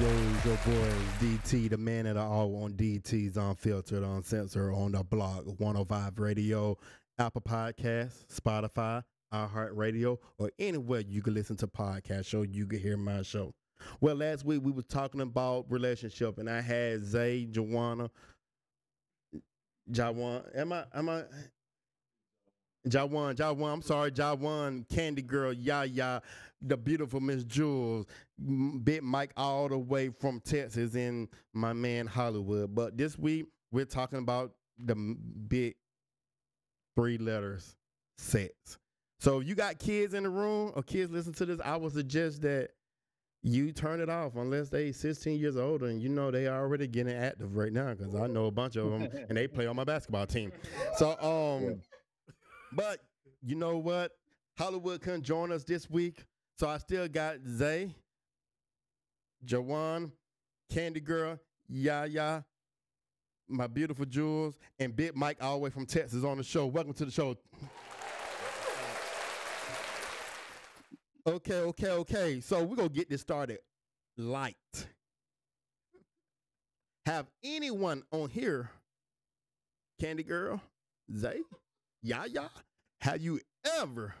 [0.00, 0.06] Yo,
[0.44, 6.20] your boy DT, the man at all on DT's Unfiltered, Uncensored, on the blog, 105
[6.20, 6.78] Radio,
[7.18, 9.02] Apple Podcasts, Spotify,
[9.34, 13.52] iHeartRadio, or anywhere you can listen to podcast show, you can hear my show.
[14.00, 18.08] Well, last week we was talking about relationship, and I had Zay, Joanna,
[19.90, 20.44] Jawan.
[20.56, 20.84] Am I?
[20.94, 21.24] Am I?
[22.86, 23.72] Jawan, Jawan.
[23.72, 26.22] I'm sorry, Jawan, Candy Girl, Yaya,
[26.62, 28.06] the beautiful Miss Jules,
[28.82, 32.74] Big Mike, all the way from Texas, in my man Hollywood.
[32.74, 35.74] But this week we're talking about the big
[36.96, 37.76] three letters
[38.18, 38.78] sex.
[39.20, 41.92] So if you got kids in the room or kids listen to this, I would
[41.92, 42.70] suggest that
[43.42, 47.16] you turn it off unless they 16 years older and you know they already getting
[47.16, 49.84] active right now because I know a bunch of them and they play on my
[49.84, 50.52] basketball team.
[50.96, 51.80] So um,
[52.72, 53.00] but
[53.42, 54.12] you know what?
[54.56, 56.24] Hollywood couldn't join us this week,
[56.58, 57.94] so I still got Zay,
[59.46, 60.10] Jawan,
[60.70, 61.38] Candy Girl,
[61.68, 62.44] Yaya,
[63.48, 66.66] my beautiful Jules, and Big Mike all the way from Texas on the show.
[66.66, 67.36] Welcome to the show.
[71.26, 72.40] Okay, okay, okay.
[72.40, 73.58] So we're gonna get this started
[74.16, 74.56] light.
[77.06, 78.70] Have anyone on here,
[80.00, 80.60] Candy Girl,
[81.16, 81.40] Zay,
[82.02, 82.50] Yaya,
[83.00, 83.40] have you
[83.78, 84.14] ever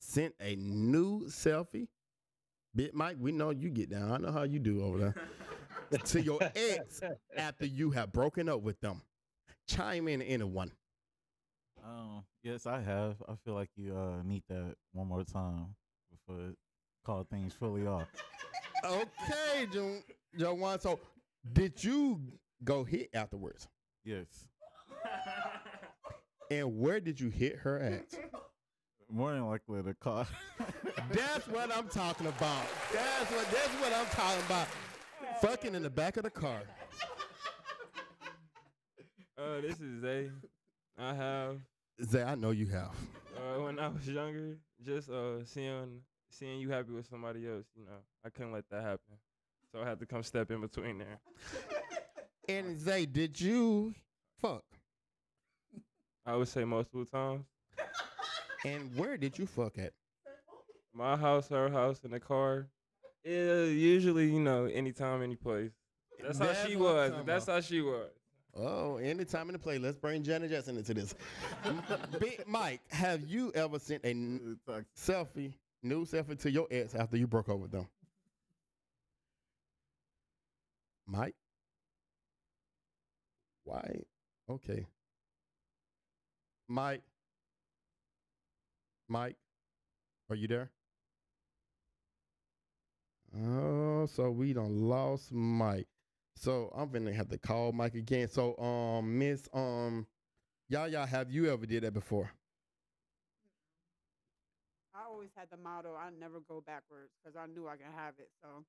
[0.00, 1.88] sent a new selfie?
[2.74, 4.12] Big Mike, we know you get down.
[4.12, 5.14] I know how you do over there.
[6.04, 7.00] to your ex
[7.36, 9.02] after you have broken up with them.
[9.68, 10.70] Chime in, anyone.
[11.84, 13.16] Um, yes, I have.
[13.28, 15.74] I feel like you uh need that one more time
[16.10, 16.52] before
[17.04, 18.08] call things fully off.
[18.84, 20.02] Okay, Jo-
[20.36, 20.80] Joanne.
[20.80, 20.98] So,
[21.52, 22.20] did you
[22.64, 23.68] go hit afterwards?
[24.04, 24.46] Yes.
[26.50, 28.04] And where did you hit her at?
[29.10, 30.26] More than likely the car.
[31.10, 32.64] That's what I'm talking about.
[32.92, 34.68] That's what that's what I'm talking about.
[35.40, 36.60] Fucking in the back of the car.
[39.38, 40.30] Uh, this is Zay.
[40.98, 41.58] I have
[42.02, 42.94] Zay, I know you have.
[43.36, 47.66] uh, when I was younger, just uh seeing seeing you happy with somebody else.
[47.76, 49.18] You know, I couldn't let that happen,
[49.72, 51.18] so I had to come step in between there.
[52.48, 53.94] And Zay, did you
[54.40, 54.64] fuck?
[56.26, 57.44] I would say multiple times.
[58.64, 59.92] And where did you fuck at?
[60.92, 62.66] My house, her house, in the car.
[63.24, 65.70] Yeah, usually you know, anytime, any place.
[66.22, 67.10] That's how she what I'm was.
[67.10, 68.10] talking That's how she was.
[68.56, 69.78] Oh, anytime in the play.
[69.78, 71.14] Let's bring Janet Jackson into this.
[72.18, 74.58] Big Mike, have you ever sent a n-
[74.96, 77.86] selfie, new selfie to your ex after you broke up with them?
[81.06, 81.34] Mike?
[83.64, 84.00] Why?
[84.48, 84.86] Okay.
[86.68, 87.02] Mike?
[89.08, 89.36] Mike?
[90.28, 90.70] Are you there?
[93.38, 95.86] Oh, so we done lost Mike.
[96.34, 98.28] So I'm gonna have to call Mike again.
[98.28, 100.06] So um Miss um
[100.68, 102.30] Yaya, have you ever did that before?
[104.94, 108.14] I always had the motto, I never go backwards because I knew I could have
[108.18, 108.30] it.
[108.42, 108.64] So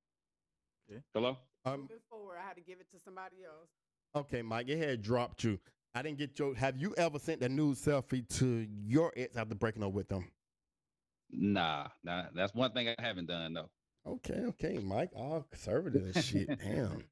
[1.14, 1.38] Hello?
[1.66, 3.70] Um moving forward, I had to give it to somebody else.
[4.16, 5.60] okay, Mike, it had dropped you.
[5.96, 9.56] I didn't get your have you ever sent a nude selfie to your ex after
[9.56, 10.30] breaking up with them?
[11.32, 13.70] Nah, nah, that's one thing I haven't done though.
[14.06, 15.10] Okay, okay, Mike.
[15.16, 16.48] All conservative and shit.
[16.64, 17.04] Damn.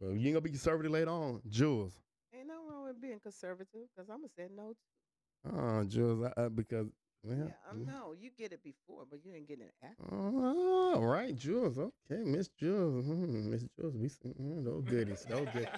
[0.00, 1.40] Well, you ain't gonna be conservative later on.
[1.48, 1.92] Jules.
[2.36, 4.74] Ain't no wrong with being conservative because I'm going to say no.
[4.74, 5.56] too.
[5.56, 6.86] Oh, Jules, I, uh, because
[7.24, 7.86] well, Yeah, I mm.
[7.86, 8.14] know.
[8.18, 10.14] You get it before, but you didn't get it after.
[10.14, 11.78] Oh, all right, Jules.
[11.78, 13.04] Okay, Miss Jules.
[13.04, 15.26] Mm, Miss Jules, we see mm, those goodies.
[15.28, 15.68] Those good.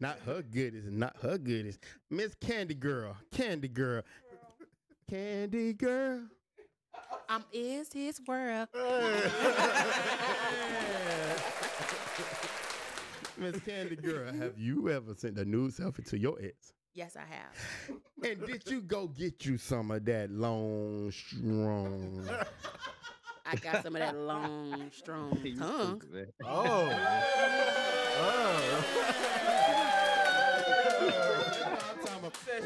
[0.00, 0.84] Not her goodies.
[0.88, 1.78] Not her goodies.
[2.10, 3.16] Miss Candy Girl.
[3.32, 4.02] Candy Girl.
[5.10, 6.20] Candy Girl.
[7.28, 8.68] I'm is his world.
[13.36, 16.72] Miss Candy Girl, have you ever sent a nude selfie to your ex?
[16.94, 17.54] Yes, I have.
[18.24, 22.28] And did you go get you some of that long, strong?
[23.46, 26.02] I got some of that long, strong tongue.
[26.44, 26.86] Oh.
[26.86, 27.22] man.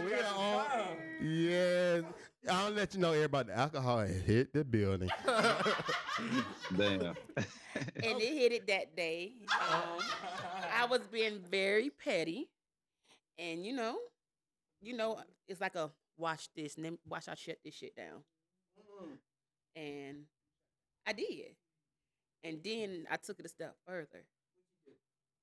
[0.05, 0.97] We are on.
[1.23, 2.03] Yes.
[2.51, 3.49] I'll let you know everybody.
[3.49, 5.11] The alcohol had hit the building.
[6.77, 7.15] Damn.
[7.37, 9.33] and it hit it that day.
[9.71, 10.01] Um,
[10.77, 12.49] I was being very petty,
[13.39, 13.97] and you know,
[14.81, 18.23] you know, it's like a watch this and then watch I shut this shit down.
[19.77, 20.25] And
[21.07, 21.55] I did,
[22.45, 24.25] and then I took it a step further.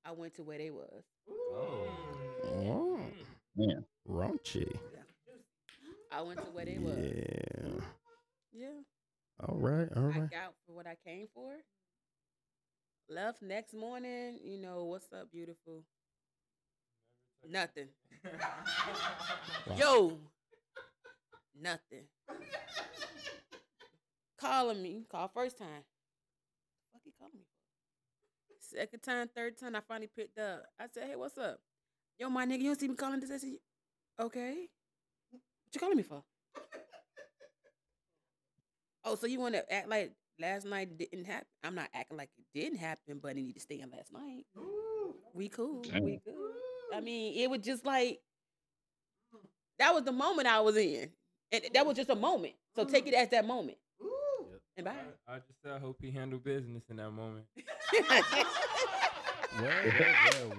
[0.05, 1.03] I went to where they was.
[1.29, 2.99] Oh,
[3.55, 3.79] Yeah.
[4.09, 4.75] Raunchy.
[6.11, 6.97] I went to where they was.
[6.97, 7.81] Yeah.
[8.51, 9.87] Yeah, All right.
[9.95, 10.15] All right.
[10.23, 11.53] I got for what I came for.
[13.07, 15.83] Left next morning, you know, what's up, beautiful?
[17.47, 17.87] Nothing.
[19.77, 20.17] Yo,
[21.59, 22.05] nothing.
[24.39, 25.83] Calling me, call first time.
[26.91, 28.77] Fuck he calling me for?
[28.77, 30.65] Second time, third time, I finally picked up.
[30.79, 31.59] I said, hey, what's up?
[32.17, 33.45] Yo, my nigga, you don't see me calling this?
[34.19, 34.69] I said, okay.
[35.31, 36.23] What you calling me for?
[39.05, 40.11] Oh, so you want to act like
[40.41, 41.47] last night didn't happen?
[41.63, 44.45] I'm not acting like it didn't happen, but it need to stay in last night.
[45.33, 45.81] We cool.
[46.01, 46.35] We good.
[46.93, 48.19] I mean, it was just like
[49.79, 51.09] that was the moment I was in,
[51.53, 52.53] and that was just a moment.
[52.75, 53.77] So take it as that moment.
[54.75, 54.95] And bye.
[55.27, 57.45] I, I just said I hope he handled business in that moment.
[59.61, 59.71] Well,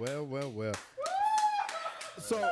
[0.00, 0.74] well, well, well, well.
[2.18, 2.50] So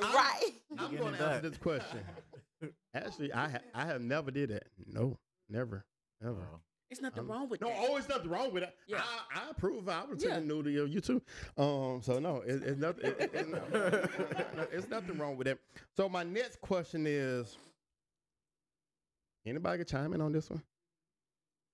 [0.00, 0.50] right.
[0.78, 2.00] I'm Getting going to answer this question.
[2.94, 4.64] Actually, I ha- I have never did that.
[4.86, 5.84] No, never,
[6.20, 6.34] never.
[6.36, 6.60] Wow.
[6.90, 7.64] It's nothing I'm- wrong with it.
[7.64, 7.78] no, that.
[7.88, 8.74] always nothing wrong with it.
[8.86, 9.02] Yeah.
[9.34, 9.88] I, I approve.
[9.88, 10.36] I would take Yeah.
[10.36, 11.20] a nudity of you too.
[11.58, 13.06] Um, so no, it, it's nothing.
[13.10, 13.88] It, it, it- no, no,
[14.56, 15.58] no, it's nothing wrong with it.
[15.96, 17.56] So my next question is:
[19.44, 20.62] Anybody can chime in on this one?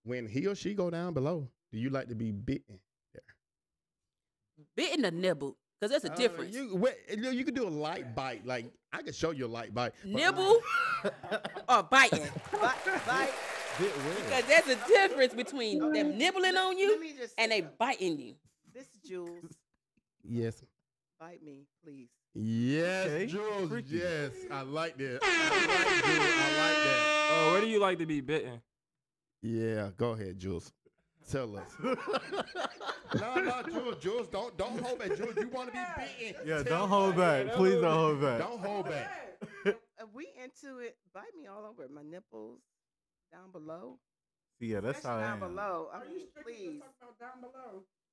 [0.05, 2.79] When he or she go down below, do you like to be bitten?
[3.13, 3.23] there?
[4.77, 6.55] Bitten or nibbled, because that's a Uh, difference.
[6.55, 8.47] You, what, you, you can do a light bite.
[8.47, 9.93] Like I can show you a light bite.
[10.05, 10.61] Nibble
[11.69, 13.31] or biting, Bite, bite.
[13.79, 17.01] Because there's a difference between them nibbling on you
[17.37, 18.35] and they biting you.
[18.73, 19.51] This is Jules.
[20.23, 20.63] Yes.
[21.19, 22.11] Bite me, please.
[22.35, 23.69] Yes, Okay, Jules.
[23.69, 23.97] freaky.
[23.97, 25.19] Yes, I like that.
[25.23, 26.29] I like Jules.
[26.39, 27.29] I like that.
[27.33, 28.61] Oh, where do you like to be bitten?
[29.43, 30.73] Yeah, go ahead, Jules.
[31.31, 31.71] Tell us.
[33.21, 35.35] no, no, Jules, Jules, don't don't hold back, Jules.
[35.37, 36.43] You want to be beaten?
[36.47, 37.17] Yeah, Tell don't hold us.
[37.19, 37.55] back.
[37.55, 38.39] Please don't hold back.
[38.39, 39.39] Don't hold back.
[39.65, 39.77] If
[40.15, 41.89] we into it, bite me all over.
[41.93, 42.61] My nipples
[43.33, 43.99] down below.
[44.61, 45.49] See, yeah, that's how Especially I down am.
[45.51, 45.89] below.
[45.93, 46.83] I mean, please.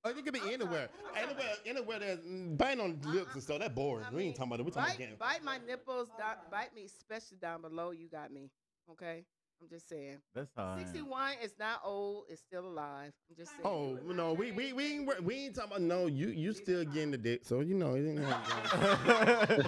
[0.05, 1.99] Oh, you could be anywhere, anywhere, anywhere.
[1.99, 3.59] There's mm, biting on lips and stuff.
[3.59, 4.05] That boring.
[4.09, 4.63] I we ain't talking about it.
[4.65, 5.15] We're talking about Bite, getting.
[5.17, 6.07] bite my nipples.
[6.17, 7.91] Down, bite me, especially down below.
[7.91, 8.49] You got me.
[8.91, 9.25] Okay.
[9.61, 10.17] I'm just saying.
[10.33, 12.25] That's how 61 is not old.
[12.29, 13.11] It's still alive.
[13.29, 13.61] I'm just saying.
[13.65, 16.07] Oh, oh no, we we we ain't, wor- we ain't talking about no.
[16.07, 19.65] You you still getting the dick, so you know it ain't nothing.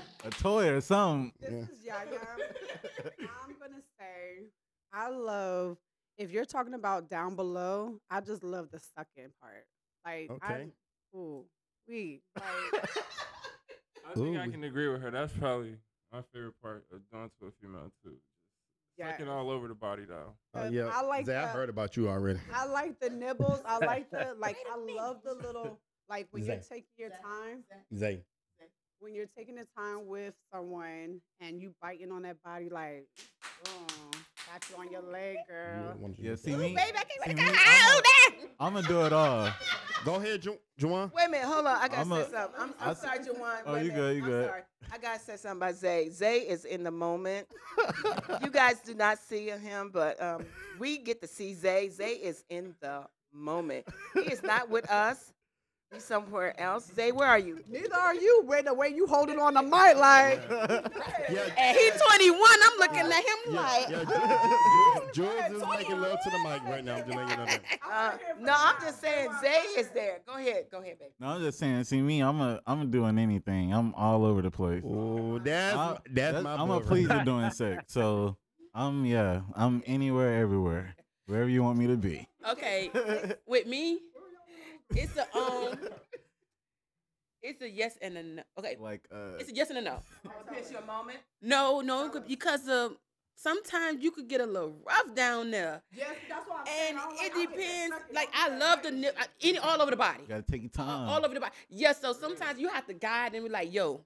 [0.24, 1.32] a toy or something.
[1.40, 1.58] This Yeah.
[1.74, 2.06] is Yaya.
[3.20, 4.46] I'm gonna say
[4.92, 5.76] I love
[6.16, 7.98] if you're talking about down below.
[8.10, 9.66] I just love the sucking part.
[10.06, 10.70] Like, Okay.
[11.14, 11.44] I, ooh,
[11.88, 12.44] we like.
[14.06, 14.50] I think I Ooh.
[14.50, 15.10] can agree with her.
[15.10, 15.76] That's probably
[16.12, 18.16] my favorite part of doing to a female too.
[18.96, 19.10] Yeah.
[19.10, 20.34] Sucking all over the body though.
[20.54, 22.38] Uh, yeah, I like Zay, I the- heard about you already.
[22.54, 23.60] I like the nibbles.
[23.66, 24.56] I like the like.
[24.72, 27.64] I love the little like when you're taking your time.
[27.94, 28.22] Zay.
[29.00, 33.06] When you're taking the time with someone and you biting on that body, like,
[33.68, 33.86] oh,
[34.50, 35.94] got you on your leg, girl.
[35.98, 36.58] wanted to Yeah, see that.
[36.58, 36.74] me.
[36.74, 38.48] Baby, I can't see me, I'm home.
[38.60, 39.50] I'm gonna do it all.
[40.04, 41.12] Go ahead, Ju- Juwan.
[41.14, 41.76] Wait a minute, hold on.
[41.76, 42.60] I gotta I'm say a- something.
[42.60, 43.56] I'm, I I'm s- sorry, Jawan.
[43.66, 43.94] Oh, Wait a you minute.
[44.00, 44.46] good, you I'm good.
[44.48, 44.62] sorry.
[44.92, 46.10] I gotta say something about Zay.
[46.10, 47.48] Zay is in the moment.
[48.42, 50.44] you guys do not see him, but um,
[50.78, 51.88] we get to see Zay.
[51.88, 53.86] Zay is in the moment.
[54.14, 55.32] He is not with us.
[55.94, 56.90] He's somewhere else.
[56.94, 57.60] Zay, where are you?
[57.70, 58.42] Neither are you.
[58.46, 60.40] With the way you holding on the mic, like.
[61.30, 62.40] Yeah, And he 21.
[62.64, 63.88] I'm looking at him yeah, like.
[63.88, 64.04] yeah.
[65.12, 66.96] Ju- Ju- Jules is making love to the mic right now.
[66.96, 67.62] I'm just letting you know that.
[67.90, 70.18] Uh, no, I'm just saying Zay is there.
[70.26, 70.66] Go ahead.
[70.70, 71.12] Go ahead, baby.
[71.20, 71.84] No, I'm just saying.
[71.84, 73.72] See me, I'm a, I'm doing anything.
[73.72, 74.82] I'm all over the place.
[74.86, 76.54] Oh, that's I- that's, my.
[76.56, 77.24] I'm boy a right pleaser there.
[77.24, 77.84] doing sex.
[77.92, 78.36] So
[78.74, 79.42] I'm yeah.
[79.54, 80.94] I'm anywhere, everywhere,
[81.26, 82.28] wherever you want me to be.
[82.50, 82.90] Okay,
[83.46, 84.00] with me,
[84.96, 85.78] it's a um,
[87.42, 88.42] it's a yes and a no.
[88.58, 89.98] Okay, like uh, it's a yes and a no.
[90.52, 91.18] It's your moment.
[91.42, 92.96] No, no, because um,
[93.36, 97.50] sometimes you could get a little rough down there, Yes, that's what I'm and it
[97.50, 97.96] depends.
[98.12, 101.08] Like I love the nip, any all over the body, you gotta take your time.
[101.08, 101.52] all over the body.
[101.68, 104.00] Yes, so sometimes you have to guide and be like, yo,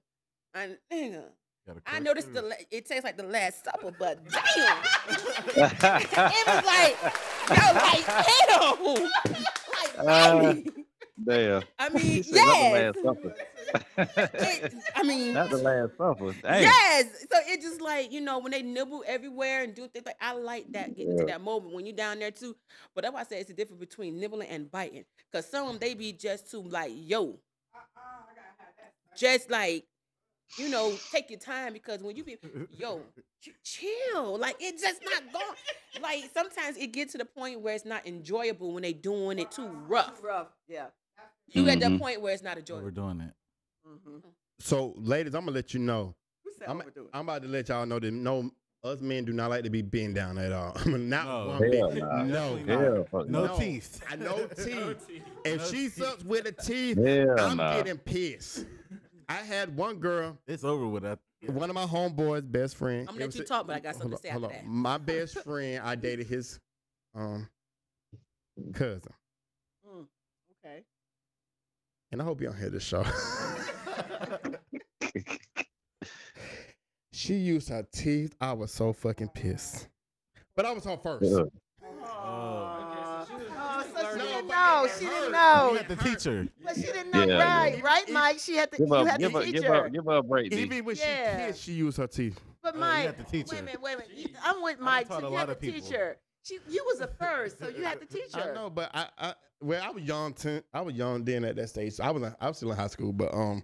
[0.53, 1.23] I, nigga,
[1.67, 2.85] Gotta I crush know this through the it.
[2.87, 4.77] tastes like the Last Supper, but damn,
[5.55, 6.97] it was like,
[7.49, 9.43] yo, like damn,
[10.03, 10.69] like baby.
[10.69, 10.81] Uh,
[11.25, 11.63] damn.
[11.79, 12.95] I mean, said, the yes.
[12.95, 13.35] Last Supper."
[14.33, 16.33] It- I mean, Not the last supper.
[16.41, 16.61] Damn.
[16.61, 17.05] yes.
[17.31, 20.33] So it just like you know when they nibble everywhere and do things like I
[20.33, 22.55] like that getting to that moment when you're down there too.
[22.95, 25.05] But that's why I say it's the difference between nibbling and biting.
[25.31, 27.39] Cause some of 'em, they be just too like yo,
[29.17, 29.85] just like
[30.57, 32.37] you know take your time because when you be
[32.77, 33.01] yo
[33.43, 37.75] ch- chill like it just not going like sometimes it gets to the point where
[37.75, 40.23] it's not enjoyable when they doing it too rough.
[40.23, 40.47] Rough.
[40.67, 40.87] Yeah.
[41.51, 41.99] You at that Mhm.
[41.99, 42.83] point where it's not enjoyable.
[42.83, 43.33] Overdoing it.
[43.87, 44.17] Mm-hmm.
[44.59, 46.15] So, ladies, I'm gonna let you know.
[46.67, 46.83] I'm.
[47.13, 48.51] I'm about to let y'all know that no
[48.83, 50.75] us men do not like to be bent down at all.
[50.85, 51.47] not No.
[51.47, 51.79] one bit.
[51.95, 52.23] nah.
[52.23, 53.29] No, Definitely no, not.
[53.29, 53.57] No No.
[53.57, 54.01] teeth.
[54.09, 55.09] I know teeth.
[55.45, 55.95] If No she teeth.
[55.97, 57.75] sucks with the teeth, Hell I'm nah.
[57.77, 58.65] getting pissed.
[59.29, 61.19] I had one girl, It's over with that.
[61.45, 63.07] one of my homeboys' best friend.
[63.07, 64.65] I'm gonna let you talk, but I got something hold to say on, after hold
[64.65, 64.67] that.
[64.67, 66.59] My best friend, I dated his
[67.15, 67.47] um
[68.73, 69.13] cousin,
[69.87, 70.05] Mm,
[70.65, 70.83] okay.
[72.11, 73.03] and I hope you don't hear this show.
[77.11, 78.35] she used her teeth.
[78.41, 79.87] I was so fucking pissed,
[80.55, 81.31] but I was her first.
[81.31, 81.49] Ugh.
[81.83, 82.88] Aw.
[84.49, 85.21] She was- Oh, she was so she learning.
[85.21, 85.75] didn't know.
[85.75, 85.79] it She hurt.
[85.79, 85.79] didn't You know.
[85.79, 86.47] had the teacher.
[86.63, 87.23] But she didn't know.
[87.25, 87.43] Yeah.
[87.43, 88.39] Right, right, Mike.
[88.39, 88.77] She had to.
[88.77, 89.85] Give You up, had give to up, teach give her.
[89.85, 90.57] up, give up a break, D.
[90.61, 91.45] Even when Yeah.
[91.45, 92.39] she kissed, she used her teeth.
[92.61, 93.63] But Oh, you Mike, had to teach wait her.
[93.63, 94.11] a minute, wait a minute.
[94.15, 95.07] You- I'm with Mike.
[95.07, 96.17] taught So a you lot had to of teach her.
[96.43, 98.51] She, you was the first, so you had to teach her.
[98.51, 100.33] I know, but I, I, well, I was young.
[100.33, 101.93] Ten, I was young then at that stage.
[101.93, 103.63] So I was, I was still in high school, but um,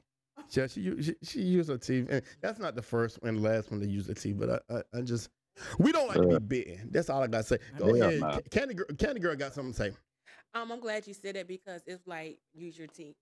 [0.51, 3.71] yeah, she, u- she, she used her teeth, and that's not the first and last
[3.71, 4.35] one to use her teeth.
[4.37, 5.29] But I, I, I just,
[5.79, 6.89] we don't like to be bitten.
[6.91, 7.57] That's all I gotta say.
[7.77, 8.31] Go Hell ahead, nah.
[8.33, 8.87] Ca- Candy Girl.
[8.99, 9.91] Candy Girl got something to say.
[10.55, 13.17] Um, I'm glad you said that because it's like use your teeth.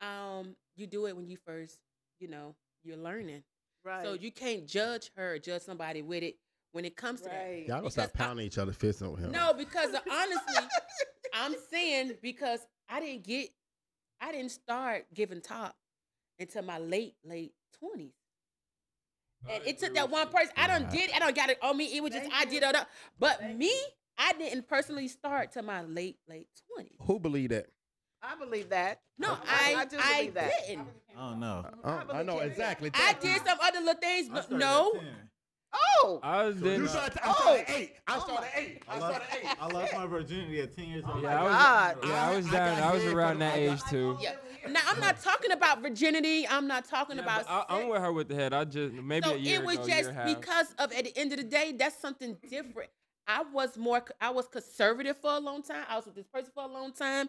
[0.00, 1.78] Um, you do it when you first,
[2.18, 3.44] you know, you're learning.
[3.84, 4.02] Right.
[4.04, 6.36] So you can't judge her, or judge somebody with it
[6.72, 7.64] when it comes to that.
[7.68, 9.30] Y'all gonna stop Because I- pounding each other fists on him.
[9.30, 10.68] No, because uh, honestly,
[11.32, 13.50] I'm saying because I didn't get,
[14.20, 15.76] I didn't start giving top
[16.40, 18.14] until my late late twenties,
[19.48, 20.52] and it took that one person.
[20.56, 21.96] I don't did, I don't got it on me.
[21.96, 22.88] It was just Thank I did it up,
[23.18, 23.72] but Thank me,
[24.18, 26.96] I didn't personally start till my late late twenties.
[27.02, 27.66] Who believe that?
[28.22, 29.00] I believe that.
[29.18, 30.50] No, I- I I do I, believe that.
[30.66, 30.86] didn't.
[31.16, 31.66] I don't know.
[31.84, 32.40] Uh, I know Candy Girl.
[32.40, 32.90] exactly.
[32.94, 33.38] I did you.
[33.46, 34.92] some other little things, but started no.
[34.94, 35.08] at 10.
[35.76, 36.88] Oh, I You didn't.
[36.88, 37.18] started.
[37.22, 37.32] I Oh.
[37.34, 37.92] started at eight.
[38.06, 38.82] I Oh started my- at eight.
[38.88, 39.56] I I lost, started eight.
[39.60, 41.22] I lost my virginity at 10 years old.
[41.22, 41.52] Yeah, I was.
[41.52, 41.98] God.
[42.08, 42.78] Yeah, I was I down.
[42.78, 44.18] got I was around that age got- too.
[44.20, 44.34] Yeah.
[44.70, 46.48] Now I'm not talking about virginity.
[46.48, 47.44] I'm not talking Yeah, about.
[47.46, 48.54] but I, I'm with her with the head.
[48.54, 50.40] I just maybe so a year it was ago, just year and half.
[50.40, 52.90] because of at the end of the day, that's something different.
[53.26, 55.84] I was more, I was conservative for a long time.
[55.88, 57.28] I was with this person for a long time.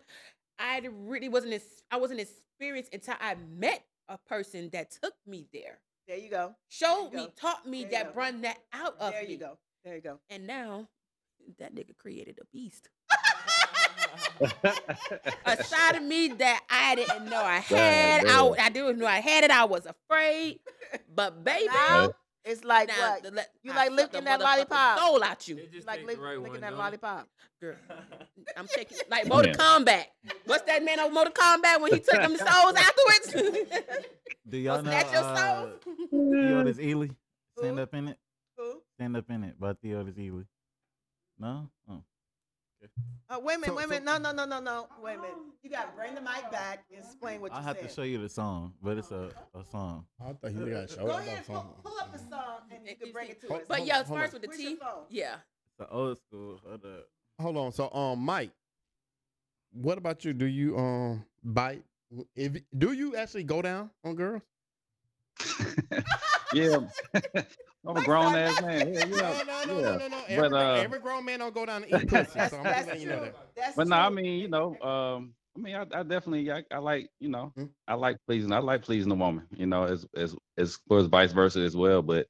[0.59, 1.61] I really wasn't,
[1.91, 6.55] I wasn't experienced until I met a person that took me there, there you go.
[6.69, 7.31] showed you me, go.
[7.39, 8.13] taught me that go.
[8.13, 9.27] brought that out of There me.
[9.27, 9.57] There you go.
[9.83, 10.19] There you go.
[10.29, 10.87] And now,
[11.59, 12.89] that nigga created a beast.
[15.45, 18.25] a side of me that I didn't know I had.
[18.25, 18.47] I.
[18.59, 19.51] I didn't know I had it.
[19.51, 20.59] I was afraid.
[21.13, 22.11] But baby, Now
[22.45, 23.23] it's like now, what?
[23.23, 24.99] the le- You I like suck lifting that lollipop.
[24.99, 27.27] Soul out you, It like take right licking one, that don't lollipop.
[27.59, 27.75] girl.
[28.57, 30.05] I'm taking like Mortal Kombat.
[30.45, 33.33] What's that man on Mortal Kombat when he took them souls afterwards?
[34.47, 35.69] Do y'all know Snatch your uh, soul.
[36.13, 37.15] Theodis Ealey?
[37.57, 37.83] Stand Who?
[37.83, 38.17] up in it.
[38.57, 38.81] Who?
[38.97, 40.45] Stand up in it by Theodis Ealey.
[41.39, 41.69] No.
[41.89, 42.03] Oh.
[43.29, 44.87] Uh, wait a minute, So- wait a so- No, no, no, no, no.
[45.01, 45.35] Wait a minute.
[45.63, 47.89] You got to bring the mic back and explain what you I have said.
[47.89, 50.05] to show you the song, but it's a, a song.
[50.21, 52.85] I thought you got to show Go up ahead, pull, pull up the song and
[52.87, 53.65] you can bring it to Hold- us.
[53.67, 54.41] but yeah, hold first on.
[54.41, 54.77] with the Where's T.
[55.09, 55.35] Yeah.
[55.71, 56.59] It's an old school.
[56.65, 57.07] Hold up.
[57.41, 57.71] Hold on.
[57.71, 58.51] So, um, Mike,
[59.71, 60.33] what about you?
[60.33, 61.83] Do you um bite?
[62.35, 64.41] If do you actually go down on girls?
[66.53, 66.77] yeah.
[67.87, 68.87] I'm a grown not ass man.
[68.93, 69.33] Yeah, No, yeah.
[69.43, 69.81] no, no, yeah.
[69.81, 70.23] no, no, no.
[70.27, 72.39] Every, But, uh, every grown man don't go down to eat pussy.
[72.39, 73.35] That's, so I'm just that's letting you know that.
[73.55, 76.77] That's But no, I mean, you know, um, I mean, I, I definitely, I, I
[76.77, 77.65] like, you know, Hmm.
[77.87, 81.07] I like pleasing, I like pleasing a woman, you know, as as as well as
[81.07, 82.01] vice versa as well.
[82.01, 82.27] But,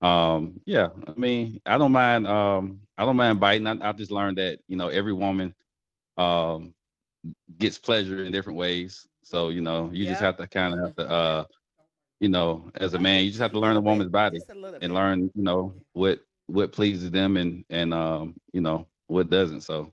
[0.00, 3.66] um, yeah, I mean, I don't mind, um, I don't mind biting.
[3.66, 5.54] I, I've just learned that, you know, every woman,
[6.16, 6.74] um,
[7.58, 9.06] gets pleasure in different ways.
[9.22, 11.44] So, you know, you just have to kind of have to, uh,
[12.22, 14.54] you know, as a man, you just have to learn a woman's body Just a
[14.54, 19.30] little and learn, you know, what what pleases them and and um, you know, what
[19.30, 19.62] doesn't.
[19.62, 19.92] So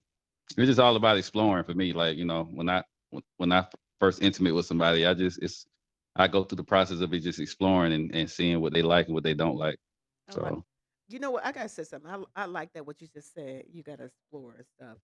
[0.57, 1.93] it's just all about exploring for me.
[1.93, 3.67] Like, you know, when I when- when I
[4.00, 5.67] first intimate with somebody, I just it's
[6.15, 9.07] I go through the process of it just exploring and, and seeing what they like
[9.07, 9.79] and what they don't like.
[10.27, 10.65] I like- So
[11.07, 11.45] You know what?
[11.45, 12.09] I gotta say something.
[12.09, 13.65] I, I like that what you just said.
[13.71, 14.98] You gotta explore and stuff.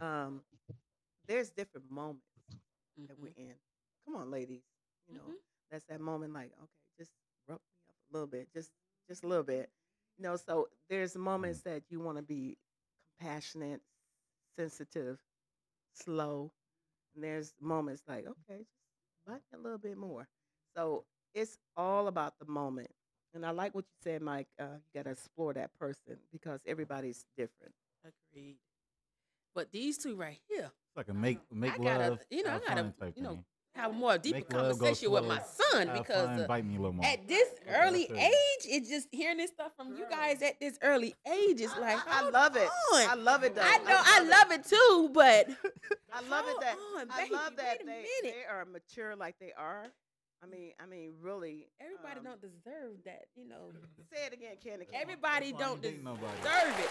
[0.00, 0.42] Um,
[1.26, 2.24] there's different moments
[3.08, 3.54] that we're in.
[4.04, 4.62] Come on, ladies.
[5.08, 5.36] You know, Mhm.
[5.72, 6.32] That's that moment.
[6.32, 7.10] Like, okay, just
[7.48, 8.70] rub me up a little bit, just
[9.08, 9.70] just a little bit.
[10.18, 12.56] You know, so there's moments that you want to be
[13.18, 13.80] compassionate,
[14.58, 15.18] sensitive,
[15.94, 16.52] slow,
[17.14, 20.28] and there's moments like, okay, just bite me a little bit more.
[20.76, 22.90] So it's all about the moment.
[23.34, 24.48] And I like what you said, Mike.
[24.60, 27.72] Uh, you got to explore that person because everybody's different.
[28.04, 28.58] Agreed.
[29.54, 32.20] But these two right here It's like a make make I gotta- love.
[32.30, 33.44] you know, I gotta, you know, thing.
[33.74, 36.76] Have a more deeper Make conversation with my son Have because fun, uh, bite me
[36.76, 37.04] a little more.
[37.04, 40.78] at this That's early age, it's just hearing this stuff from you guys at this
[40.82, 42.68] early age is like, I hold love it.
[42.94, 43.62] I love it though.
[43.64, 45.48] I know I love it too, but
[46.12, 49.52] I love it that on, I baby, love that they, they are mature like they
[49.56, 49.86] are.
[50.42, 51.68] I mean, I mean, really.
[51.80, 53.70] Everybody um, don't deserve that, you know.
[54.12, 54.86] Say it again, Candy.
[54.92, 56.90] Everybody That's why I don't deserve it.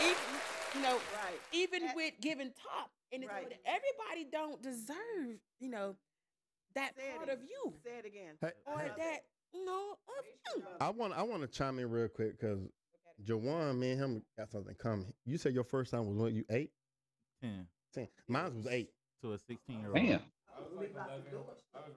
[0.00, 0.40] Even,
[0.74, 1.40] you know, Right.
[1.52, 3.46] even That- with giving top, and it's Right.
[3.46, 5.96] over everybody don't deserve, you know,
[6.74, 7.38] that Say part again.
[7.38, 8.38] of you Say it again.
[8.40, 10.24] Hey, or hey, that, you know, of
[10.56, 10.66] you.
[10.80, 12.60] I want I want to chime in real quick because
[13.24, 15.12] Jawan, me and him got something coming.
[15.24, 16.70] You said your first time was when you eight?
[17.40, 18.08] 10 Ten.
[18.28, 18.92] Mine was eight.
[19.22, 19.96] to a 16 year old.
[19.96, 20.22] Damn.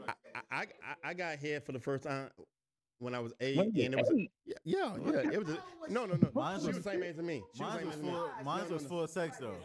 [0.07, 0.13] I,
[0.51, 0.65] I, I,
[1.03, 2.29] I got head for the first time
[2.99, 4.31] when I was eight, When and it was eight?
[4.45, 5.31] yeah, yeah, yeah.
[5.31, 5.57] It was a,
[5.89, 6.29] no, no, no.
[6.33, 7.41] Mine she was- was the same age as me.
[7.55, 8.11] She Mine the was same age as me.
[8.11, 8.29] full.
[8.45, 9.55] Mine was no, full sex though.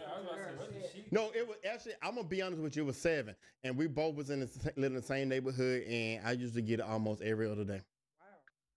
[1.10, 1.92] No, it was actually.
[2.02, 2.82] I'm gonna be honest with you.
[2.82, 3.34] It was seven,
[3.64, 6.62] and we both was in the sa- in the same neighborhood, and I used to
[6.62, 7.82] get it almost every other day.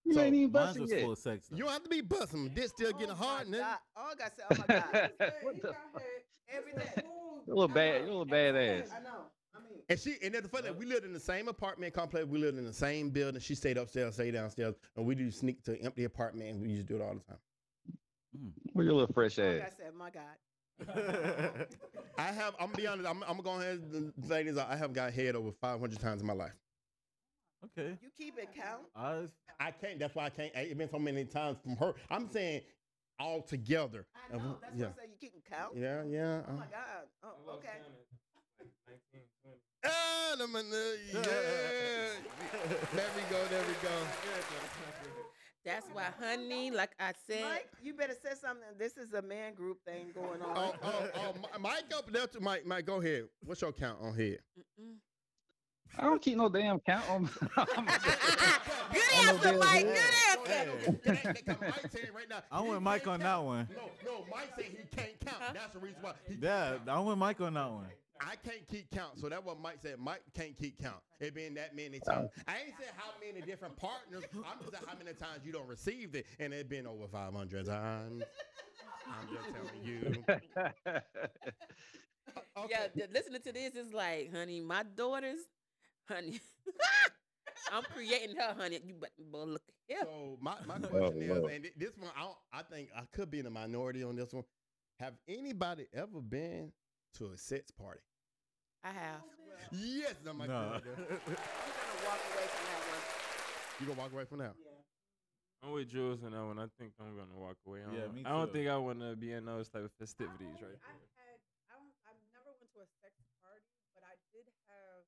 [0.06, 1.02] You So, ain't even Mine was yet.
[1.04, 1.48] full sex.
[1.50, 1.58] Though.
[1.58, 2.54] You don't have to be busting.
[2.56, 3.76] This still getting Oh hard, my nigga.
[3.96, 5.12] Oh, I got to oh my God.
[5.44, 6.04] what the fuck?
[6.52, 7.04] Every day.
[7.48, 8.02] You a little bad.
[8.02, 8.88] You a little badass.
[8.92, 9.26] I know.
[9.90, 12.28] And she and the funny that we lived in the same apartment complex.
[12.28, 13.42] We lived in the same building.
[13.42, 16.88] She stayed upstairs, stayed downstairs, and we do sneak to empty apartment, and we used
[16.88, 17.40] to do it all the time.
[18.38, 18.52] Mm.
[18.74, 19.60] Where your little fresh ass?
[19.60, 21.68] Like I said, my God.
[22.20, 22.54] I have.
[22.60, 23.10] I'm gonna be honest.
[23.10, 24.58] I'm, I'm gonna go ahead and say this.
[24.58, 26.54] I have got head over 500 times in my life.
[27.66, 27.98] Okay.
[28.02, 28.84] You keep it count.
[28.96, 29.24] I,
[29.60, 29.98] I can't.
[29.98, 30.52] That's why I can't.
[30.54, 31.96] It's been so many times from her.
[32.12, 32.62] I'm saying
[33.20, 34.06] all together.
[34.16, 34.58] I know.
[34.62, 34.82] That's yeah.
[34.82, 35.10] what I'm saying.
[35.20, 35.74] You keep count.
[35.76, 36.04] Yeah.
[36.08, 36.42] Yeah.
[36.48, 37.08] Oh uh, my God.
[37.24, 37.70] Oh, okay.
[39.84, 39.90] Uh,
[40.40, 41.22] yeah.
[42.94, 43.46] there we go.
[43.50, 43.90] There we go.
[45.66, 47.44] That's why, honey, like I said.
[47.44, 48.68] Mike, you better say something.
[48.78, 50.58] This is a man group thing going on.
[50.58, 52.66] Oh, oh, oh Mike up there to Mike.
[52.66, 53.26] Mike, go ahead.
[53.44, 54.40] What's your count on here?
[54.58, 54.96] Mm-mm.
[55.98, 57.26] I don't keep no damn count on.
[58.94, 59.88] Good answer, Mike.
[61.04, 61.58] Good answer.
[62.52, 63.68] I want Mike on that one.
[63.76, 65.54] No, no, Mike said he can't count.
[65.54, 66.14] That's the reason why.
[66.42, 67.88] yeah, I want Mike on that one.
[68.22, 69.20] I can't keep count.
[69.20, 69.98] So that's what Mike said.
[70.00, 71.02] Mike can't keep count.
[71.20, 72.30] It been that many times.
[72.38, 72.42] Oh.
[72.48, 74.24] I ain't said how many different partners.
[74.34, 77.66] I'm just saying how many times you don't receive it, and it been over 500
[77.66, 78.24] times.
[79.08, 80.24] I'm just telling you.
[82.58, 82.70] Okay.
[82.72, 85.40] Yeah, th- listening to this is like, honey, my daughters,
[86.08, 86.40] honey.
[87.74, 88.80] I'm creating her, honey.
[88.86, 90.00] You but boy, look here.
[90.04, 93.02] So my, my oh, question is, and thi- this one, I, don't- I think I
[93.14, 94.44] could be in the minority on this one.
[95.00, 96.72] Have anybody ever been
[97.18, 98.02] to a sex party?
[98.84, 99.22] I have.
[99.24, 100.54] Oh, yes, no, my No.
[100.54, 100.84] God.
[100.88, 103.04] I'm gonna walk away from that one.
[103.80, 104.56] You gonna walk away from that?
[104.58, 104.72] Yeah.
[105.62, 106.60] I'm with Jules on that one.
[106.60, 107.84] I think I'm gonna walk away.
[107.84, 108.54] I Yeah, don't- me I don't too.
[108.54, 111.12] think I want to be in those type of festivities right I've there.
[111.20, 111.40] had,
[111.70, 113.14] I don't, I've never went to a sex
[113.44, 115.04] party, but I did have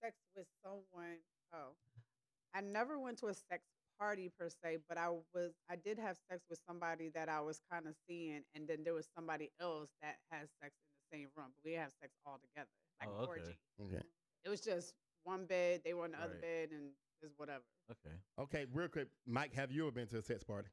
[0.00, 1.20] sex with someone.
[1.52, 1.76] Oh,
[2.54, 3.62] I never went to a sex
[4.00, 7.60] party per se, but I was, I did have sex with somebody that I was
[7.70, 11.28] kind of seeing, and then there was somebody else that has sex in the same
[11.36, 11.48] room.
[11.56, 12.68] But we have sex all together,
[13.00, 13.40] like Oh, okay.
[13.40, 13.56] orgy.
[13.96, 14.02] Okay.
[14.44, 14.94] It was just
[15.24, 15.82] one bed.
[15.84, 16.90] They were on the other bed, and
[17.22, 17.62] just whatever.
[17.90, 18.16] Okay.
[18.38, 20.68] Okay, real quick, Mike, have you ever been to a sex party?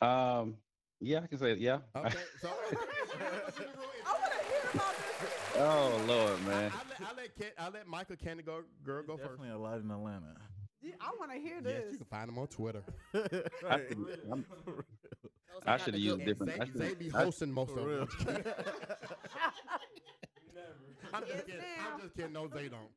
[0.00, 0.56] um,
[1.00, 1.58] yeah, I can say it.
[1.58, 1.78] Yeah.
[1.96, 5.56] Okay, so I want to hear about this.
[5.56, 6.72] oh Lord, I, man.
[6.72, 9.40] I let I let Ken, I let Michael Candy go girl go There's first.
[9.40, 10.34] definitely a lot in Atlanta.
[10.82, 11.72] Yeah, I want to hear this.
[11.72, 11.92] Yes, this.
[11.92, 12.82] you can find him on Twitter.
[13.62, 13.86] right.
[14.30, 14.44] I'm-
[15.60, 16.52] Those I are should have used different.
[16.54, 18.06] They, I they should- be I- hosting most of real.
[18.06, 18.08] them.
[21.12, 21.60] I'm just kidding.
[21.92, 22.32] I'm just kidding.
[22.32, 22.88] No, they don't.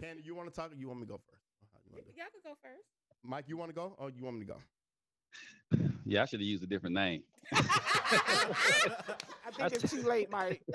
[0.00, 1.42] Candy, you want to talk or you want me to go first?
[1.92, 2.84] You Y'all could go first.
[3.24, 4.58] Mike, you want to go or you want me to go?
[6.06, 7.22] Yeah, I should have used a different name.
[7.52, 7.58] I
[9.56, 10.62] think it's too late, Mike.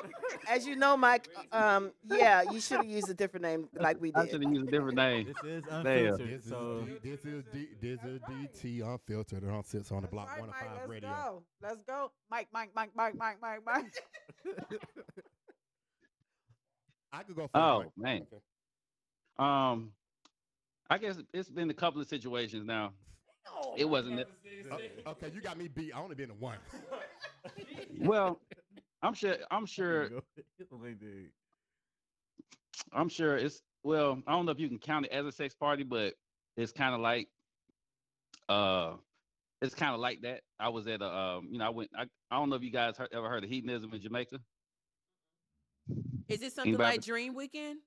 [0.48, 4.08] As you know, Mike, um, yeah, you should have used a different name like we
[4.10, 4.16] did.
[4.16, 4.30] I did.
[4.32, 5.26] should have used a different name.
[5.26, 5.86] This is Damn.
[5.86, 9.90] unfiltered, This is so D, this is D, this is DT unfiltered and on sits
[9.92, 11.08] on the block right, one Mike, five let's radio.
[11.10, 11.42] Go.
[11.62, 12.12] Let's go.
[12.30, 13.92] Mike, Mike, Mike, Mike, Mike, Mike, Mike.
[17.12, 17.50] I could go first.
[17.54, 17.90] Oh Mike.
[17.96, 18.26] man.
[18.32, 18.42] Okay.
[19.38, 19.92] Um,
[20.88, 22.92] I guess it's been a couple of situations now.
[23.76, 24.20] It wasn't.
[24.20, 24.28] it-
[24.68, 25.92] Oh, okay, you got me beat.
[25.94, 26.56] I only been to one.
[28.00, 28.40] Well,
[29.06, 29.36] I'm sure.
[29.50, 30.10] I'm sure.
[32.92, 33.62] I'm sure it's.
[33.82, 36.14] Well, I don't know if you can count it as a sex party, but
[36.56, 37.28] it's kind of like.
[38.48, 38.94] Uh,
[39.62, 40.40] it's kind of like that.
[40.58, 41.06] I was at a.
[41.06, 41.90] Um, you know, I went.
[41.96, 44.38] I, I don't know if you guys heard, ever heard of hedonism in Jamaica.
[46.28, 47.78] Is it something Anybody- like Dream Weekend?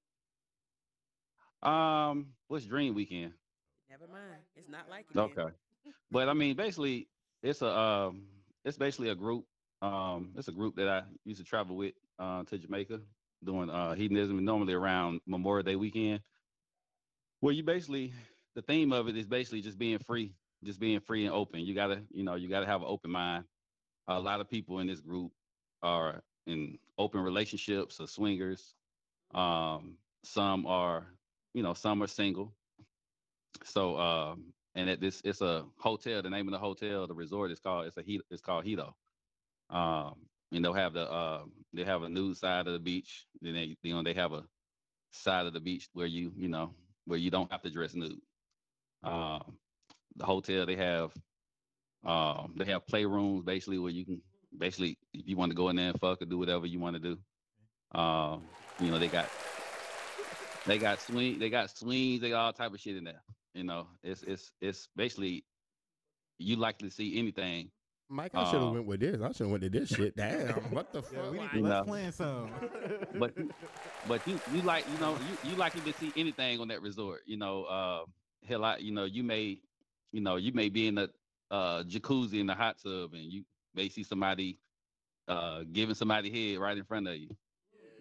[1.62, 3.34] Um, what's Dream Weekend?
[3.90, 4.42] Never mind.
[4.56, 5.18] It's not like it.
[5.20, 5.54] Okay.
[6.10, 7.10] But I mean, basically,
[7.44, 8.24] it's a um,
[8.64, 9.46] it's basically a group.
[9.82, 13.00] Um, it's a group that I used to travel with uh, to Jamaica
[13.44, 16.22] doing uh, hedonism, normally around Memorial Day weekend.
[17.40, 18.14] Where you basically,
[18.56, 21.62] the theme of it is basically just being free, just being free and open.
[21.62, 23.46] You gotta, you know, you gotta have an open mind.
[24.08, 25.32] A lot of people in this group
[25.82, 28.74] are in open relationships or swingers.
[29.34, 31.06] Um, some are,
[31.54, 32.54] you know, some are single.
[33.64, 36.22] So, um, and at this, it's a hotel.
[36.22, 37.88] The name of the hotel, the resort is called.
[37.88, 38.04] It's a.
[38.30, 38.94] It's called Hedo.
[39.70, 40.16] Um,
[40.52, 41.42] and they'll have the uh,
[41.74, 43.26] they have a nude side of the beach.
[43.42, 44.44] Then they, you know, they have a
[45.12, 46.74] side of the beach where you, you know,
[47.06, 48.20] where you don't have to dress nude.
[49.04, 49.58] Um,
[50.16, 51.12] the hotel they have,
[52.06, 54.22] um, they have playrooms basically where you can
[54.58, 56.96] basically if you want to go in there and fuck or do whatever you want
[56.96, 57.18] to do.
[57.98, 58.44] Um,
[58.80, 59.30] you know, they got
[60.66, 63.22] they got swing, they got swings, they got all type of shit in there.
[63.54, 65.44] You know, it's it's it's basically
[66.38, 67.70] you likely to see anything.
[68.10, 69.22] Mike, I should have Uh, went with this.
[69.22, 70.16] I should have went to this shit.
[70.18, 71.14] Damn, what the fuck?
[71.14, 71.32] Yeah, fuck?
[71.32, 71.84] we need You to know.
[71.88, 72.50] let's some.
[73.20, 73.34] But
[74.08, 77.22] but you you like you know you you likely to see anything on that resort.
[77.26, 78.06] You know, uh,
[78.48, 79.62] hell, I you know you may
[80.12, 81.10] you know you may be in the
[81.52, 83.44] uh, jacuzzi in the hot tub and you
[83.76, 84.58] may see somebody
[85.28, 87.30] uh, giving somebody head right in front of you.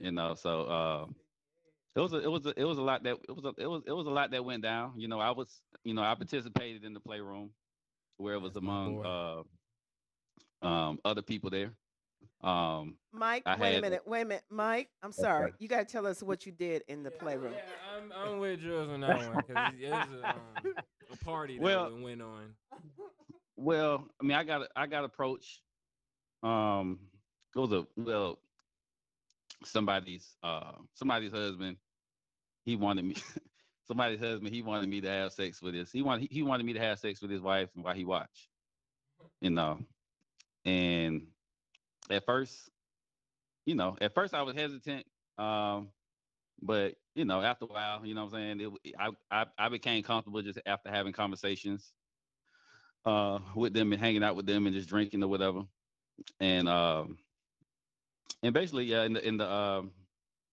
[0.01, 1.07] You know, so uh,
[1.97, 3.67] it was a, it was a, it was a lot that it was a, it
[3.67, 4.93] was it was a lot that went down.
[4.97, 7.51] You know, I was you know I participated in the playroom
[8.17, 9.43] where it was That's among uh,
[10.63, 11.73] um, other people there.
[12.43, 14.89] Um, Mike, I wait a minute, wait a minute, Mike.
[15.03, 15.53] I'm sorry.
[15.59, 17.53] You got to tell us what you did in the playroom.
[17.53, 20.75] Yeah, I'm, I'm with Jules on that one because it was a, um,
[21.13, 22.55] a party that Well- went on.
[23.57, 25.63] Well, I mean, I got I got approached.
[26.45, 27.01] Um,
[27.57, 28.39] it was a well,
[29.65, 31.77] somebody's uh somebody's husband.
[32.65, 33.17] He wanted me.
[33.89, 34.55] somebody's husband.
[34.55, 35.91] He wanted me to have sex with this.
[35.91, 38.47] He wanted he wanted me to have sex with his wife while he watched.
[39.41, 39.81] You know,
[40.69, 41.27] and
[42.11, 42.71] at first,
[43.67, 45.07] you know, at first I was hesitant.
[45.39, 45.91] Um,
[46.63, 48.79] but you know, after a while, you know what I'm saying.
[48.85, 51.93] It, I, I I became comfortable just after having conversations
[53.07, 55.63] uh with them and hanging out with them and just drinking or whatever.
[56.41, 57.19] And um
[58.43, 59.93] and basically yeah in the in the um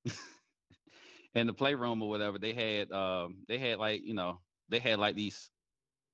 [1.36, 5.00] in the playroom or whatever they had um they had like you know they had
[5.00, 5.52] like these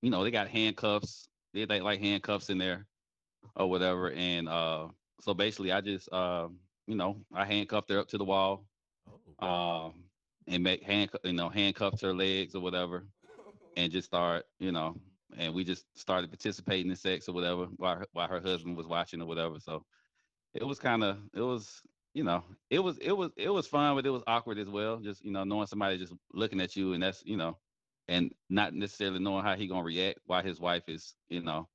[0.02, 2.88] you know they got handcuffs they had like, like handcuffs in there
[3.56, 4.88] or whatever and uh
[5.20, 8.66] so basically I just um you know I handcuffed her up to the wall
[9.40, 9.40] Oh.
[9.40, 10.04] um
[10.48, 13.06] and make hand you know handcuffed her legs or whatever
[13.76, 14.96] and just start you know
[15.38, 18.88] and we just started participating in sex or whatever while her, while her husband was
[18.88, 19.84] watching or whatever so
[20.54, 21.82] it was kind of it was
[22.14, 24.98] you know it was it was it was fun but it was awkward as well
[25.00, 27.58] just you know knowing somebody just looking at you and that's you know
[28.08, 31.68] and not necessarily knowing how he gonna react while his wife is you know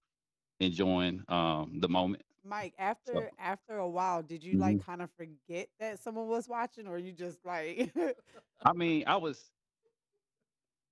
[0.61, 5.69] enjoying um the moment Mike, after after a while, did you like kind of forget
[5.81, 7.92] that someone was watching, or you just like?
[8.64, 9.51] I mean, I was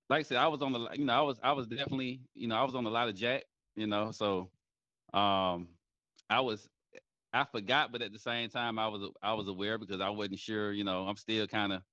[0.09, 2.47] like I said, I was on the you know, I was I was definitely, you
[2.47, 3.43] know, I was on a lot of jack,
[3.75, 4.51] you know, so
[5.13, 5.69] um
[6.29, 6.69] I was
[7.33, 10.39] I forgot, but at the same time I was I was aware because I wasn't
[10.39, 11.83] sure, you know, I'm still kind of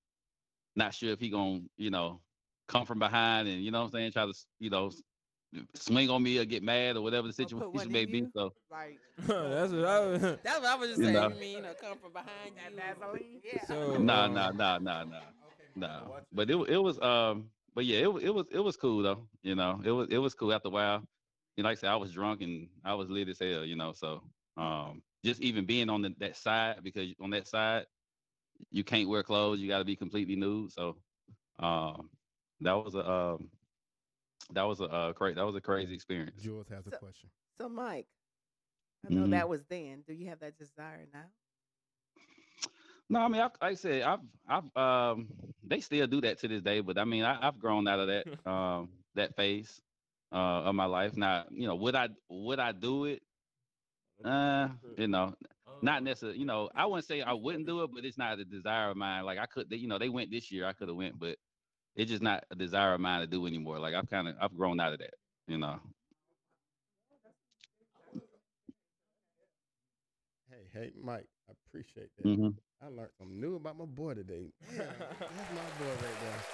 [0.76, 2.20] not sure if he gonna, you know,
[2.68, 4.90] come from behind and you know what I'm saying, try to, you know,
[5.74, 8.24] swing on me or get mad or whatever the Or put situation may be.
[8.24, 8.30] you?
[8.34, 10.22] So like That's what I was.
[10.42, 11.22] That's what I was just saying.
[11.22, 11.30] know.
[11.30, 12.76] You mean, you know, come from behind you.
[12.76, 13.40] Vaseline?
[13.44, 13.64] Yeah.
[13.66, 15.20] So nah, um, nah, nah, nah, nah.
[15.74, 19.02] No, but it wa- it was um, but yeah, it it was it was cool
[19.02, 19.28] though.
[19.42, 21.02] You know, it was it was cool after a while.
[21.56, 23.64] You know, like I said, I was drunk and I was lit as hell.
[23.64, 24.22] You know, so
[24.56, 27.86] um, just even being on the, that side because on that side,
[28.70, 29.60] you can't wear clothes.
[29.60, 30.72] You got to be completely nude.
[30.72, 30.96] So
[31.58, 32.10] um,
[32.60, 33.48] that was a um,
[34.54, 36.40] that was a uh, cra- that was a crazy experience.
[36.40, 37.30] Jules has a So- question.
[37.58, 38.08] So, Mike,
[39.06, 39.30] I know Mhm.
[39.30, 40.02] that was then.
[40.02, 41.30] Do you have that desire now?
[43.08, 45.28] No, I mean, I, like I said, I've, I've, um,
[45.62, 48.08] they still do that to this day, but I mean, I, I've grown out of
[48.08, 49.80] that, um, that phase,
[50.32, 51.16] uh, of my life.
[51.16, 53.22] Now, you know, would I, would I do it?
[54.24, 55.34] Uh, you know,
[55.82, 56.38] not necessarily.
[56.38, 58.96] You know, I wouldn't say I wouldn't do it, but it's not a desire of
[58.96, 59.24] mine.
[59.24, 61.36] Like I could, you know, they went this year, I could have went, but
[61.96, 63.78] it's just not a desire of mine to do anymore.
[63.78, 65.14] Like I've kind of, I've grown out of that.
[65.48, 65.80] You know.
[70.50, 72.24] Hey, hey, Mike, I appreciate that.
[72.24, 72.48] hmm
[72.82, 74.52] I learned something new about my boy today.
[74.76, 74.84] Yeah,
[75.20, 76.44] that's my boy right there.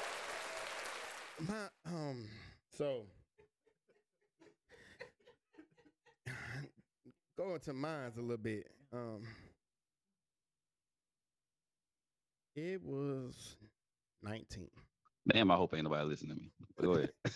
[1.49, 2.25] My um,
[2.77, 3.03] so
[7.37, 8.67] going to mines a little bit.
[8.93, 9.23] Um,
[12.55, 13.57] it was
[14.23, 14.71] nineteen.
[15.33, 16.51] Damn, I hope ain't nobody listening to me.
[16.81, 17.11] Go ahead.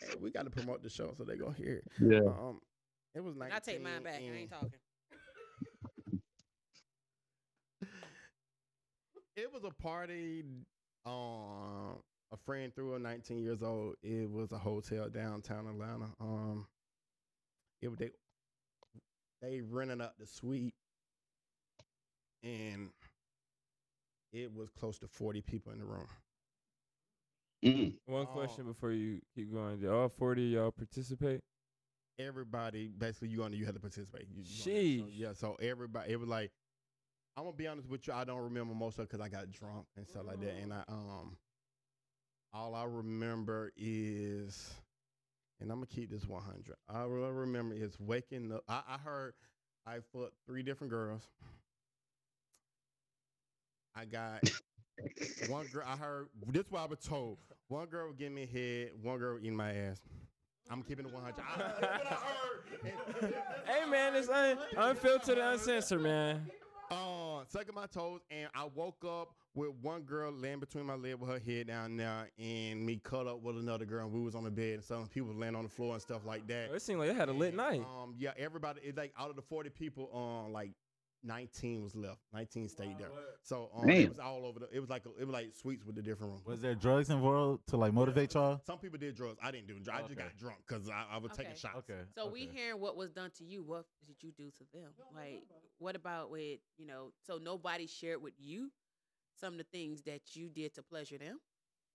[0.00, 1.84] Hey, we got to promote the show so they gonna hear it.
[2.00, 2.18] yeah.
[2.28, 2.60] Um,
[3.14, 3.56] it was nineteen.
[3.56, 4.20] I take mine back.
[4.20, 4.70] I ain't talking.
[9.36, 10.44] It was a party.
[11.06, 11.98] Um,
[12.32, 13.96] a friend threw a 19 years old.
[14.02, 16.06] It was a hotel downtown Atlanta.
[16.20, 16.66] Um,
[17.82, 18.10] it was they
[19.42, 20.74] they rented out the suite,
[22.44, 22.90] and
[24.32, 26.06] it was close to 40 people in the room.
[27.64, 27.98] Mm.
[28.06, 28.26] One Oh.
[28.26, 29.80] question before you keep going.
[29.80, 31.40] Did all 40 of y'all participate?
[32.18, 34.26] Everybody, basically, you on you had to participate.
[34.28, 34.46] You, you on.
[34.46, 35.18] So, Sheesh.
[35.18, 36.52] yeah, so everybody, it was like,
[37.36, 39.50] I'm gonna be honest with you, I don't remember most of it because I got
[39.50, 41.36] drunk and stuff like that, and I um,
[42.52, 44.72] all I remember is,
[45.60, 46.76] and I'm gonna keep this 100.
[46.88, 48.62] All I remember is waking up.
[48.68, 49.34] I, I heard
[49.86, 51.22] I fucked three different girls.
[53.94, 54.42] I got
[55.48, 55.84] one girl.
[55.86, 56.62] I heard this.
[56.64, 57.38] Is what I was told.
[57.68, 58.90] One girl would give me a head.
[59.02, 59.98] One girl would eat my ass.
[60.70, 61.34] I'm keeping it 100.
[61.38, 63.34] I, that's what I heard.
[63.66, 66.50] Hey man, it's un- unfiltered, uncensored, man.
[66.90, 71.14] Uh, sucking my toes, and I woke up with one girl laying between my leg
[71.14, 74.04] with her head down there, and me cut up with another girl.
[74.04, 76.02] And we was on the bed, and some people was laying on the floor and
[76.02, 76.70] stuff like that.
[76.74, 77.80] It seemed like it had a lit And, night.
[77.80, 78.80] Um, yeah, everybody.
[78.84, 80.10] It's like out of the 40 people,
[80.46, 80.72] um, like
[81.24, 82.18] 19 was left.
[82.32, 83.08] 19 stayed there.
[83.42, 83.96] So um, Damn.
[83.96, 84.68] it was all over the.
[84.72, 86.44] It was like a, it was like suites with the different rooms.
[86.46, 88.60] Was there drugs involved to like motivate y'all?
[88.66, 89.38] Some people did drugs.
[89.42, 89.74] I didn't do.
[89.74, 89.88] drugs.
[89.88, 90.22] I just Okay.
[90.22, 91.58] got drunk because I, I was taking Okay.
[91.60, 91.76] shots.
[91.90, 92.00] Okay.
[92.14, 92.50] So we okay.
[92.54, 93.62] hearing what was done to you.
[93.62, 94.90] What did you do to them?
[95.14, 95.42] Like,
[95.78, 97.12] what about with you know?
[97.26, 98.70] So nobody shared with you
[99.40, 101.38] some of the things that you did to pleasure them.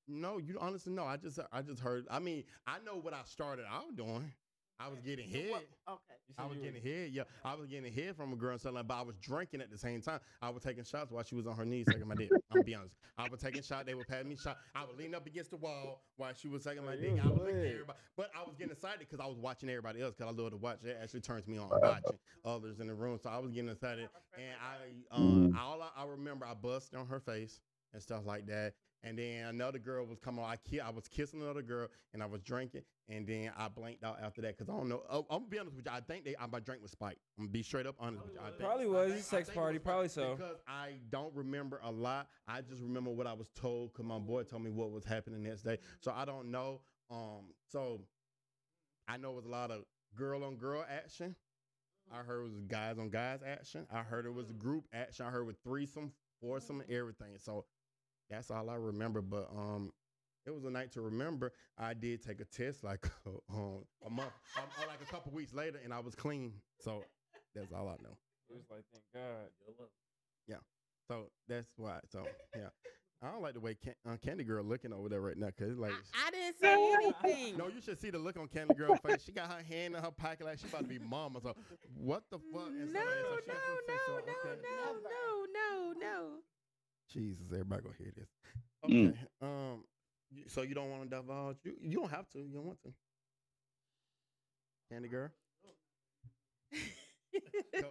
[0.08, 1.04] No, you honestly no.
[1.06, 2.06] I just I just heard.
[2.10, 4.32] I mean, I know what I started out doing.
[4.80, 5.52] I was getting hit.
[5.88, 5.98] Okay.
[6.38, 7.12] I was getting hit.
[7.12, 9.62] Yeah, I was getting head from a girl and something, like, but I was drinking
[9.62, 10.20] at the same time.
[10.42, 12.30] I was taking shots while she was on her knees taking my dick.
[12.32, 12.96] I'm gonna be honest.
[13.18, 13.86] I was taking shots.
[13.86, 14.58] They were patting me shot.
[14.74, 17.20] I would lean up against the wall while she was taking my Oh, dick.
[17.22, 20.02] I was looking at everybody, but I was getting excited because I was watching everybody
[20.02, 20.78] else because I love to watch.
[20.84, 23.20] It actually turns me on watching others in the room.
[23.22, 27.06] So I was getting excited, and I um, all I, I remember I bust on
[27.08, 27.60] her face
[27.94, 28.74] and stuff like that.
[29.04, 30.44] And then another girl was coming.
[30.44, 34.04] I ki- I was kissing another girl, and I was drinking, and then I blanked
[34.04, 35.04] out after that because I don't know.
[35.10, 35.92] Oh, I'm gonna be honest with you.
[35.94, 37.20] I think they, I, my drink was spiked.
[37.38, 38.40] I'm gonna be straight up honest with you.
[38.42, 39.12] I think, Probably was.
[39.12, 40.36] think- I sex it party, was probably so.
[40.36, 42.28] Because I don't remember a lot.
[42.48, 45.44] I just remember what I was told because my boy told me what was happening
[45.44, 45.78] the next day.
[46.02, 46.82] So I don't know.
[47.10, 48.02] Um, so
[49.08, 49.84] I know it was a lot of
[50.16, 51.36] girl on girl action.
[52.12, 52.28] I mm-hmm.
[52.28, 53.88] heard it was guys on guys action.
[53.92, 54.58] I heard it was mm-hmm.
[54.58, 55.26] group action.
[55.26, 56.94] I heard with threesome, foursome, mm-hmm.
[56.94, 57.38] everything.
[57.38, 57.66] So
[58.30, 59.22] that's all I remember.
[59.22, 59.92] But um,
[60.46, 61.52] it was a night to remember.
[61.78, 63.06] I did take a test like
[63.54, 66.54] um, a month, um, or like a couple weeks later, and I was clean.
[66.80, 67.04] So
[67.56, 68.18] that's all I know.
[68.50, 69.52] It was like, thank God.
[70.48, 70.56] Yeah.
[71.08, 72.00] So that's why.
[72.12, 72.24] So
[72.56, 72.70] yeah,
[73.22, 75.78] I don't like the way can- uh, Candy Girl looking over there right now because
[75.78, 75.92] like.
[75.92, 77.58] I, I didn't say anything.
[77.58, 79.24] No, you should see the look on Candy Girl's face.
[79.24, 81.40] She got her hand in her pocket like she about to be mama.
[81.42, 81.56] So
[81.96, 82.68] what the fuck?
[82.70, 84.62] And no, so- no, and so she- no, so- no, okay.
[84.64, 86.30] no, no, no, no.
[87.10, 88.30] Jesus, everybody gonna hear this.
[88.90, 89.10] Mm.
[89.10, 89.18] Okay.
[89.42, 89.84] Um.
[90.48, 91.58] So you don't want to divulge?
[91.64, 92.40] You you don't have to.
[92.40, 92.94] You don't want to.
[94.90, 95.32] Candy Girl.
[97.80, 97.88] So,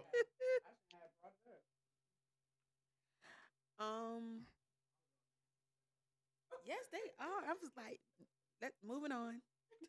[3.79, 4.45] um.
[6.65, 7.49] Yes, they are.
[7.49, 7.99] I was like,
[8.61, 9.41] let's moving on.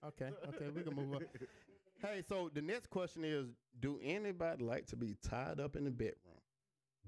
[0.08, 0.30] okay.
[0.48, 0.68] Okay.
[0.74, 1.24] We can move on.
[2.02, 3.48] Hey, so the next question is:
[3.80, 6.40] Do anybody like to be tied up in the bedroom?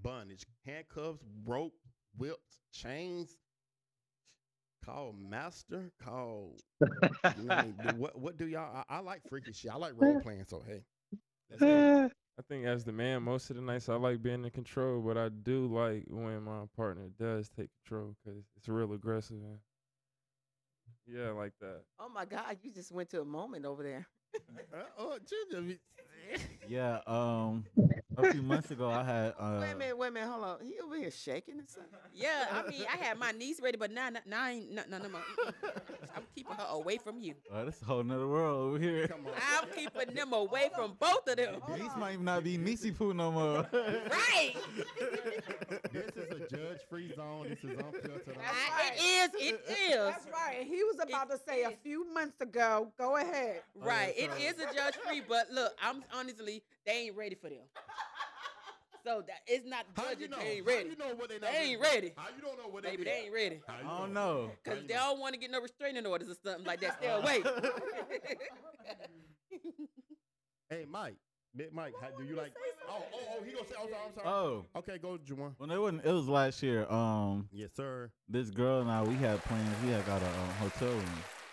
[0.03, 1.75] Bondage, handcuffs, rope,
[2.17, 3.37] whips, chains.
[4.85, 5.93] Call master.
[6.03, 6.57] Call.
[6.81, 6.89] You
[7.45, 7.75] know what, I mean?
[7.83, 8.85] Do- what what do y'all?
[8.89, 9.71] I, I like freaky shit.
[9.71, 10.45] I like role playing.
[10.47, 10.83] So hey.
[12.39, 15.19] I think as the man, most of the nights I like being in control, but
[15.19, 19.37] I do like when my partner does take control because it's real aggressive.
[19.37, 19.59] And
[21.07, 21.83] yeah, like that.
[22.01, 24.07] Oh my God, you just went to a moment over there.
[24.73, 25.19] Uh, oh,
[25.53, 25.77] Ginger,
[26.69, 27.01] Yeah.
[27.07, 27.65] Um.
[28.17, 29.35] A few months ago, I had.
[29.39, 30.57] Uh, wait a uh, minute, wait a minute, hold on.
[30.63, 31.93] He over here shaking or something.
[32.15, 34.83] Yeah, I mean, I had my niece ready, but now, now, now I ain't no,
[34.89, 35.21] no, no more.
[35.21, 35.53] Mm-mm.
[36.17, 37.35] I'm keeping her away from you.
[37.53, 39.09] Oh, that's a whole nother world over here.
[39.09, 39.33] Come on.
[39.35, 41.63] I'm keeping them away from both of them.
[41.77, 43.67] These might not be Nisi Poo no more.
[43.73, 44.55] Right.
[46.73, 47.47] this is a judge-free zone.
[47.49, 48.37] This is unfiltered.
[48.39, 49.49] I- it is.
[49.49, 49.97] It is.
[49.97, 50.67] That's right.
[50.67, 52.93] He was about to say a few months ago.
[52.99, 53.63] Go ahead.
[53.81, 54.15] Oh, right.
[54.17, 57.59] It so- is a judge free, but look, I'm honestly, they ain't ready for them.
[59.05, 60.21] So that it's not How judging.
[60.21, 60.37] you know?
[60.39, 60.91] They ain't How ready.
[60.91, 61.83] you know what they, They not ain't for?
[61.93, 62.13] ready.
[62.17, 63.13] How you don't know what they Baby, did?
[63.13, 63.61] they ain't ready.
[63.69, 64.43] I don't know.
[64.47, 65.01] How Because they know?
[65.01, 66.99] don't want to get no restraining orders or something like that.
[66.99, 67.43] Stay away.
[67.45, 67.71] Uh-huh.
[70.71, 71.17] Hey, Mike.
[71.55, 72.53] Big Mike, how, do you like?
[72.89, 73.75] Oh, oh, oh, he gonna say.
[73.79, 74.27] Oh, sorry, I'm sorry.
[74.29, 74.65] Oh.
[74.77, 75.53] Okay, go, Juwan.
[75.59, 76.05] Well, it wasn't.
[76.05, 76.87] It was last year.
[76.91, 78.11] Um, Yes, sir.
[78.27, 79.69] this girl and I, we had plans.
[79.85, 81.05] We had got a um, hotel room,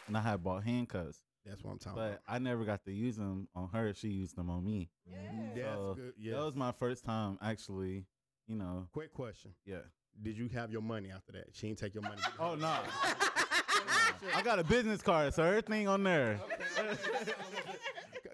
[0.08, 3.18] and I had bought handcuffs, That's what I'm talking but I never got to use
[3.18, 3.94] them on her.
[3.94, 4.90] She used them on me.
[5.06, 5.56] about.
[5.56, 6.14] That's So, good.
[6.18, 6.36] Yeah.
[6.36, 8.06] That was my first time actually.
[8.48, 8.88] You know.
[8.94, 9.52] Quick question.
[9.66, 9.80] Yeah.
[10.22, 11.48] Did you have your money after that?
[11.54, 12.22] She didn't take your money.
[12.40, 12.74] Oh no.
[14.36, 16.40] I got a business card, so everything on there.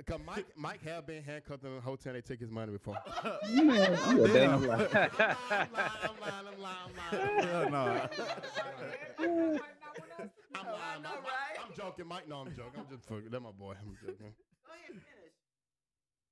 [0.08, 2.14] Cause Mike, Mike have been handcuffed in a hotel.
[2.14, 2.96] They took his money before.
[3.52, 4.70] Man, you a damn Damn.
[4.70, 6.78] I'm lying, I'm lying, I'm lying,
[7.12, 7.72] I'm lying.
[7.72, 7.74] No.
[7.74, 8.10] I'm lying.
[10.54, 11.58] I'm, know, I'm- right?
[11.64, 12.28] I'm joking, Mike.
[12.28, 12.80] No, I'm joking.
[12.82, 13.30] I'm just fucking.
[13.32, 13.74] That's my boy.
[13.82, 14.16] I'm joking.
[14.64, 15.34] Go ahead finish.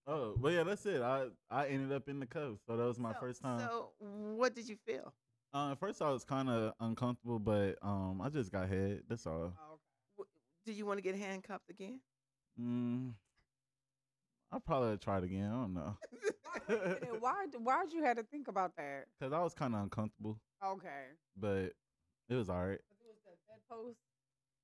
[0.05, 1.01] Oh, but yeah, that's it.
[1.01, 3.59] I I ended up in the cuffs, so that was my So- first time.
[3.59, 5.13] So, what did you feel?
[5.53, 9.01] uh, at first I was kind of uncomfortable, but um, I just got head.
[9.09, 9.53] That's all.
[9.59, 9.79] Oh,
[10.17, 10.29] W-
[10.65, 11.99] Do you want to get handcuffed again?
[12.61, 13.13] Mm,
[14.53, 15.47] I'll probably try it again.
[15.49, 15.97] I don't know,
[17.19, 17.45] why?
[17.59, 19.05] Why'd you have to think about that?
[19.19, 21.05] cause I was kind of uncomfortable, Okay.
[21.35, 21.73] but
[22.29, 22.79] it was alright.
[22.79, 23.97] It was the bedpost.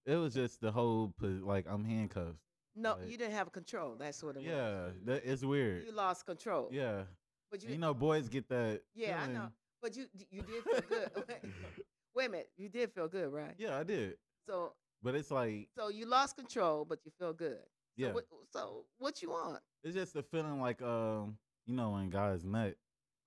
[0.06, 2.38] It was just the whole po- like I'm handcuffed.
[2.76, 3.96] No, Like- you didn't have control.
[3.98, 4.46] That's what it was.
[4.46, 5.86] Yeah, that is weird.
[5.86, 6.70] You lost control.
[6.72, 7.04] Yeah,
[7.52, 8.82] But you, you know, boys get that.
[8.94, 9.34] yeah, I know.
[9.34, 9.52] feeling.
[9.82, 11.10] But you you did feel good.
[11.28, 11.42] Wait-
[12.16, 12.50] Wait a minute.
[12.58, 13.56] You did feel good, right?
[13.58, 14.16] Yeah, I did,
[14.48, 17.58] So but it's like so you lost control, but you feel good.
[17.98, 19.60] So yeah, What, so what you want?
[19.84, 22.76] It's just a feeling like um, you know, when guys nut,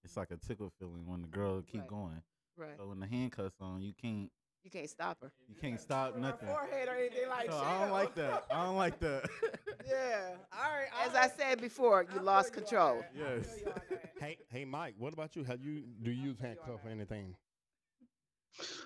[0.05, 1.88] it's like a tickle feeling when the girl keep Right.
[1.91, 2.23] going.
[2.57, 2.77] Right.
[2.77, 4.31] So when the handcuffs on, you can't
[4.65, 5.33] You can't stop her.
[5.49, 6.49] you can't stop Her nothing.
[6.49, 8.45] forehead or anything like So I don't like that.
[8.51, 9.25] I don't like that.
[9.88, 10.31] yeah.
[10.53, 10.88] All right.
[11.07, 13.01] As I said before, I you feel lost you control.
[13.15, 13.41] that.
[13.45, 13.62] Yes.
[13.65, 13.73] you.
[14.21, 14.95] Hey, hey, Mike.
[14.99, 15.43] What about you?
[15.43, 17.35] Have you do you use handcuff or anything?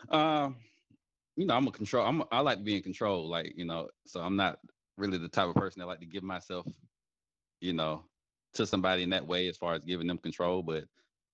[0.09, 0.57] Um,
[1.37, 2.07] you know, I'm a control.
[2.07, 2.22] I'm.
[2.33, 3.29] I like to be in control.
[3.29, 4.59] Like you know, so I'm not
[4.96, 6.64] really the type of person that like to give myself,
[7.66, 8.05] you know,
[8.55, 10.62] to somebody in that way as far as giving them control.
[10.62, 10.85] But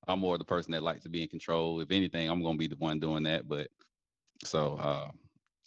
[0.09, 1.81] I'm more the person that likes to be in control.
[1.81, 3.49] If anything, I'm gonna be the one doing that.
[3.49, 3.69] But
[4.45, 5.11] so, uh,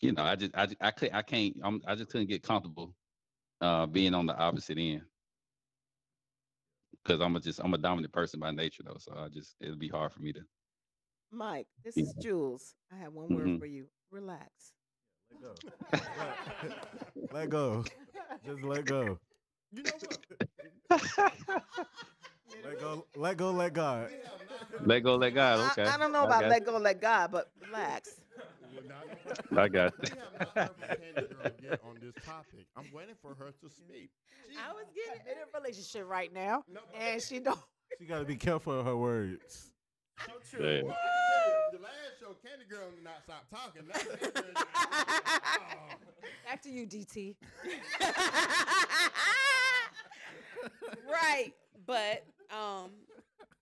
[0.02, 1.56] you know, I just, I, I could, I can't.
[1.64, 2.96] I'm, I just couldn't get comfortable
[3.62, 5.04] uh, being on the opposite end
[7.04, 8.98] because I'm a just, I'm a dominant person by nature, though.
[9.00, 10.42] So I just, it'd be hard for me to.
[11.32, 12.76] Mike, this is Jules.
[12.92, 13.60] I have one word Mhm.
[13.60, 13.90] for you.
[14.12, 14.74] Relax.
[15.32, 15.54] Let go.
[16.18, 16.74] Let,
[17.32, 17.84] let go.
[18.46, 19.20] Just let go.
[19.76, 19.92] You know
[20.90, 21.06] what?
[22.64, 23.06] Let go.
[23.16, 23.52] Let go.
[23.52, 24.10] Let God.
[24.86, 25.72] Let go, let God.
[25.72, 25.84] Okay.
[25.90, 28.22] I, don't know about let go, let God, but relax.
[29.56, 30.16] I got We you.
[30.16, 32.66] have not heard from Candy Girl yet on this topic.
[32.76, 34.10] I'm waiting for her to speak.
[34.50, 37.60] She- I was getting in a relationship right now, No, and she don't.
[38.00, 39.72] She got to be careful of her words.
[40.60, 40.82] Yeah.
[40.84, 40.98] Well,
[41.72, 43.88] the last show, Candy Girl did not stop talking.
[43.88, 44.66] Now Candy Girl just-
[45.72, 45.96] Oh.
[46.48, 47.36] Back to you, DT.
[51.12, 51.54] right.
[51.86, 52.92] But um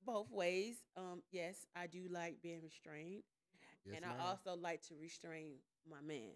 [0.05, 0.75] both ways.
[0.97, 3.23] Um, yes, I do like being restrained.
[3.85, 4.15] Yes, and ma'am.
[4.19, 5.53] I also like to restrain
[5.89, 6.31] my man.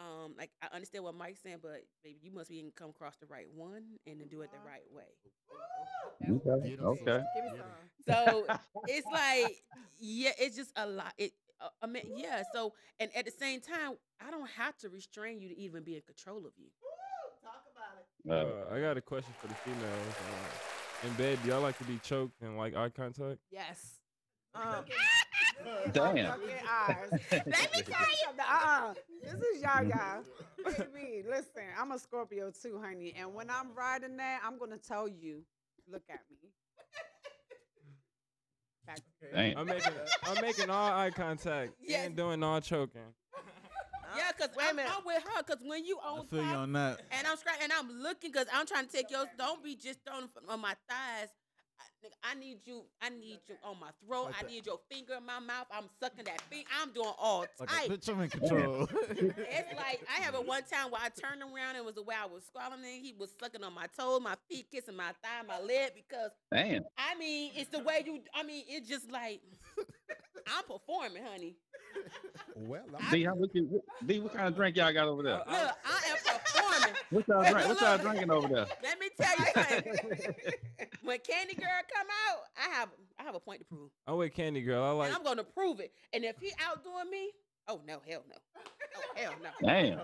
[0.00, 3.16] Um, like I understand what Mike's saying, but baby, you must be and come across
[3.16, 5.04] the right one and then do it the right way.
[6.30, 6.68] Okay.
[6.68, 7.08] Get 'em some.
[7.08, 7.24] Okay.
[7.34, 7.66] Give me Get 'em.
[8.06, 8.14] some.
[8.14, 8.46] So
[8.86, 9.62] it's like,
[9.98, 11.12] yeah, it's just a lot.
[11.18, 12.42] It, uh, I mean, yeah.
[12.52, 15.96] So, and at the same time, I don't have to restrain you to even be
[15.96, 16.68] in control of you.
[18.28, 18.66] Talk about it.
[18.68, 20.14] Uh, Uh, I got a question for the females.
[21.02, 23.38] Uh, in bed, do y'all like to be choked and like eye contact?
[23.50, 23.98] Yes.
[24.54, 24.84] Um,
[25.92, 26.14] Damn.
[26.14, 27.10] Look in eyes.
[27.32, 28.40] Let me tell you.
[28.40, 28.94] Uh-uh.
[29.22, 30.22] This is Yaya.
[30.64, 33.14] Baby, listen, I'm a Scorpio too, honey.
[33.18, 35.42] And when I'm riding that, I'm gonna tell you,
[35.90, 36.48] look at me.
[38.86, 39.00] Back
[39.34, 39.58] Damn.
[39.58, 39.92] I'm making
[40.24, 42.06] I'm making all eye contact Yes.
[42.06, 43.02] and doing all choking.
[44.16, 44.78] Yeah, uh, cause Wait a I'm.
[44.78, 45.42] I'm with her.
[45.42, 47.00] Cause when you I on feel you on that.
[47.10, 49.26] and I'm scratching and I'm looking, cause I'm trying to take yours.
[49.36, 51.28] Don't be just throwing on my thighs.
[51.80, 52.82] I, nigga, I need you.
[53.00, 54.26] I need you on my throat.
[54.26, 54.50] Like I that.
[54.50, 55.66] need your finger in my mouth.
[55.72, 56.66] I'm sucking that finger.
[56.82, 57.88] I'm doing all Like tight.
[57.88, 58.88] a bitch, I'm in control.
[59.10, 62.02] It's like I have it one time where I turned around and it was the
[62.02, 65.12] way I was squalling and he was sucking on my toes, my feet, kissing my
[65.22, 66.84] thigh, my leg because Damn.
[66.98, 68.20] I mean it's the way you.
[68.34, 69.40] I mean it's just like
[70.46, 71.56] I'm performing, honey.
[72.56, 75.22] Well, I'm D, how, what, you, what, D, what kind of drink y'all got over
[75.22, 75.38] there?
[75.38, 76.96] Look, I am performing.
[77.10, 77.68] What y'all drink?
[77.68, 78.66] What y'all drinking over there?
[78.82, 80.34] Let me tell you something.
[81.04, 82.88] when Candy Girl come out, I have
[83.18, 84.82] I have a point to prove, I'm with Candy Girl.
[84.82, 85.92] I like and I'm gonna prove it.
[86.12, 87.30] And if he outdoing me,
[87.68, 88.36] oh no, hell no,
[88.96, 89.50] oh hell no.
[89.68, 89.98] Damn.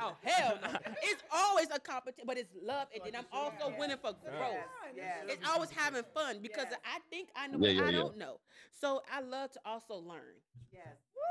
[0.00, 0.68] Oh hell no!
[1.02, 4.56] It's always a competition, but it's love, and then I'm also winning for growth.
[4.96, 5.24] Yes.
[5.28, 6.80] It's always having fun because Yes.
[6.84, 7.98] I think I know, Yeah, yeah, I yeah.
[7.98, 8.40] don't know.
[8.80, 10.34] So I love to also learn,
[10.72, 10.84] Yes.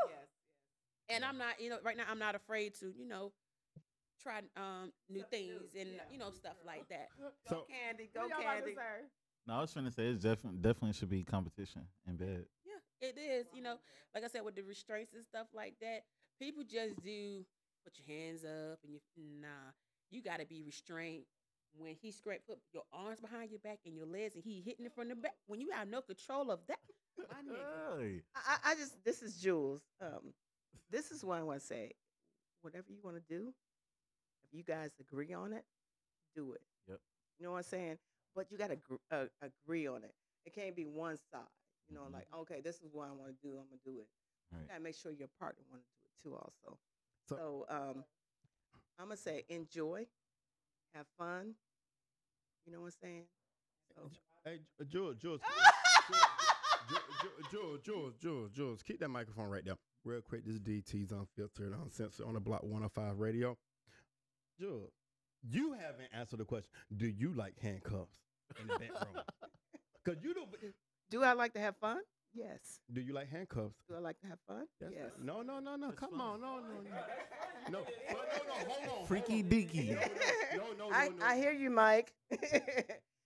[0.10, 0.28] Yes.
[1.10, 3.32] and I'm not, you know, right now I'm not afraid to, you know,
[4.22, 6.02] try um new things and yeah.
[6.12, 7.08] you know stuff like that.
[7.20, 8.10] Go So- Candy.
[8.14, 8.76] Go What y'all about to Candy.
[9.48, 12.46] no, I was trying to say it's definitely definitely should be competition in bed.
[13.02, 13.48] Yeah, it is.
[13.54, 13.76] You know,
[14.14, 16.04] like I said, with the restraints and stuff like that,
[16.40, 17.46] people just do
[17.84, 19.00] put your hands up and you
[19.42, 19.72] nah.
[20.12, 21.24] You got to be restrained
[21.78, 24.86] when he scrape put your arms behind your back and your legs and he hitting
[24.86, 25.36] it from the back.
[25.48, 26.80] When you have no control of that,
[27.18, 28.00] my nigga.
[28.02, 28.22] Hey.
[28.36, 29.82] I, I I just this is Jules.
[30.02, 30.34] Um,
[30.90, 31.92] this is what I want to say.
[32.62, 33.54] Whatever you want to do,
[34.44, 35.64] if you guys agree on it,
[36.36, 36.62] do it.
[36.88, 37.00] Yep.
[37.40, 37.98] You know what I'm saying?
[38.36, 40.14] But you got to gr- uh, agree on it.
[40.46, 41.42] It can't be one side.
[41.90, 42.14] You know, Mhm.
[42.14, 43.58] like okay, this is what I want to do.
[43.58, 44.08] I'm gonna do it.
[44.52, 46.80] You gotta make sure your partner want to do it too, also.
[47.28, 48.06] So- So, um,
[48.98, 50.08] I'm gonna say enjoy,
[50.94, 51.56] have fun.
[52.66, 53.28] You know what I'm saying?
[53.96, 54.10] So,
[54.44, 55.42] Hey, Jules, Jules,
[57.52, 59.76] Jules, Jules, Jules, Jules, keep that microphone right there.
[60.06, 63.58] Real quick, this is DT's unfiltered, uncensored on the block 105 radio.
[64.58, 64.92] Jules,
[65.44, 66.70] you haven't answered the question.
[66.96, 68.18] Do you like handcuffs
[68.60, 69.24] in the bedroom?
[70.04, 70.50] Because you don't.
[71.10, 72.00] Do I like to have fun?
[72.34, 72.80] Yes.
[72.94, 73.76] Do you like handcuffs?
[73.90, 74.66] Do I like to have fun?
[74.80, 75.12] That's- yes.
[75.24, 75.88] No, no, no, no.
[75.88, 76.22] That's Come fine.
[76.22, 76.98] on, no, no, no.
[77.72, 79.08] No, but no, no, hold on.
[79.08, 79.50] Freaky hold on.
[79.52, 79.90] deaky.
[80.56, 81.26] No, no, no, I, no, no.
[81.26, 82.14] I hear you, Mike.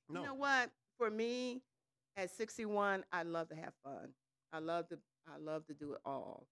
[0.09, 0.19] No.
[0.19, 0.69] You know what?
[0.97, 1.61] For me,
[2.17, 4.09] at 61, I love to have fun.
[4.51, 4.99] I love to
[5.33, 6.45] I love to do it all.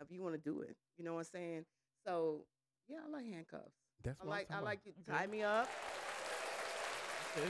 [0.00, 1.64] If you want to do it, you know what I'm saying?
[2.06, 2.44] So
[2.88, 3.70] yeah, I like handcuffs.
[4.02, 5.18] That's I what I'm like I talking like you Okay.
[5.18, 5.68] tie me up.
[7.36, 7.48] Okay.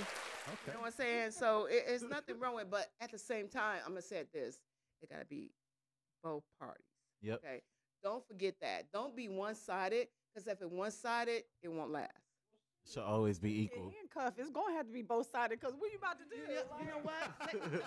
[0.66, 1.30] You know what I'm saying?
[1.32, 4.59] So it, it's nothing wrong with, but at the same time, I'm gonna say this:
[5.03, 5.51] it gotta be
[6.22, 6.84] both parties.
[7.22, 7.40] Yep.
[7.44, 7.62] Okay.
[8.03, 8.92] Don't forget that.
[8.92, 12.11] Don't be one sided, because if it's one sided, it won't last.
[12.86, 13.92] It should always be Yeah, equal.
[13.96, 14.34] handcuff.
[14.38, 16.36] It's gonna have to be both sided because what you about to do?
[16.40, 17.30] You know, you know what?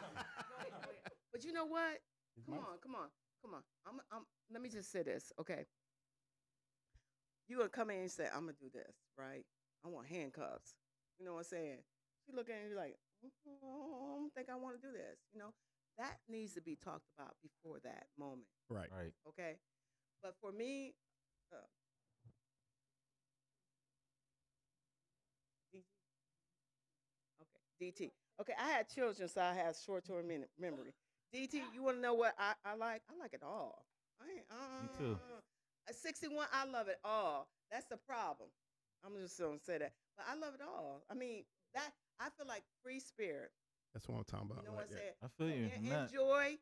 [1.32, 2.00] but you know what?
[2.46, 3.08] Come on, come on,
[3.42, 3.62] come on.
[3.88, 4.26] I'm, I'm.
[4.52, 5.66] Let me just say this, okay?
[7.48, 9.46] You gonna come in and say, "I'm gonna do this," right?
[9.86, 10.76] I want handcuffs.
[11.20, 11.78] You know what I'm saying?
[12.28, 13.30] You look at it, you're like, "Mm,
[13.64, 15.20] I don't think I want to do this.
[15.34, 15.54] You know,
[15.98, 18.90] that needs to be talked about before that moment, Right.
[18.92, 19.14] Right.
[19.28, 19.60] okay?
[20.22, 20.96] But for me,
[21.52, 21.58] uh,
[25.74, 25.84] DT.
[27.42, 28.12] Okay, DT.
[28.40, 30.28] Okay, I had children, so I have short-term
[30.60, 30.94] memory.
[31.34, 33.02] DT, you want to know what I, I like?
[33.10, 33.86] I like it all.
[34.22, 35.18] I ain't, uh, Me too.
[35.88, 37.48] At 61, I love it all.
[37.72, 38.50] That's the problem.
[39.04, 41.04] I'm just gonna say that, but I love it all.
[41.10, 41.44] I mean,
[41.74, 41.92] that
[42.22, 43.50] I feel like free spirit.
[43.94, 44.66] That's what I'm talking You about.
[44.66, 45.18] know right what I'm saying?
[45.22, 45.92] I feel you.
[45.92, 46.58] en- enjoy,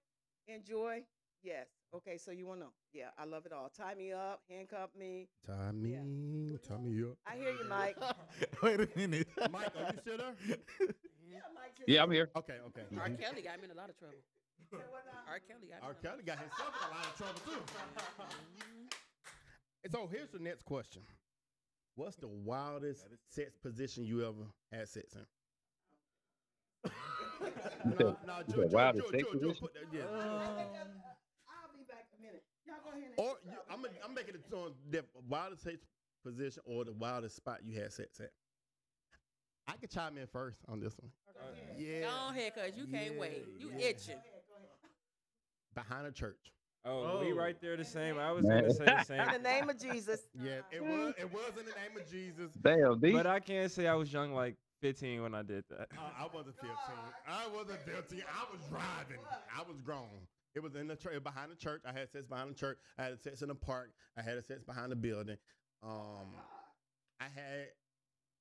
[0.48, 1.04] enjoy.
[1.44, 1.68] Yes.
[1.94, 2.18] Okay.
[2.18, 2.72] So you want to know?
[2.94, 3.70] Yeah, I love it all.
[3.70, 5.28] Tie me up, handcuff me.
[5.46, 6.58] Tie me, Yeah.
[6.68, 7.18] tie me up.
[7.28, 7.98] I hear you, Mike.
[8.64, 9.28] Wait a minute.
[9.52, 10.34] Mike, are you still there?
[11.30, 11.40] Yeah,
[11.88, 12.30] yeah, I'm here.
[12.36, 12.82] Okay, okay.
[12.98, 13.10] R.
[13.12, 14.16] Kelly got me in a lot of trouble.
[14.74, 14.78] Uh,
[15.28, 15.40] R.
[15.48, 15.84] Kelly got.
[15.84, 15.92] R.
[15.92, 17.62] in a lot Kelly got himself in a lot of trouble too.
[19.84, 21.04] And so here's the next question:
[21.96, 25.26] What's the wildest sex position you ever had sex in?
[26.84, 26.92] You
[27.98, 28.16] said-
[28.48, 29.56] you said wildest sex position?
[29.62, 30.04] put that, yeah.
[30.12, 32.44] I'll be back in a minute.
[32.66, 33.12] Y'all go ahead.
[33.18, 35.78] Or you, I'm, I'm making it on the wildest sex
[36.26, 38.32] position or the wildest spot you had sex at.
[39.68, 41.12] I could chime in first on this one.
[41.78, 42.02] Yeah.
[42.02, 43.46] Go ahead, cause you can't Yeah, wait.
[43.58, 43.88] You yeah.
[43.88, 44.18] itching.
[45.76, 46.52] Behind a church.
[46.86, 47.36] Oh, we Oh.
[47.36, 48.18] right there the same.
[48.18, 48.62] I was Man.
[48.62, 49.20] gonna say the same.
[49.36, 50.22] in the name of Jesus.
[50.34, 51.14] Yeah, it was.
[51.18, 52.52] It was in the name of Jesus.
[52.62, 53.12] Damn, D.
[53.12, 55.90] But I can't say I was young like 15 when I did that.
[55.98, 56.70] I, I wasn't 15.
[57.28, 58.22] I wasn't 15.
[58.22, 59.24] I was driving.
[59.56, 60.28] I was grown.
[60.56, 61.82] It was in the church, behind the church.
[61.86, 62.78] I had sex behind the church.
[62.98, 63.92] I had sex in the park.
[64.18, 65.38] I had sex behind the building.
[65.84, 66.34] Um,
[67.20, 67.68] I had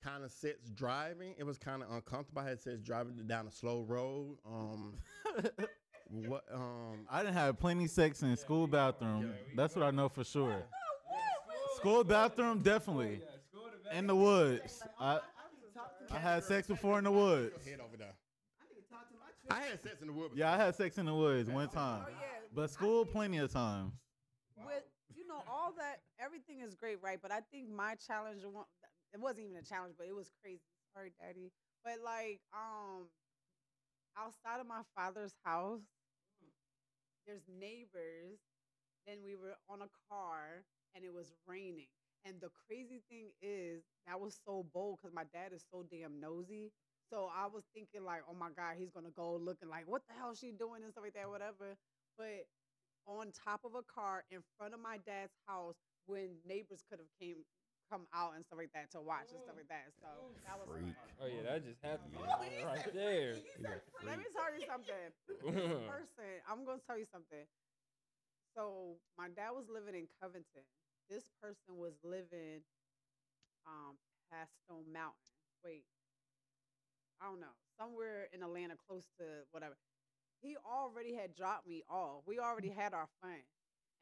[0.02, 1.34] kind of sex driving.
[1.38, 2.40] It was kind of uncomfortable.
[2.42, 4.38] I had sex driving down a slow road.
[4.46, 4.94] Um,
[6.08, 6.44] what?
[6.52, 9.32] Um, I didn't have plenty sex in school bathroom.
[9.54, 10.62] That's what I know for sure.
[11.76, 13.20] School bathroom, definitely.
[13.92, 14.82] In the woods.
[14.98, 15.20] I
[16.10, 17.64] I had sex before in the woods.
[17.66, 18.14] head over there.
[19.50, 20.34] I had sex in the woods.
[20.36, 22.02] Yeah, I had sex in the woods one time.
[22.06, 22.26] Oh, yeah.
[22.54, 23.92] But school, plenty of times.
[24.66, 24.82] with
[25.14, 28.64] you know all that everything is great right but i think my challenge wa-
[29.12, 30.60] it wasn't even a challenge but it was crazy
[30.94, 31.50] sorry daddy
[31.84, 33.06] but like um
[34.18, 35.80] outside of my father's house
[37.26, 38.38] there's neighbors
[39.06, 41.86] then we were on a car and it was raining
[42.24, 46.20] and the crazy thing is that was so bold because my dad is so damn
[46.20, 46.72] nosy
[47.10, 50.14] so i was thinking like oh my god he's gonna go looking like what the
[50.14, 51.76] hell she doing and stuff like that whatever
[52.16, 52.46] but
[53.06, 57.12] on top of a car in front of my dad's house when neighbors could have
[57.20, 57.44] came
[57.88, 59.64] come out and stuff like that to watch and stuff mm.
[59.64, 59.88] like that.
[59.96, 60.08] So
[60.44, 60.92] that was Freak.
[61.16, 63.40] Oh yeah, that just happened right there.
[64.04, 65.04] Let me tell you something.
[65.24, 65.40] This
[65.88, 67.48] person, I'm gonna tell you something.
[68.52, 70.68] So my dad was living in Covington.
[71.10, 72.62] This person was living
[73.66, 73.96] um
[74.32, 75.32] past Stone Mountain.
[75.64, 75.84] Wait.
[77.20, 77.54] I don't know.
[77.80, 79.74] Somewhere in Atlanta close to whatever.
[80.40, 82.22] He already had dropped me off.
[82.26, 83.42] We already had our fun.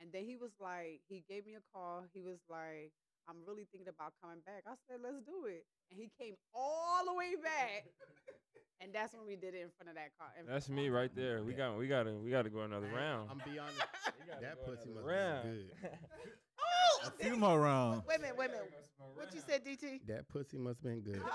[0.00, 2.04] And then he was like, he gave me a call.
[2.12, 2.92] He was like,
[3.26, 4.64] I'm really thinking about coming back.
[4.66, 5.64] I said, let's do it.
[5.90, 7.86] and he came all the way back,
[8.80, 10.28] and that's when we did it in front of that car.
[10.46, 11.42] That's me right there.
[11.42, 13.30] We got we gotta we gotta go another round.
[13.30, 13.80] I'm be honest.
[14.20, 15.42] We gotta that go pussy another must round.
[15.44, 15.48] be
[15.80, 15.90] good.
[16.60, 18.02] Oh, A few more rounds.
[18.08, 18.72] Wait a minute, wait a minute.
[19.14, 20.06] What you said, DT?
[20.08, 21.22] That pussy must have been good.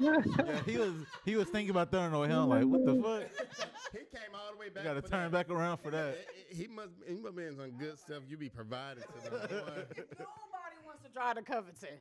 [0.00, 0.20] Yeah,
[0.66, 0.92] he was
[1.24, 3.22] he was thinking about throwing away him like what the fuck?
[3.92, 4.84] He came all the way back.
[4.84, 5.00] You back.
[5.00, 5.48] gotta for turn that.
[5.48, 6.18] back around for that.
[6.50, 6.90] He must.
[7.08, 9.40] He must been some good stuff you be provided to them.
[9.48, 9.86] boy.
[10.20, 11.96] Nobody wants to drive to Covington.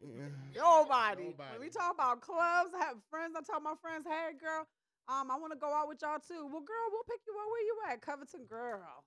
[0.54, 1.32] Nobody.
[1.32, 3.36] When we talk about clubs, I have friends.
[3.38, 4.68] I tell my friends, "Hey, girl,
[5.08, 7.48] um, I want to go out with y'all too." Well, girl, we'll pick you up.
[7.48, 8.02] Where you at?
[8.02, 9.06] Covington, girl.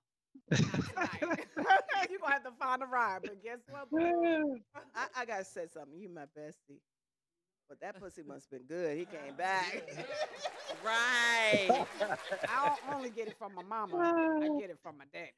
[0.95, 1.47] Not tonight.
[2.09, 3.19] you gonna have to find a ride.
[3.25, 3.89] But guess what?
[3.89, 4.59] boo?
[4.95, 5.99] I, I gotta say something.
[5.99, 6.79] You my bestie.
[7.69, 8.97] But that pussy must have been good.
[8.97, 9.83] He came back.
[10.85, 11.67] Right.
[12.47, 13.97] I don't only get it from my mama.
[14.41, 15.29] I get it from my dad.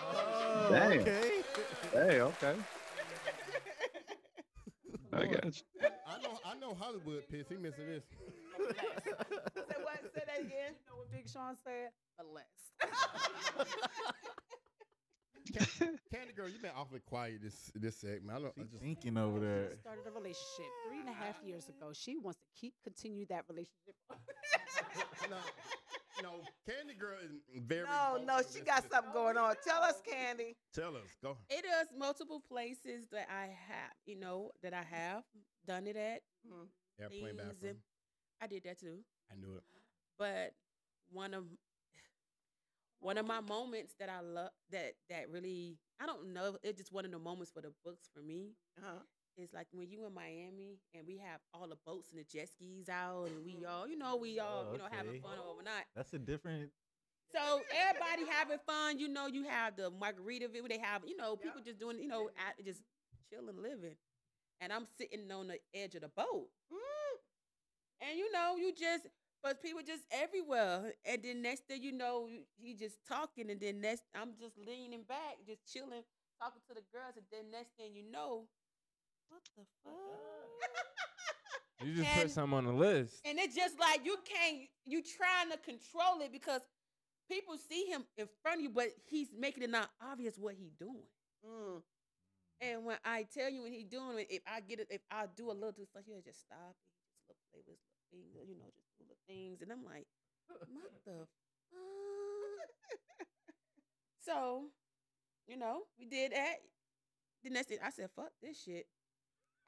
[0.00, 1.00] Oh, Damn.
[1.00, 1.30] okay.
[1.92, 2.54] Hey, okay.
[5.12, 5.62] I got you.
[6.06, 6.38] I know.
[6.44, 7.48] I know Hollywood piss.
[7.48, 8.04] He missing this.
[9.54, 10.00] Say what?
[10.14, 10.74] Say that again.
[11.34, 11.90] You know what Sean said?
[12.16, 12.80] But less.
[16.12, 18.38] Candy girl, you've been awfully quiet this this segment.
[18.38, 18.52] I don't.
[18.58, 18.82] I just.
[18.82, 19.76] thinking over there.
[19.80, 21.90] started a relationship three and a half years ago.
[21.92, 23.94] She wants to keep continue that relationship.
[25.28, 25.36] No,
[26.22, 26.30] no.
[26.66, 27.30] Candy girl is
[27.66, 27.84] very.
[27.84, 28.92] No, no, she got shit.
[28.92, 29.54] something going on.
[29.66, 30.56] Tell us, Candy.
[30.74, 31.02] Tell us.
[31.22, 31.36] Go.
[31.50, 35.24] It is multiple places that I have, you know, that I have
[35.66, 36.22] done it at.
[36.46, 36.68] Mhm.
[37.00, 37.76] Airplane bathroom.
[38.40, 39.04] I did that too.
[39.30, 39.64] I knew it.
[40.18, 40.54] But
[41.10, 41.44] one of
[43.00, 46.92] one of my moments that I love that that really I don't know, it's just
[46.92, 48.52] one of the moments for the books for me.
[48.78, 49.00] Uh-huh.
[49.36, 52.48] It's like when you in Miami and we have all the boats and the jet
[52.48, 55.20] skis out and we all, you know, we all, Oh, you know, having okay.
[55.20, 55.84] fun overnight.
[55.94, 56.70] That's a different.
[57.32, 61.36] So everybody having fun, you know, you have the margarita view, they have, you know,
[61.36, 62.82] people just doing, you know, at, just
[63.30, 63.94] chilling, living.
[64.60, 66.48] And I'm sitting on the edge of the boat.
[68.00, 69.06] And you know, you just
[69.42, 70.92] but people just everywhere.
[71.04, 74.56] And then next thing you know, you- he just talking and then next I'm just
[74.58, 76.02] leaning back, just chilling,
[76.40, 78.48] talking to the girls, and then next thing you know,
[79.28, 79.94] what the fuck?
[81.80, 83.20] You just And- put something on the list.
[83.24, 86.62] And it's just like you can't you trying to control it because
[87.28, 90.70] people see him in front of you, but he's making it not obvious what he
[90.70, 91.08] doing.
[91.44, 91.82] Mm.
[92.60, 95.26] And when I tell you when he doing it, if I get it, if I
[95.28, 96.74] do a little too much, he'll just stop and
[97.06, 98.87] just look play with his little finger, you know, just do little
[99.28, 99.62] things.
[99.62, 100.06] And I'm like,
[100.48, 100.60] what
[101.04, 101.28] the fuck?
[104.24, 104.64] so,
[105.46, 106.56] you know, we did that.
[107.44, 108.86] The next thing I said, fuck this shit.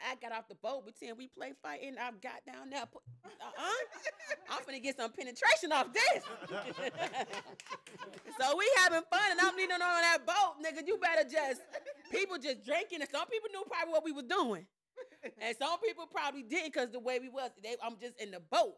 [0.01, 2.87] I got off the boat, pretend we play fight, and I got down there.
[2.87, 4.51] Put, uh-uh.
[4.51, 6.25] I'm finna get some penetration off this.
[8.41, 10.87] so we having fun, and I'm leaning on that boat, nigga.
[10.87, 11.61] You better just
[12.11, 14.67] people just drinking, and some people knew probably what we was doing,
[15.39, 17.51] and some people probably didn't because the way we was.
[17.63, 18.77] They, I'm just in the boat,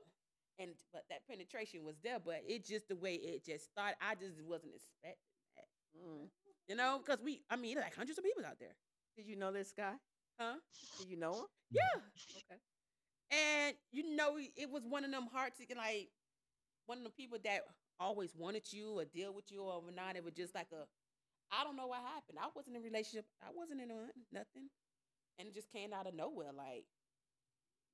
[0.59, 3.97] and but that penetration was there, but it just the way it just started.
[4.01, 5.17] I just wasn't expecting
[5.57, 6.29] that, Mm.
[6.69, 8.75] you know, because we, I mean, like hundreds of people out there,
[9.17, 9.95] Did you know this guy?
[10.41, 10.55] huh?
[10.99, 11.47] Did you know him?
[11.71, 12.01] Yeah.
[12.51, 12.61] Okay.
[13.31, 16.09] And you know, it was one of them heart seeking, like
[16.87, 17.63] one of the people that
[18.01, 20.17] always wanted you or deal with you or not.
[20.17, 20.85] It was just like a,
[21.51, 22.39] I don't know what happened.
[22.41, 23.27] I wasn't in a relationship.
[23.43, 24.69] I wasn't in a, nothing,
[25.39, 26.53] and it just came out of nowhere.
[26.57, 26.85] Like,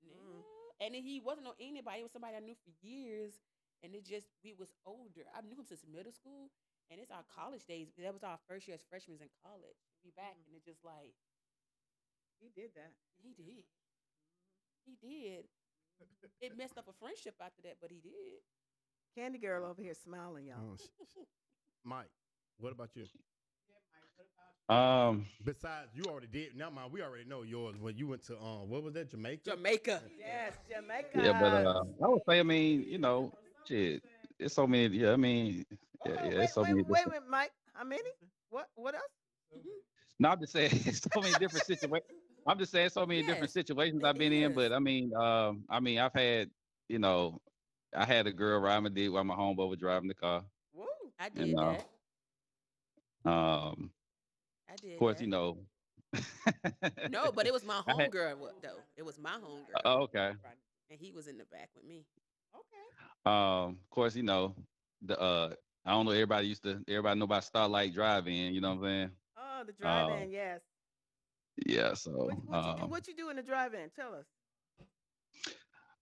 [0.06, 0.42] Mm.
[0.80, 0.86] Yeah.
[0.86, 2.00] and then he wasn't on anybody.
[2.00, 3.40] It was somebody I knew for years,
[3.82, 5.26] and it just we was older.
[5.34, 6.50] I knew him since middle school,
[6.90, 7.88] and it's our college days.
[7.98, 9.78] That was our first year as freshmen in college.
[10.04, 10.54] We back, mm-hmm.
[10.54, 11.14] and it just like
[12.40, 12.92] He did that.
[13.22, 13.64] he did.
[14.86, 15.44] He did.
[16.02, 16.26] Mm-hmm.
[16.40, 18.42] It messed up a friendship after that, but he did.
[19.14, 20.74] Candy girl over here smiling, y'all.
[20.74, 21.26] Oh, sh- sh-
[21.84, 22.10] Mike,
[22.58, 23.04] what about you?
[24.68, 26.54] Um, Besides, you already did.
[26.56, 27.76] Now, mind, we already know yours.
[27.80, 29.50] When you went to um, what was that, Jamaica?
[29.56, 30.02] Jamaica.
[30.18, 31.08] Yes, Jamaica.
[31.14, 33.32] yeah, but uh, I would say, I mean, you know,
[33.66, 34.02] shit,
[34.38, 34.94] it's so many.
[34.98, 36.82] Yeah, I mean, yeah, Oh, yeah, wait, it's so wait, many.
[36.82, 37.52] wait, different- wait, Mike.
[37.72, 38.10] How many?
[38.50, 38.66] What?
[38.74, 39.62] What else?
[40.18, 42.10] No, I'm just saying, it's so many different situations.
[42.46, 44.52] I'm just saying, so many different situations I've been in.
[44.52, 46.50] But I mean, um, I mean, I've had,
[46.88, 47.40] you know,
[47.96, 50.42] I had a girl ride my dick while my homeboy was driving the car.
[50.74, 50.84] Woo.
[51.18, 51.76] I did know,
[53.24, 53.30] that.
[53.30, 53.90] Um,
[54.70, 54.92] I did.
[54.94, 55.24] of course, that.
[55.24, 55.58] you know.
[57.10, 58.78] No, but it was my I had- though.
[58.96, 60.32] It was my homegirl, Oh, okay.
[60.90, 62.04] and he was in the back with me.
[62.54, 63.30] Okay.
[63.34, 64.54] Um, of course, you know,
[65.02, 65.50] the uh,
[65.84, 66.12] I don't know.
[66.12, 66.80] Everybody used to.
[66.88, 68.54] Everybody know about Starlight Drive-In.
[68.54, 69.10] You know what I'm saying?
[69.36, 70.30] Oh, the drive-in.
[70.30, 70.60] yes.
[71.66, 71.94] Yeah.
[71.94, 73.90] So, What, what, you do, um, what you do in the drive-in?
[73.94, 74.24] Tell us.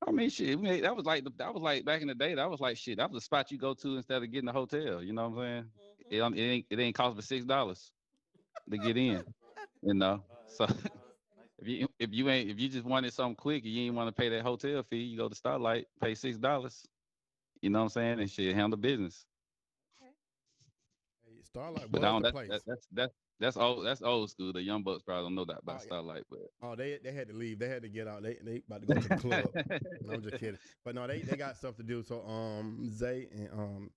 [0.07, 0.59] I mean, shit.
[0.61, 2.35] we- That was like that was like back in the day.
[2.35, 2.99] That was like shit.
[2.99, 5.03] That was a spot you go to instead of getting a hotel.
[5.03, 5.63] You know what I'm saying?
[5.63, 6.15] Mm-hmm.
[6.15, 7.91] It, don't- it ain't it ain't cost but six dollars
[8.71, 9.25] to get in.
[9.83, 10.25] You know.
[10.47, 10.65] So
[11.59, 14.15] if you if you ain't if you just wanted something quick and you ain't want
[14.15, 16.87] to pay that hotel fee, you go to Starlight, pay six dollars.
[17.63, 18.21] You know what I'm saying?
[18.21, 19.27] And shit, handle business.
[21.25, 22.23] Hey, Starlight But was I don't.
[22.23, 22.49] the That, place.
[22.49, 23.87] that, that's that's that's old.
[23.87, 24.53] That's old school.
[24.53, 25.93] The young bucks probably don't know that about Oh, yeah.
[25.93, 27.59] Starlight, but oh, they they had to leave.
[27.59, 28.23] They had to get out.
[28.23, 29.55] They they about to go to the club.
[30.01, 30.61] No, I'm just kidding.
[30.85, 32.03] But no, they, they got stuff to do.
[32.03, 33.95] So um Zay and um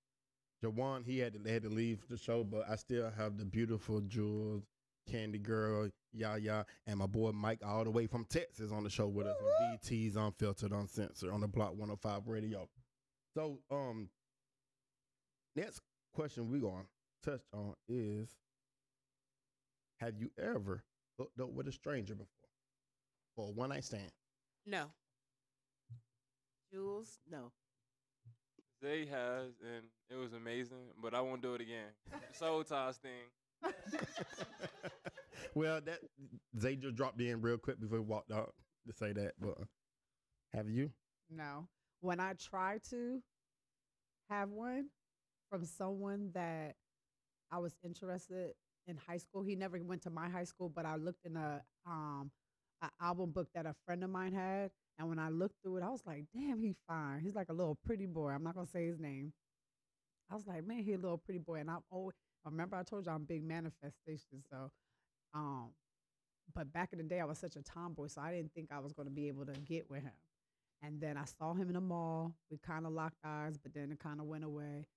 [0.64, 3.46] Jawan, he had to they had to leave the show, but I still have the
[3.46, 4.64] beautiful jewels,
[5.10, 9.08] Candy Girl, Yaya, and my boy Mike all the way from Texas on the show
[9.08, 12.68] with us on DT's Unfiltered Uncensored on the Block 105 Radio.
[13.36, 14.10] So um
[15.56, 15.82] next
[16.14, 16.84] question we gonna
[17.24, 18.36] touch on is
[20.00, 20.84] have you ever
[21.18, 22.28] hooked up with a stranger before?
[23.36, 24.12] For a one night stand?
[24.66, 24.86] No.
[26.72, 27.52] Jules, no.
[28.82, 31.90] Zay has, and it was amazing, but I won't do it again.
[32.34, 33.28] Soul ties thing.
[35.54, 36.00] well, that
[36.60, 38.54] Zay just dropped in real quick before he walked out
[38.88, 39.34] to say that.
[39.40, 39.58] But
[40.54, 40.92] have you?
[41.30, 41.68] No.
[42.02, 43.22] When I try to
[44.30, 44.86] have one
[45.50, 46.76] from someone that
[47.52, 48.52] I was interested
[48.88, 51.62] in high school, he never went to my high school, but I looked in a
[51.86, 52.32] um
[52.82, 55.84] an album book that a friend of mine had, and when I looked through it,
[55.84, 57.22] I was like, "Damn, he fine.
[57.22, 59.34] He's like a little pretty boy." I'm not gonna say his name.
[60.30, 63.06] I was like, "Man, he a little pretty boy," and I've always remember I told
[63.08, 64.72] you I'm big manifestation, so
[65.34, 65.72] um.
[66.56, 68.80] But back in the day, I was such a tomboy, so I didn't think I
[68.80, 70.14] was to be able to get with him.
[70.82, 72.36] And then I saw him in the mall.
[72.52, 74.88] We kind of locked eyes, but then it kind of went away.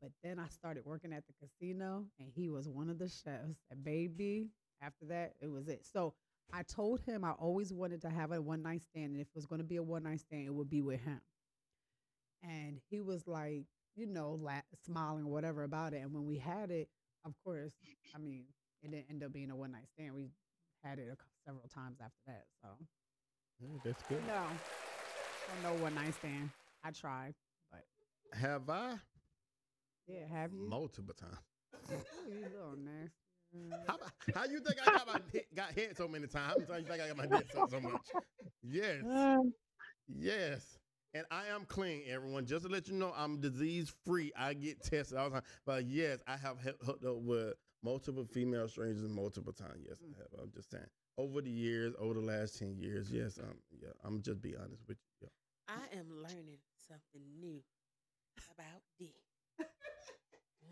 [0.00, 3.58] But then I started working at the casino, and he was one of the chefs.
[3.70, 4.48] And baby,
[4.82, 5.84] after that, it was it.
[5.86, 6.14] So
[6.52, 9.34] I told him I always wanted to have a one night stand, and if it
[9.34, 11.20] was going to be a one night stand, it would be with him.
[12.42, 13.64] And he was like,
[13.96, 15.98] you know, la- smiling or whatever about it.
[16.02, 16.88] And when we had it,
[17.24, 17.72] of course,
[18.14, 18.44] I mean,
[18.82, 20.14] it didn't end up being a one night stand.
[20.14, 20.30] We
[20.84, 22.44] had it a, several times after that.
[22.62, 22.68] So
[23.60, 24.24] Yeah, that's good.
[24.24, 24.60] no,
[25.48, 26.50] don't one night stand.
[26.84, 27.34] I tried,
[27.70, 27.84] but
[28.38, 28.94] Have I?
[30.06, 30.68] yeah, have you?
[30.68, 31.36] Multiple times.
[32.28, 33.12] You little nasty.
[33.86, 36.54] How, about- how you think I got my hit, got hit so many times?
[36.68, 38.00] How many times you think I got my dick sucked so much?
[38.62, 39.02] Yes.
[40.08, 40.78] Yes.
[41.14, 42.44] And I am clean, everyone.
[42.46, 44.30] Just to let you know, I'm disease free.
[44.36, 45.42] I get tested all the time.
[45.64, 49.78] But yes, I have hooked up with multiple female strangers multiple times.
[49.88, 50.42] Yes, I have.
[50.42, 50.84] I'm just saying.
[51.16, 54.82] Over the years, over the last 10 years, yes, um, yeah, I'm just be honest
[54.86, 55.28] with you.
[55.68, 55.74] Yeah.
[55.76, 57.60] I am learning something new
[58.54, 59.14] about D.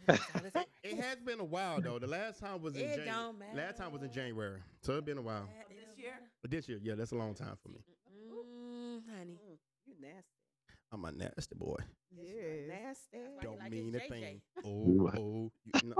[0.06, 0.66] So let's work.
[0.82, 1.98] It has been a while though.
[1.98, 3.54] The last time was in It January.
[3.54, 4.60] Last time was in January.
[4.82, 5.46] So it's been a while.
[5.46, 6.12] That This year?
[6.42, 7.78] But this year, yeah, that's a long time for me.
[8.30, 9.32] Mm, honey.
[9.32, 10.22] Mm, you nasty.
[10.92, 11.76] I'm a nasty boy.
[12.16, 12.26] Yes.
[12.32, 12.98] Yes.
[13.12, 13.18] Nasty.
[13.42, 14.08] Don't like mean a JJ?
[14.08, 14.40] thing.
[14.64, 15.94] Oh, oh, you, no.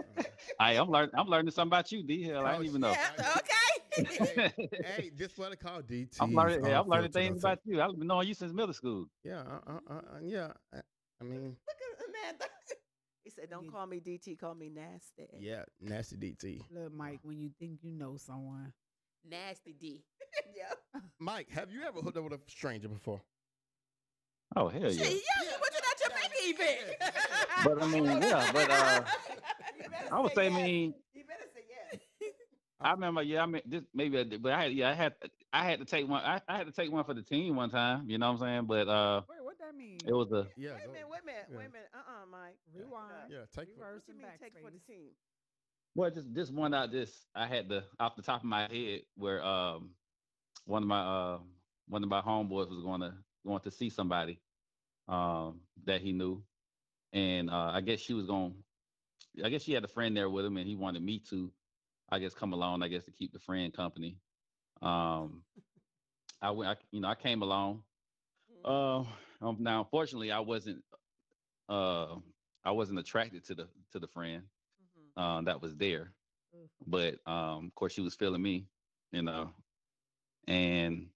[0.61, 1.11] I am learning.
[1.15, 2.23] I'm learning something about you, D.
[2.23, 2.91] Hell, I Oh, didn't even know.
[2.93, 4.03] Yeah, okay.
[4.35, 4.53] hey,
[4.85, 6.17] hey, this what I call DT.
[6.21, 6.65] I'm learning.
[6.65, 7.81] Hey, I'm learning things about you.
[7.83, 9.07] I've been knowing you since middle school.
[9.25, 10.53] Yeah, uh, uh, uh, uh, yeah.
[10.73, 10.79] I,
[11.21, 12.45] I mean, Look at Amanda.
[13.37, 14.39] He said, "Don't call me DT.
[14.39, 16.63] Call me nasty." yeah, nasty DT.
[16.71, 18.73] Look, Mike, when you think you know someone,
[19.29, 20.05] Nasty D.
[20.57, 21.01] yeah.
[21.19, 23.21] Mike, have you ever hooked up with a stranger before?
[24.55, 25.05] Oh hell Shit, yeah.
[25.05, 26.97] yeah, you put it out your pinky event.
[27.65, 29.03] But I mean, yeah, but uh,
[30.13, 30.63] I would say, I yes.
[30.63, 32.01] mean, You better say yes.
[32.81, 35.15] I remember, yeah, I mean, this maybe, I but I had, yeah, I had,
[35.53, 36.23] I had to take one.
[36.23, 38.05] I, I had to take one for the team one time.
[38.09, 38.65] You know what I'm saying?
[38.67, 39.39] But uh, wait,
[39.95, 40.75] what it was a Yeah.
[40.75, 41.09] wait a minute.
[41.09, 41.47] Wait a minute.
[41.51, 41.57] Yeah.
[41.57, 41.89] Wait a minute.
[41.95, 42.57] Uh, uh Mike.
[42.75, 43.31] Rewind.
[43.31, 43.69] Yeah, take.
[43.69, 45.11] Reverse What you mean take for the team?
[45.95, 46.91] well, just this one out.
[46.93, 49.91] This I had the off the top of my head where um
[50.65, 51.39] one of my uh
[51.89, 53.13] one of my homeboys was going to
[53.45, 54.41] going to see somebody
[55.09, 56.43] um that he knew,
[57.13, 58.55] and uh I guess she was going.
[59.43, 61.53] I guess she had a friend there with him, and he wanted me to,
[62.11, 62.83] I guess, come along.
[62.83, 64.19] I guess to keep the friend company.
[64.83, 65.43] Um,
[66.41, 66.71] I went.
[66.71, 67.83] I, you know, I came along.
[68.65, 69.05] Uh,
[69.41, 70.85] um, now, unfortunately, I wasn't.
[71.69, 72.17] Uh,
[72.65, 74.45] I wasn't attracted to the to the friend
[74.81, 75.15] Mhm.
[75.17, 76.13] uh, that was there,
[76.55, 76.69] Mm.
[76.87, 78.67] but um, of course, she was feeling me,
[79.13, 79.51] you know.
[80.47, 81.09] And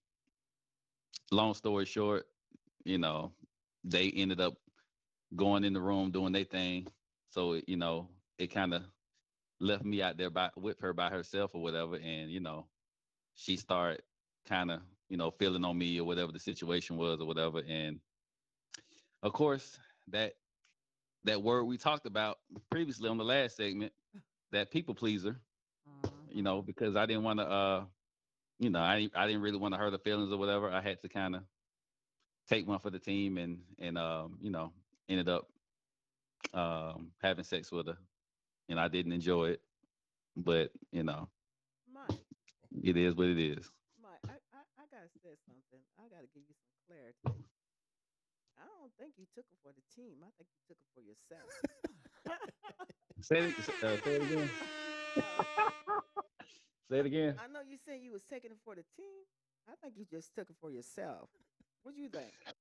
[1.31, 2.27] long story short,
[2.85, 3.33] you know,
[3.85, 4.55] they ended up
[5.35, 6.87] going in the room doing their thing.
[7.29, 8.09] So you know,
[8.39, 8.83] it kind of
[9.61, 12.67] left me out there by with her by herself or whatever, and you know,
[13.35, 14.03] she started
[14.47, 18.01] kind of you know feeling on me or whatever the situation was or whatever, and
[19.23, 20.35] of course that
[21.25, 22.39] that word we talked about
[22.71, 23.93] previously on the last segment,
[24.53, 25.37] that people pleaser,
[26.31, 27.85] you know, because I didn't want to, uh,
[28.59, 30.71] you know, I I didn't really want to hurt her feelings or whatever.
[30.71, 31.43] I had to kind of
[32.49, 34.73] take one for the team and and um, you know,
[35.09, 35.49] ended up
[36.55, 37.99] um having sex with her,
[38.69, 39.61] and I didn't enjoy it,
[40.37, 41.29] but you know,
[41.93, 42.19] Mike.
[42.83, 43.71] it is what it is.
[44.03, 44.21] Mike.
[45.23, 45.81] said something.
[45.99, 47.50] I got to give you some clarity.
[49.01, 50.17] I think you took it for the team.
[50.21, 51.49] I think you took it for yourself.
[53.23, 54.51] Say it, uh, say it again.
[56.91, 57.35] say it again.
[57.39, 59.25] I know you said you was taking it for the team.
[59.69, 61.29] I think you just took it for yourself.
[61.83, 62.33] What do you think?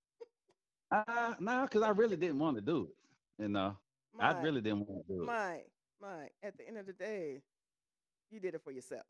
[0.91, 3.43] Uh, no, because I really didn't want to do it.
[3.43, 3.77] You know,
[4.19, 5.25] I really didn't want to do it.
[5.27, 5.69] Mike,
[6.01, 7.43] Mike, at the end of the day,
[8.31, 9.03] you did it for yourself.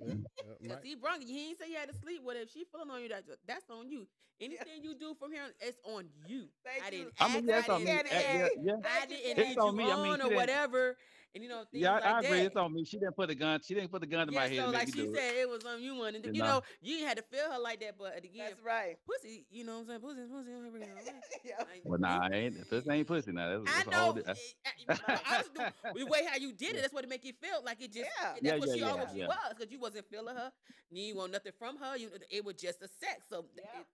[0.60, 1.28] Yeah, yeah, Cause he brung you.
[1.28, 2.42] He ain't say you had to sleep with her.
[2.42, 4.06] If she feeling on you, that's that's on you.
[4.40, 6.48] Anything you do from here, on, it's on you.
[6.64, 7.34] Thank I didn't I ask.
[7.34, 7.86] mean, that's I on me.
[7.86, 8.72] didn't, Daddy, Uh, yeah, yeah.
[8.84, 9.40] I you, didn't Daddy.
[9.40, 9.84] lead It's you on me.
[9.84, 10.96] I mean, on she or didn't- whatever.
[11.34, 12.30] And you know things Yeah, like I agree.
[12.38, 12.46] that.
[12.46, 12.84] It's on me.
[12.84, 13.60] She didn't put a gun.
[13.64, 14.56] She didn't put the gun to yeah, my head.
[14.64, 15.36] so like she said, it.
[15.42, 16.24] it was on you wanted.
[16.24, 16.48] to- You You know?
[16.58, 17.96] know, you had to feel her like that.
[17.96, 18.96] But again, That's right.
[19.06, 19.46] pussy.
[19.48, 20.00] You know what I'm saying?
[20.00, 20.50] Pussy, pussy.
[20.50, 20.86] here we go.
[21.44, 21.52] yeah.
[21.58, 22.68] Like, Well, nah, I ain't.
[22.70, 23.60] This ain't pussy now.
[23.62, 23.96] That's, I that's a know.
[23.98, 24.54] whole di- that's-
[24.88, 25.42] I
[25.94, 28.08] the way how you did it, that's what it make you feel like it just.
[28.20, 28.32] Yeah.
[28.32, 29.26] That's Yeah, what yeah, she yeah, always yeah.
[29.28, 30.50] was because you wasn't feeling her.
[30.90, 31.96] You want nothing from her.
[31.96, 33.26] You, it was just a sex.
[33.28, 33.80] So Yeah.
[33.80, 33.86] it,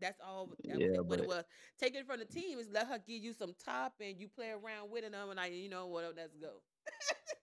[0.00, 0.50] that's all.
[0.68, 1.44] That Yeah, was it, what it was.
[1.78, 4.50] Take it from the team is let her give you some top and you play
[4.50, 5.06] around with it.
[5.08, 6.04] And I'm like, you know what?
[6.04, 6.62] Oh, Let's go.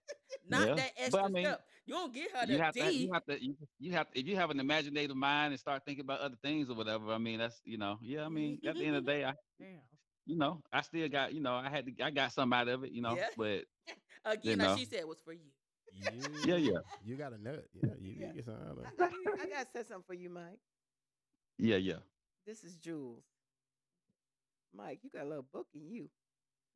[0.48, 1.64] Not Yeah, that but extra I mean, step.
[1.86, 2.78] You don't get her you the have D.
[2.78, 2.94] to.
[2.94, 3.42] You have to.
[3.42, 6.70] You, you have if you have an imaginative mind and start thinking about other things
[6.70, 7.12] or whatever.
[7.12, 7.98] I mean, that's you know.
[8.02, 9.80] Yeah, I mean, at the end of the day, I Damn.
[10.26, 12.04] you know, I still got you know, I had to.
[12.04, 12.92] I got something out of it.
[12.92, 13.30] You know, Yeah.
[13.36, 13.64] but
[14.24, 15.50] Again, you like she said, was for you.
[15.92, 16.80] you, Yeah, yeah.
[17.02, 17.66] You got a nut.
[17.72, 18.28] Yeah, you Yeah.
[18.28, 18.90] you get something out of I, it.
[19.00, 20.60] I, I gotta say something for you, Mike.
[21.58, 21.98] yeah, yeah.
[22.46, 23.24] This is Jules.
[24.72, 26.08] Mike, you got a little book in you.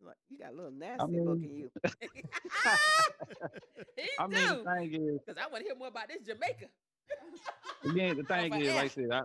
[0.03, 1.71] Like you got a little nasty book in you.
[3.97, 4.65] he I mean, do.
[4.65, 6.67] the thing is, Because I want to hear more about this Jamaica.
[7.85, 9.21] again, the thing for is, like I said, I,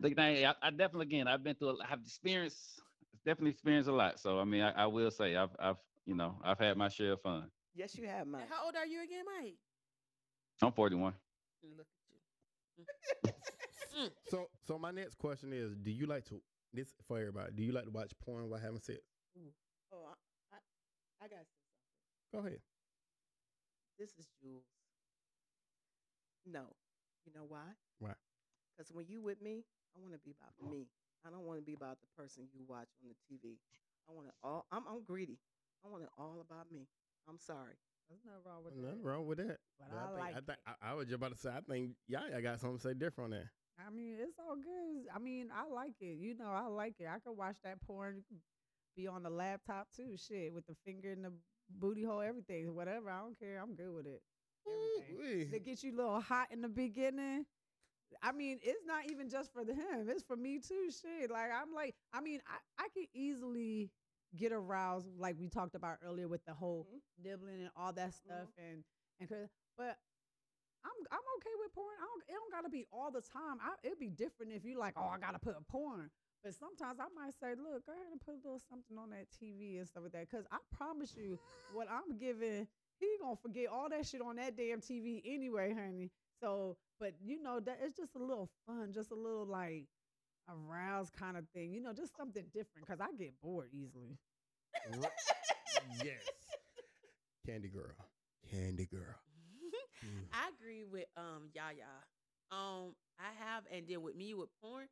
[0.00, 2.80] the thing, I, I definitely, again, I've been through, I've experienced,
[3.24, 4.20] definitely experienced a lot.
[4.20, 7.12] So, I mean, I, I will say, I've, I've, you know, I've had my share
[7.12, 7.50] of fun.
[7.74, 8.48] Yes, you have, Mike.
[8.50, 9.56] How old are you again, Mike?
[10.62, 11.14] I'm 41.
[11.76, 13.32] Look at you.
[13.98, 14.10] Mm.
[14.28, 16.40] So, so my next question is: Do you like to
[16.72, 17.52] this for everybody?
[17.54, 18.98] Do you like to watch porn while having sex?
[19.92, 20.14] Oh, I,
[20.54, 20.58] I,
[21.24, 22.42] I gotta say something.
[22.42, 22.60] Go ahead.
[23.98, 24.64] This is Jules.
[26.46, 26.72] No,
[27.26, 27.74] you know why?
[27.98, 28.14] Why?
[28.76, 29.64] Because when you with me,
[29.96, 30.86] I want to be about me.
[31.26, 33.58] I don't want to be about the person you watch on the TV.
[34.08, 34.64] I want it all.
[34.72, 35.38] I'm, I'm greedy.
[35.84, 36.86] I want it all about me.
[37.28, 37.76] I'm sorry.
[38.08, 39.06] There's nothing wrong with Nothing that.
[39.06, 39.58] wron with that.
[39.78, 40.76] But But I think, like I, think, it.
[40.82, 41.50] I, I was just about to say.
[41.50, 43.48] I think yeah, I got something to say different on that.
[43.86, 45.06] I mean, it's all good.
[45.14, 46.18] I mean, I like it.
[46.18, 47.06] You know, I like it.
[47.08, 48.22] I could watch that porn,
[48.96, 50.16] be on the laptop too.
[50.16, 51.32] Shit, with the finger in the
[51.70, 53.10] booty hole, everything, whatever.
[53.10, 53.60] I don't care.
[53.62, 54.22] I'm good with it.
[55.10, 55.50] Everything.
[55.52, 57.46] To get you a little hot in the beginning.
[58.22, 60.08] I mean, it's not even just for the him.
[60.08, 60.90] It's for me too.
[60.90, 63.90] Shit, like I'm like, I mean, I I could easily
[64.36, 67.24] get aroused, like we talked about earlier, with the whole Mhm.
[67.24, 68.84] nibbling and all that stuff, and
[69.20, 69.98] and but
[70.84, 71.96] I'm I'm okay with porn.
[72.00, 73.60] I don't, it don't gotta be all the time.
[73.60, 76.10] I, it'd be different if you like, oh, I gotta put a porn.
[76.42, 79.28] But sometimes I might say, look, go ahead and put a little something on that
[79.28, 80.30] TV and stuff like that.
[80.30, 81.38] Cause I promise you,
[81.74, 82.66] what I'm giving,
[82.98, 86.10] he gonna forget all that shit on that damn TV anyway, honey.
[86.40, 89.84] So, but you know that it's just a little fun, just a little like
[90.48, 91.72] aroused kind of thing.
[91.72, 92.86] You know, just something different.
[92.88, 94.16] Cause I get bored easily.
[96.04, 96.22] Yes.
[97.46, 97.96] Candy girl.
[98.50, 99.16] Candy girl.
[100.04, 100.26] Mm.
[100.32, 101.92] I agree with um Yaya.
[102.50, 104.88] Um, I have, and then with me with porn,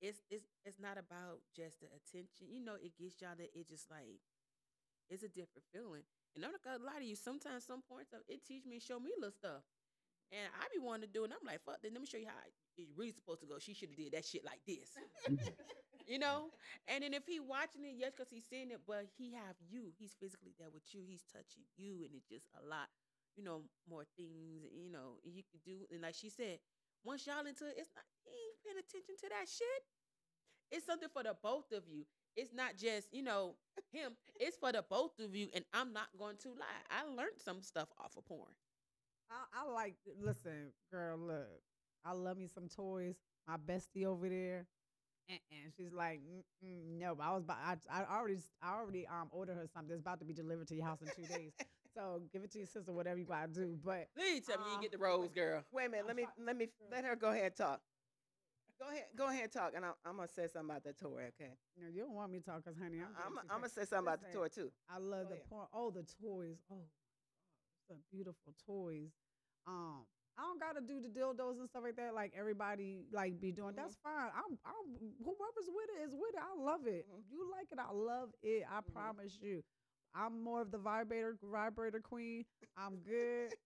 [0.00, 2.48] it's it's it's not about just the attention.
[2.48, 4.20] You know, it gets y'all that it just like
[5.08, 6.02] it's a different feeling.
[6.34, 7.16] And I'm not gonna lie to you.
[7.16, 9.62] Sometimes some porn stuff it teach me and show me little stuff,
[10.32, 11.30] and I be wanting to do it.
[11.30, 11.82] And I'm like, fuck.
[11.82, 13.58] Then let me show you how it's really supposed to go.
[13.58, 14.96] She should have did that shit like this.
[16.08, 16.50] you know.
[16.88, 19.92] And then if he watching it, yes, because he's seeing it, but he have you.
[19.98, 21.02] He's physically there with you.
[21.06, 22.88] He's touching you, and it's just a lot
[23.36, 25.86] you know, more things, you know, you could do.
[25.92, 26.58] And like she said,
[27.04, 29.82] once y'all into it, it's not, he ain't paying attention to that shit.
[30.70, 32.04] It's something for the both of you.
[32.36, 33.56] It's not just, you know,
[33.92, 34.12] him.
[34.40, 35.48] It's for the both of you.
[35.54, 36.82] And I'm not going to lie.
[36.90, 38.52] I learned some stuff off of porn.
[39.30, 41.48] I, I like listen, girl, look.
[42.04, 43.16] I love me some toys.
[43.48, 44.66] My bestie over there.
[45.28, 46.20] And she's like,
[46.64, 47.58] Mm-mm, no, but I was about,
[47.90, 49.92] I, I already, I already um ordered her something.
[49.92, 51.52] It's about to be delivered to your house in two days.
[51.94, 53.78] So give it to your sister, whatever you gotta do.
[53.84, 55.64] But Please tell me you Um, didn't get the rose, girl.
[55.72, 56.06] Wait a minute.
[56.06, 57.80] Let me let me let her go ahead and talk.
[58.78, 59.06] Go ahead.
[59.16, 61.28] Go ahead and talk, and I'm, I'm gonna say something about the toy.
[61.36, 61.52] Okay.
[61.76, 63.12] No, you don't want me to talk, cause honey, I'm.
[63.16, 64.72] I'm I'm gonna say something about the Listen, toy too.
[64.88, 65.48] I love Go the ahead.
[65.50, 65.66] porn.
[65.74, 66.56] Oh, the toys.
[66.70, 69.12] Oh, my God, some beautiful toys.
[69.66, 70.06] Um,
[70.38, 72.14] I don't gotta do the dildos and stuff like that.
[72.14, 73.74] Like everybody like be doing.
[73.76, 74.32] That's fine.
[74.32, 76.40] I'm, I'm whoever's with it is with it.
[76.40, 77.04] I love it.
[77.12, 77.20] Mhm.
[77.30, 77.78] You like it.
[77.78, 78.64] I love it.
[78.64, 78.92] I Mhm.
[78.94, 79.62] promise you.
[80.14, 82.44] I'm more of the vibrator vibrator queen.
[82.76, 83.54] I'm good.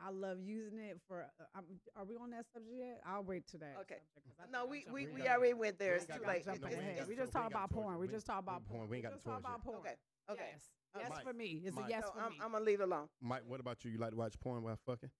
[0.00, 1.22] I love using it for.
[1.40, 1.64] Uh, I'm,
[1.96, 3.00] are we on that subject yet?
[3.04, 3.74] I'll wait to that.
[3.82, 3.96] Okay.
[4.14, 5.94] subject, 'cause I No, think we we, we already went there.
[5.94, 6.46] We It's too late.
[6.46, 6.98] no- Jumping we ain't ahead.
[6.98, 7.98] got We just talk about porn.
[7.98, 8.88] We We- just talk about porn.
[8.88, 9.78] we ain't We got just to talk about porn.
[9.78, 9.94] Okay.
[10.30, 10.48] Okay.
[10.52, 10.70] Yes.
[10.98, 11.24] Yes Mike.
[11.24, 11.62] for me.
[11.64, 12.38] It's a yes So for I'm, me.
[12.42, 13.08] I'm gonna leave it alone.
[13.20, 13.90] Mike, what about you?
[13.90, 15.10] You like to watch porn while fucking?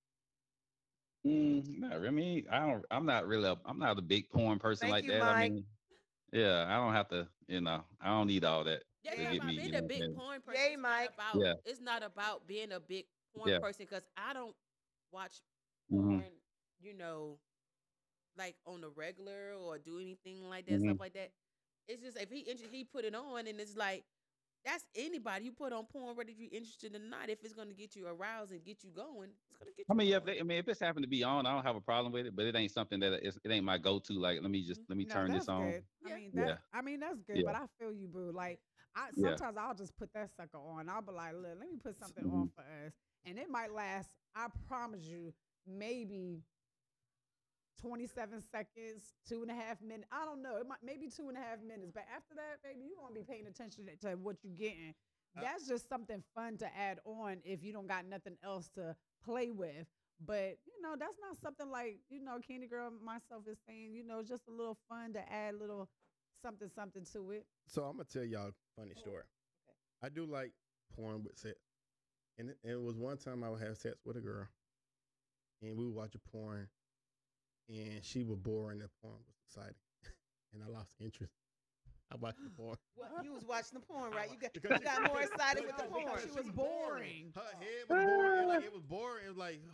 [1.27, 2.09] Mm, not really.
[2.09, 2.85] I mean, I don't.
[2.91, 3.49] I'm not really.
[3.49, 5.23] A, I'm not a big porn person Thank like you, that.
[5.23, 5.65] I mean,
[6.33, 7.27] yeah, I don't have to.
[7.49, 8.85] You know, I don't need all that.
[9.09, 10.61] Yeah, to yeah, get me, being you know a big porn person.
[10.61, 11.11] Yay, it's Mike.
[11.11, 11.55] Not about, Yeah.
[11.65, 13.59] It's not about being a big porn Yeah.
[13.61, 14.57] person because I don't
[15.13, 15.43] watch
[15.91, 16.21] Mhm.
[16.21, 16.33] porn,
[16.81, 17.41] you know,
[18.37, 20.81] like on the regular or do anything like that, Mhm.
[20.81, 21.33] stuff like that.
[21.89, 24.05] It's just if he he put it on and it's like
[24.65, 27.31] that's anybody you put on porn, whether you're interested or not.
[27.31, 29.91] If it's gonna get you aroused and get you going, it's gonna get you.
[29.91, 30.17] I mean, yeah.
[30.19, 32.13] If they, I mean, if it's happened to be on, I don't have a problem
[32.13, 32.37] with it.
[32.37, 34.15] But it ain't something that it's, it ain't my go-to.
[34.15, 35.65] Like, let me just let me No, turn this on.
[35.65, 35.85] Good.
[36.01, 36.15] Yeah.
[36.15, 36.59] I mean, that, Yeah.
[36.73, 37.45] I mean that's good, Yeah.
[37.45, 38.33] but I feel you, boo.
[38.33, 38.61] Like,
[38.95, 39.29] I Yeah.
[39.37, 40.89] sometimes I'll just put that sucker on.
[40.89, 42.33] I'll be like, look, let me put something Mhm.
[42.35, 42.93] on for us,
[43.25, 44.11] and it might last.
[44.35, 45.35] I promise you,
[45.67, 46.43] maybe.
[47.81, 50.09] 27 seconds, two and a half minutes.
[50.11, 50.57] I don't know.
[50.57, 51.93] It might maybe two and a half minutes.
[51.95, 54.97] But after that, baby, you're gonna be paying attention to- to what you're getting.
[55.37, 58.97] Uh, That's just something fun to add on if you don't got nothing else to
[59.23, 59.87] play with.
[60.19, 63.95] But you know, that's not something like you know, Candy Girl myself is saying.
[63.95, 65.89] You know, just a little fun to add little
[66.43, 67.47] something something to it.
[67.67, 69.17] So I'm gonna tell y'all a funny oh, story.
[69.17, 69.27] Okay.
[70.03, 70.53] I do like
[70.97, 71.57] porn with sex,
[72.39, 74.47] and it, and it was one time I would have sex with a girl,
[75.63, 76.69] and we would watch a porn,
[77.69, 78.79] and she was boring.
[78.79, 79.75] The porn was exciting,
[80.55, 81.35] and I lost interest.
[82.11, 82.77] I watched the porn.
[82.95, 84.31] What, you was watching the porn, right?
[84.31, 86.19] You got, Because you she- got more excited with the porn.
[86.23, 87.33] She was boring.
[87.35, 88.49] Her head was boring.
[88.49, 89.25] like, it was boring.
[89.27, 89.61] It was like,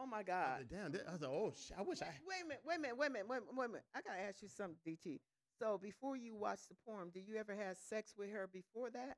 [0.00, 0.58] Oh my I God.
[0.58, 0.92] was like, damn.
[0.92, 1.76] that- I was like, oh shit.
[1.78, 2.06] I wish I.
[2.26, 3.84] Wait a minute, wait a minute, wait a minute, wait, a minute, wait a minute.
[3.94, 5.18] I gotta ask you something, DT.
[5.58, 9.16] So before you watched the porn, did you ever have sex with her before that?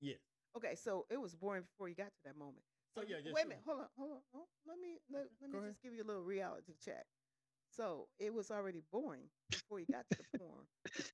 [0.00, 0.18] Yes.
[0.56, 2.64] Okay, so it was boring before you got to that moment.
[2.94, 3.48] So Oh, yeah, yeah, wait a sure.
[3.48, 4.22] minute, hold on, hold on.
[4.32, 4.48] hold on.
[4.66, 5.70] Let me let, let me ahead.
[5.72, 7.06] just give you a little reality check.
[7.70, 10.66] So it was already boring before you got to the porn.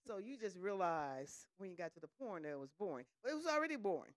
[0.07, 3.07] So you just realized when you got to the porn that it was boring.
[3.22, 4.14] But it was already boring.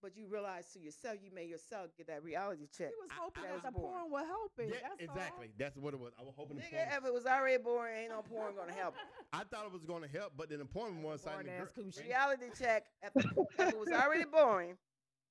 [0.00, 2.88] But you realize to yourself, you made yourself get that reality check.
[2.88, 3.98] He was I- hoping that that was the boring.
[3.98, 4.68] porn would help it.
[4.70, 5.48] Yeah, That's exactly.
[5.58, 6.12] That's what it was.
[6.18, 6.74] I was hoping the porn.
[6.82, 8.94] Nigga, if it was already boring, ain't no porn gonna help.
[8.94, 9.00] it.
[9.32, 11.32] I thought it was going to help, but then the porn was All.
[11.40, 11.46] exciting.
[11.52, 12.04] Boring ass The girl- coochie.
[12.08, 12.84] Reality check.
[13.02, 13.12] If,
[13.58, 14.76] if it was already boring,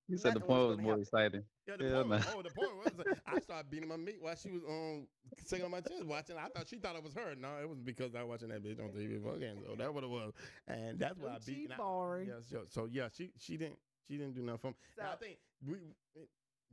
[0.10, 1.44] You said the Nothing was point was more exciting.
[1.68, 2.24] Yeah, the Hell porn.
[2.36, 2.94] oh, the porn was.
[3.26, 5.08] I started beating my meat while she was um
[5.46, 6.36] singing on my chest watching.
[6.38, 7.36] I thought she thought it was her.
[7.36, 9.64] No, it was because I was watching that bitch on TV fucking.
[9.66, 10.32] So that's what it was,
[10.68, 11.58] and that's why I beat.
[11.58, 12.28] Coochie and I- boring.
[12.30, 13.78] Yeah, so, so yeah, she she didn't
[14.08, 14.74] she didn't do nothing for me.
[15.00, 15.78] And I think we.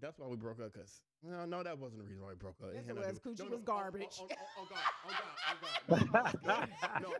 [0.00, 2.56] That's why we broke up, cause no, no, that wasn't the reason why we broke
[2.62, 2.70] up.
[2.74, 3.06] Yes, it was.
[3.06, 4.16] to do- Coochie no, was no, garbage.
[4.20, 5.14] Oh, oh, oh, oh, God, oh
[5.60, 6.50] God, oh God, no,
[7.00, 7.14] no, no,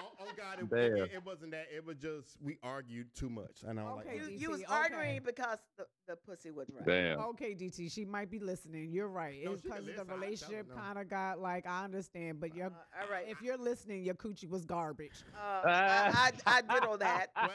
[0.00, 1.66] oh, oh God, it, it, it wasn't that.
[1.74, 4.30] It was just we argued too much, and I don't Okay, like.
[4.30, 4.72] you, you was okay.
[4.72, 6.86] arguing because the, the pussy wasn't right.
[6.86, 7.20] Damn.
[7.20, 8.90] Okay, DT, she might be listening.
[8.90, 9.44] You're right.
[9.44, 10.00] No, it's she can because the listen.
[10.00, 13.26] I tell her relationship kind of got like I understand, but your Uh, all right.
[13.28, 15.24] if you're listening, your coochie was garbage.
[15.34, 17.28] Uh, I, I, I did all that.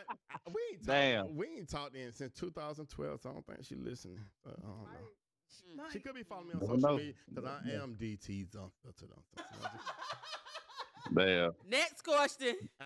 [0.45, 1.35] But we ain't talked, Damn.
[1.35, 4.19] we ain't talked in since 2012, so I don't think she listening.
[4.45, 5.07] Uh, I don't know.
[5.75, 6.97] Mike, She could be following me on Don't social know.
[6.97, 7.83] media because I Yeah.
[7.83, 9.09] am DT's unfiltered.
[9.35, 9.79] unfiltered.
[11.15, 11.51] Damn.
[11.69, 12.55] Next question.
[12.81, 12.85] I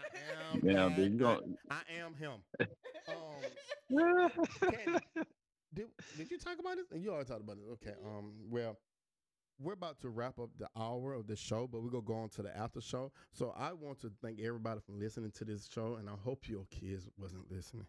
[0.54, 0.60] am.
[0.64, 0.96] Yeah, that.
[0.96, 1.58] dude, you don't.
[1.70, 2.34] I, I am him.
[3.10, 4.30] Um,
[4.62, 5.00] Candy,
[5.74, 5.88] did,
[6.18, 6.86] did you talk about this?
[6.92, 7.64] And You already talked about it.
[7.74, 7.96] Okay.
[8.06, 8.34] Um.
[8.50, 8.78] Well,
[9.60, 12.30] we're about to wrap up the hour of the show, but we're gonna go on
[12.30, 13.12] to the after show.
[13.32, 16.66] So I want to thank everybody for listening to this show, and I hope your
[16.70, 17.88] kids wasn't listening.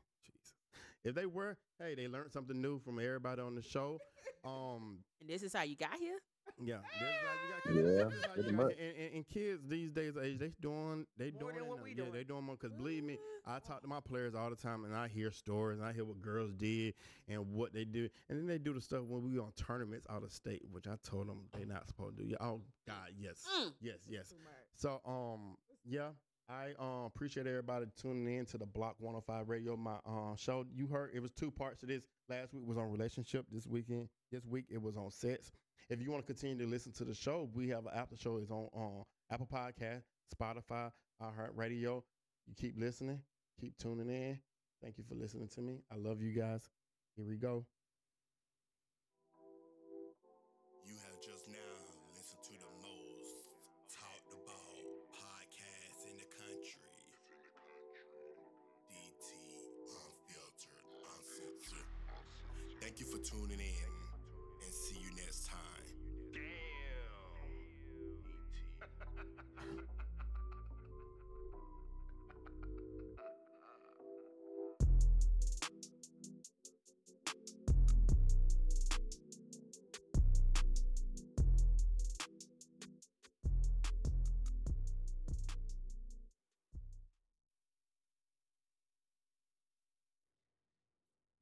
[1.05, 1.11] Jesus.
[1.11, 3.99] If they were, hey, they learned something new from everybody on the show.
[4.45, 6.19] Um, And this is how you got here.
[6.61, 7.77] yeah, this is how you got kids.
[7.77, 8.73] Yeah, This is how you got- much.
[8.77, 11.77] And, and, and kids these days, age they doing they More doing than it what
[11.79, 11.85] now.
[11.85, 12.13] we yeah, doing.
[12.13, 12.57] they doing more.
[12.57, 15.79] Cause believe me, I talk to my players all the time, and I hear stories,
[15.79, 16.95] and I hear what girls did
[17.29, 20.09] and what they do, and then they do the stuff when we go on tournaments
[20.11, 22.29] out of state, which I told them they not supposed to do.
[22.31, 23.73] Yeah, oh God, yes, Mm.
[23.81, 24.35] yes, yes.
[24.75, 26.09] So um, yeah.
[26.53, 29.75] I um appreciate everybody tuning in to the Block 105 Radio.
[29.75, 32.03] My uh, show you heard it was two parts to this.
[32.29, 33.47] Last week was on relationship.
[33.51, 35.51] This weekend, this week it was on sex.
[35.89, 38.37] If you want to continue to listen to the show, we have an after show.
[38.37, 40.03] It's on uh, Apple Podcast,
[40.35, 40.91] Spotify,
[41.23, 42.03] iHeartRadio.
[42.47, 43.21] You keep listening,
[43.59, 44.39] keep tuning in.
[44.83, 45.81] Thank you for listening to me.
[45.91, 46.69] I love you guys.
[47.17, 47.65] Here we go.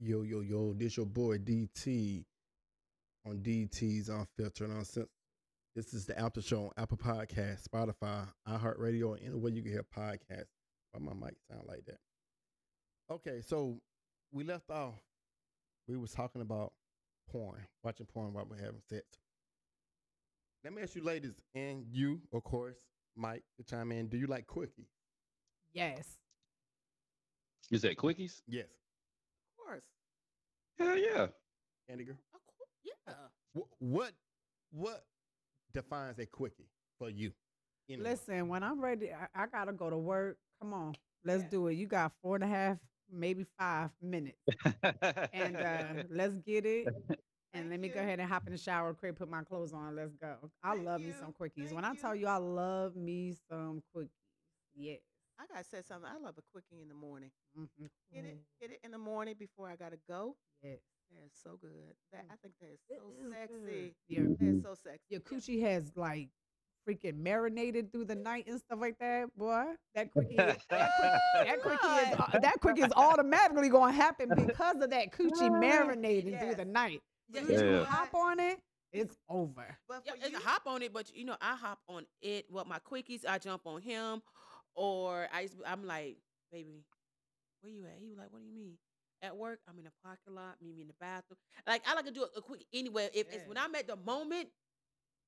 [0.02, 2.24] Yo, yo, yo, this your boy DT
[3.26, 5.10] on DT's Unfiltered and Uncensored.
[5.76, 9.84] This is the after show on Apple Podcast, Spotify, iHeartRadio, and anywhere you can hear
[9.94, 10.46] podcasts.
[10.92, 11.98] Why my mic sound like that?
[13.10, 13.78] Okay, so
[14.32, 14.94] we left off.
[15.86, 16.72] We was talking about
[17.30, 19.04] porn, watching porn while we're having sex.
[20.64, 22.78] Let me ask you, ladies, and you, of course,
[23.16, 24.08] Mike, to chime in.
[24.08, 24.88] Do you like quickie?
[25.74, 26.16] Yes.
[27.68, 28.40] You said quickies?
[28.48, 28.79] Yes.
[30.80, 30.88] Of course.
[30.88, 31.26] Hell yeah.
[31.88, 32.16] Candy girl.
[32.34, 33.14] Of course, yeah.
[33.54, 34.12] Wh- What
[34.70, 35.04] what
[35.72, 36.68] defines a quickie
[36.98, 37.32] for you?
[37.88, 38.10] Anyway.
[38.10, 40.38] Listen, when I'm ready, I, I gotta go to work.
[40.60, 41.74] Come on, let's do it.
[41.74, 42.78] You got four and a half,
[43.12, 44.38] maybe five minutes,
[45.32, 46.88] and uh, let's get it.
[47.52, 48.00] And let Thank me go you.
[48.00, 49.96] ahead and hop in the shower, quick, put my clothes on.
[49.96, 50.50] Let's go.
[50.62, 51.14] I Thank love me you.
[51.18, 51.72] some quickies.
[51.72, 52.22] When Thank I tell you.
[52.22, 54.08] you I love me some quickies,
[54.74, 55.00] yes.
[55.40, 56.10] I gotta say something.
[56.10, 57.30] I love a quickie in the morning.
[57.58, 57.86] Mm-hmm.
[58.14, 60.36] Get it, get it in the morning before I gotta go.
[60.62, 60.78] Yes.
[61.12, 61.70] That's so good.
[62.12, 62.94] That I think that is so
[63.26, 63.94] is sexy.
[64.08, 65.00] Your, That's so sexy.
[65.08, 66.28] your coochie has like
[66.88, 69.64] freaking marinated through the night and stuff like that, boy.
[69.94, 74.76] That quickie, is- that, quick, that quickie is that quickie is automatically gonna happen because
[74.82, 77.00] of that coochie marinating through the night.
[77.32, 77.84] Yeah, Soon you Yeah.
[77.86, 78.58] hop on it,
[78.92, 79.76] it's over.
[79.88, 82.06] But Yeah, for it's you, a hop on it, but you know, I hop on
[82.22, 82.46] it.
[82.50, 84.22] What my quickies, I jump on him,
[84.74, 86.16] or I used to, I'm like,
[86.52, 86.84] baby,
[87.60, 87.98] where you at?
[88.00, 88.74] He was like, what do you mean?
[89.22, 91.38] At work, I'm in the parking lot, meet me in the bathroom.
[91.66, 93.10] Like I like to do a, a quick anyway.
[93.14, 94.48] If it's when I'm at the moment,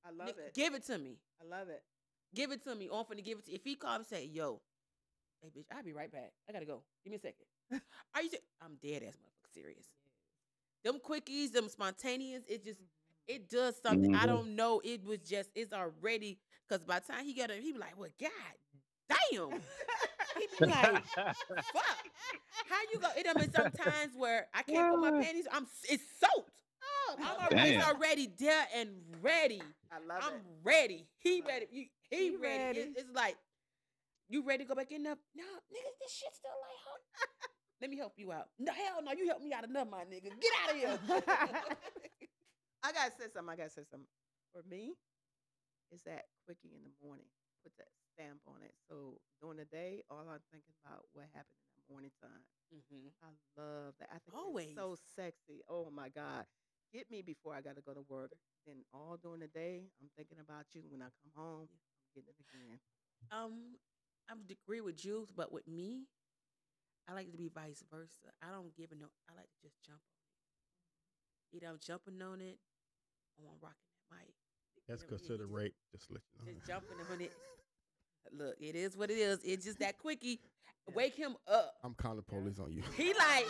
[0.05, 0.55] I love ni- it.
[0.55, 1.19] give it to me.
[1.41, 1.83] I love it.
[2.35, 2.89] Give it to me.
[2.93, 4.61] I'm finna give it to If he call and say, yo,
[5.43, 6.33] hey bitch, I'll be right back.
[6.49, 6.83] I gotta go.
[7.05, 7.47] Give me a second.
[8.15, 9.87] Are you se- I'm dead ass motherfucker serious.
[10.85, 12.81] Them quickies, them spontaneous, it just
[13.29, 14.11] it does something.
[14.15, 14.27] I Mhm.
[14.27, 14.81] don't know.
[14.85, 16.39] It was just it's already
[16.69, 18.31] because by the time he got it, he be like, well, God
[19.09, 19.51] damn.
[20.39, 21.37] he be like, fuck.
[22.69, 23.09] How you go?
[23.17, 25.47] It done been sometimes where I can't put my panties.
[25.53, 26.51] I'm it's soaked.
[27.09, 28.91] Oh, I'm already, already there and
[29.21, 29.63] ready.
[29.93, 30.43] I love I'm it.
[30.65, 31.07] ready.
[31.19, 31.67] He ready.
[31.71, 32.63] You, he, He ready.
[32.65, 32.81] ready.
[32.81, 33.37] It- it's like
[34.29, 35.17] you ready to go back in there?
[35.37, 37.27] No, nigga, this shit still like huh?
[37.83, 38.49] Let me help you out.
[38.59, 40.31] No, hell no, you help me out enough, my nigga.
[40.41, 40.99] Get out of here.
[42.85, 43.51] I gotta say something.
[43.53, 44.09] I gotta say something.
[44.55, 44.95] For me,
[45.91, 47.27] it's that quickie in the morning.
[47.63, 48.75] Put that stamp on it.
[48.89, 52.45] So during the day, all I'm thinking about what happened in the morning time.
[52.73, 53.13] Mhm.
[53.23, 53.29] I
[53.61, 54.11] love that.
[54.13, 54.69] I think Always.
[54.69, 55.63] it's so sexy.
[55.69, 56.47] Oh my God.
[56.93, 58.33] Get me before I gotta go to work.
[58.67, 60.83] Then all during the day, I'm thinking about you.
[60.89, 61.81] When I come home, I'm
[62.15, 62.81] getting it again.
[63.31, 63.79] Um,
[64.29, 66.07] I would agree with Jules, but with me,
[67.09, 68.33] I like it to be vice versa.
[68.41, 69.11] I don't give a no.
[69.29, 70.21] I like to just jump on
[71.53, 71.57] it.
[71.57, 72.61] Either I'm jumping on it,
[73.37, 74.35] or I'm rocking that mic.
[74.87, 75.77] That's You know, yeah, considered just- rape.
[75.93, 76.53] Just let you know.
[76.55, 77.33] Just jumping on it.
[78.31, 79.41] Look, it is what it is.
[79.45, 80.41] It's just that quickie.
[80.95, 81.75] Wake him up.
[81.85, 82.83] I'm calling the police on you.
[82.97, 83.47] He like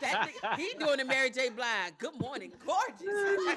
[0.00, 0.28] that.
[0.42, 1.48] nigga- He doing the Mary J.
[1.50, 1.92] Blige.
[1.98, 3.56] Good morning, gorgeous.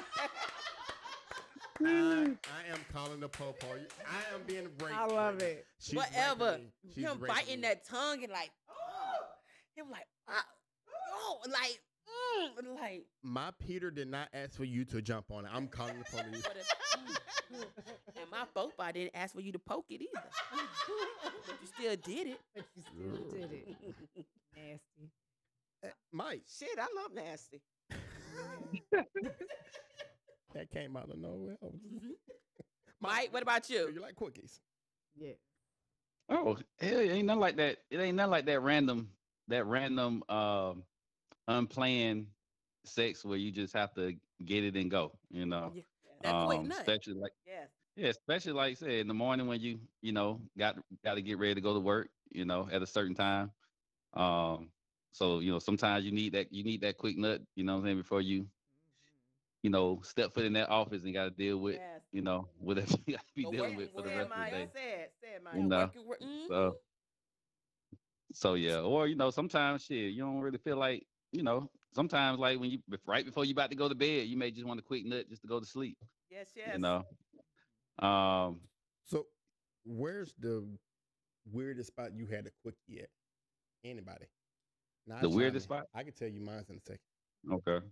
[1.84, 3.66] I, I am calling the popo.
[3.72, 4.94] I am being raped.
[4.96, 5.64] I love it.
[5.78, 6.58] She's Whatever.
[6.94, 7.68] She's Him raping biting me.
[7.68, 8.50] that tongue and like,
[9.76, 10.44] him like, ah,
[11.14, 11.80] oh, like,
[12.66, 13.06] mm, like.
[13.22, 15.50] My Peter did not ask for you to jump on it.
[15.54, 16.42] I'm calling the police.
[17.50, 21.66] But if- and my football didn't ask for you to poke it either, but you
[21.66, 22.40] still did it.
[22.54, 23.76] But you still did it.
[24.56, 25.10] Nasty.
[25.84, 27.60] Eh, Mike, Shit, I love nasty.
[30.54, 31.56] that came out of nowhere.
[33.00, 33.88] Mike, what about you?
[33.94, 34.60] you like cookies?
[35.16, 35.34] Yeah.
[36.28, 37.78] Oh, hell, it ain't nothing like that.
[37.90, 39.08] It ain't nothing like that random,
[39.48, 40.82] that random, um,
[41.46, 42.26] unplanned
[42.84, 45.12] sex where you just have to get it and go.
[45.30, 45.82] You know, Yeah,
[46.22, 47.68] That um, especially like Yes.
[47.96, 51.22] yeah, especially like I said in the morning when you you know got got to
[51.22, 52.08] get ready to go to work.
[52.30, 53.50] You know, at a certain time.
[54.14, 54.70] Um,
[55.12, 57.40] so you know sometimes you need that you need that quick nut.
[57.54, 58.46] You know what I'm saying before you
[59.62, 62.02] you know step foot in that office and got to deal with Yes.
[62.12, 64.44] you know whatever you got to be Go dealing work with for the rest of
[64.44, 64.62] the day.
[64.62, 64.72] It.
[64.72, 65.90] Say it, You know,
[66.22, 66.48] mhm.
[66.48, 66.76] So,
[68.32, 72.38] so yeah, or you know, sometimes shit, you don't really feel like, you know, sometimes
[72.38, 74.78] like when you right before you about to go to bed, you may just want
[74.80, 75.96] a quick nut just to go to sleep.
[76.30, 76.70] Yes, yes.
[76.74, 77.04] You know.
[78.06, 78.60] Um,
[79.04, 79.26] So,
[79.84, 80.66] where's the
[81.50, 83.08] weirdest spot you had a quickie at?
[83.84, 84.26] Anybody?
[85.06, 85.86] Now, The weirdest spot?
[85.94, 87.00] I can tell you mine in a second.
[87.52, 87.84] okay.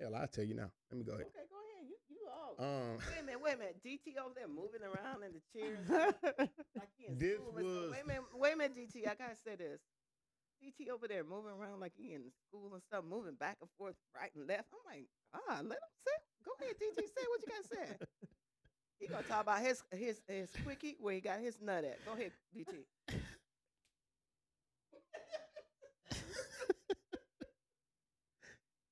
[0.00, 0.70] Hell, I'll tell you now.
[0.90, 1.26] Let me go ahead.
[1.26, 1.88] Okay, go ahead.
[1.88, 2.56] You, you all.
[2.58, 3.76] Um, wait a minute, wait a minute.
[3.84, 6.14] DT over there moving around in the chair.
[6.76, 9.02] like he in This school was- Wait a minute, wait a minute, DT.
[9.08, 9.80] I gotta say this.
[10.62, 13.94] DT over there moving around like he in school and stuff, moving back and forth,
[14.16, 14.68] right and left.
[14.72, 16.16] I'm like, ah, let him say.
[16.44, 17.06] Go ahead, DT.
[17.06, 17.96] Say what you gotta say.
[19.00, 22.04] He gonna talk about his his his quickie where he got his nut at.
[22.04, 22.84] Go ahead, DT.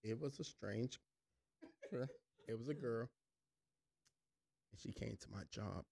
[0.03, 0.99] it was a strange.
[1.91, 2.07] girl.
[2.49, 3.09] It was a girl,
[4.73, 5.85] and she came to my job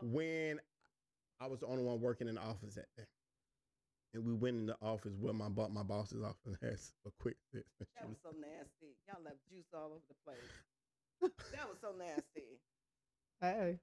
[0.00, 0.60] when
[1.40, 3.04] I was the only one working in the office that day.
[4.14, 7.36] And we went in the office where my bo- my boss's office has a quick
[7.52, 7.64] fix.
[7.78, 8.96] That was- was so nasty.
[9.06, 10.52] Y'all left juice all over the place.
[11.52, 12.58] that was so nasty.
[13.40, 13.78] Hey.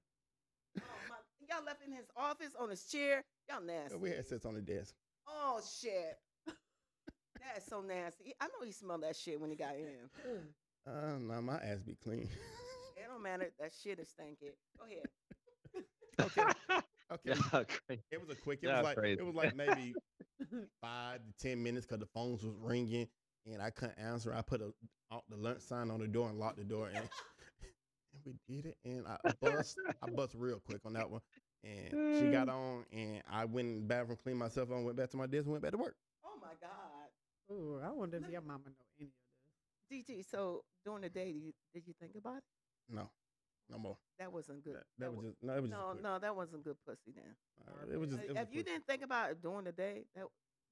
[0.78, 1.16] Oh, my,
[1.48, 3.24] y'all left in his office on his chair.
[3.48, 3.96] Y'all nasty.
[3.98, 4.94] we had sits on the desk.
[5.28, 6.18] Oh shit.
[6.46, 8.34] That is so nasty.
[8.40, 10.08] I know he smelled that shit when he got in.
[10.86, 12.28] Uh, nah, my ass be clean.
[12.96, 13.52] It don't matter.
[13.60, 14.52] That shit is stinky.
[14.78, 15.06] Go ahead.
[16.20, 16.80] okay,
[17.12, 17.20] okay.
[17.34, 18.02] Yeah, oh, crazy.
[18.10, 18.60] It was a quick.
[18.62, 19.20] It Y'all was like crazy.
[19.20, 19.94] it was like maybe
[20.82, 23.08] five to ten minutes because the phones was ringing
[23.46, 24.34] and I couldn't answer.
[24.34, 24.72] I put a
[25.12, 27.08] out the lunch sign on the door and locked the door and, and
[28.24, 28.76] we did it.
[28.84, 31.20] And I bust I bust real quick on that one.
[31.64, 32.54] And she got mm.
[32.54, 35.44] on and I went in the bathroom, cleaned myself on, went back to my desk,
[35.44, 35.96] and went back to work.
[36.24, 37.52] Oh my God.
[37.52, 40.06] Ooh, I wonder if your mama know any of this.
[40.08, 42.42] DT, so during the day, did you, did you think about it?
[42.88, 43.08] No,
[43.70, 43.96] no more.
[44.18, 44.74] That wasn't good.
[44.76, 45.52] That, that was wa- just no.
[45.54, 46.02] It was no, quick.
[46.02, 47.34] no, that wasn't good pussy then.
[47.66, 48.20] Uh, it was just.
[48.22, 48.66] Uh, It was if you quick.
[48.66, 50.24] didn't think about it during the day, that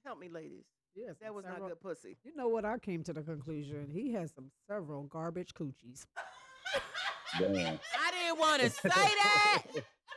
[0.04, 0.64] help me, ladies.
[0.96, 2.16] Yes, That was not good pussy.
[2.24, 2.64] You know what?
[2.64, 6.06] I came to the conclusion he has some several garbage coochies.
[7.38, 7.80] Damn.
[8.00, 9.62] I didn't want to say that.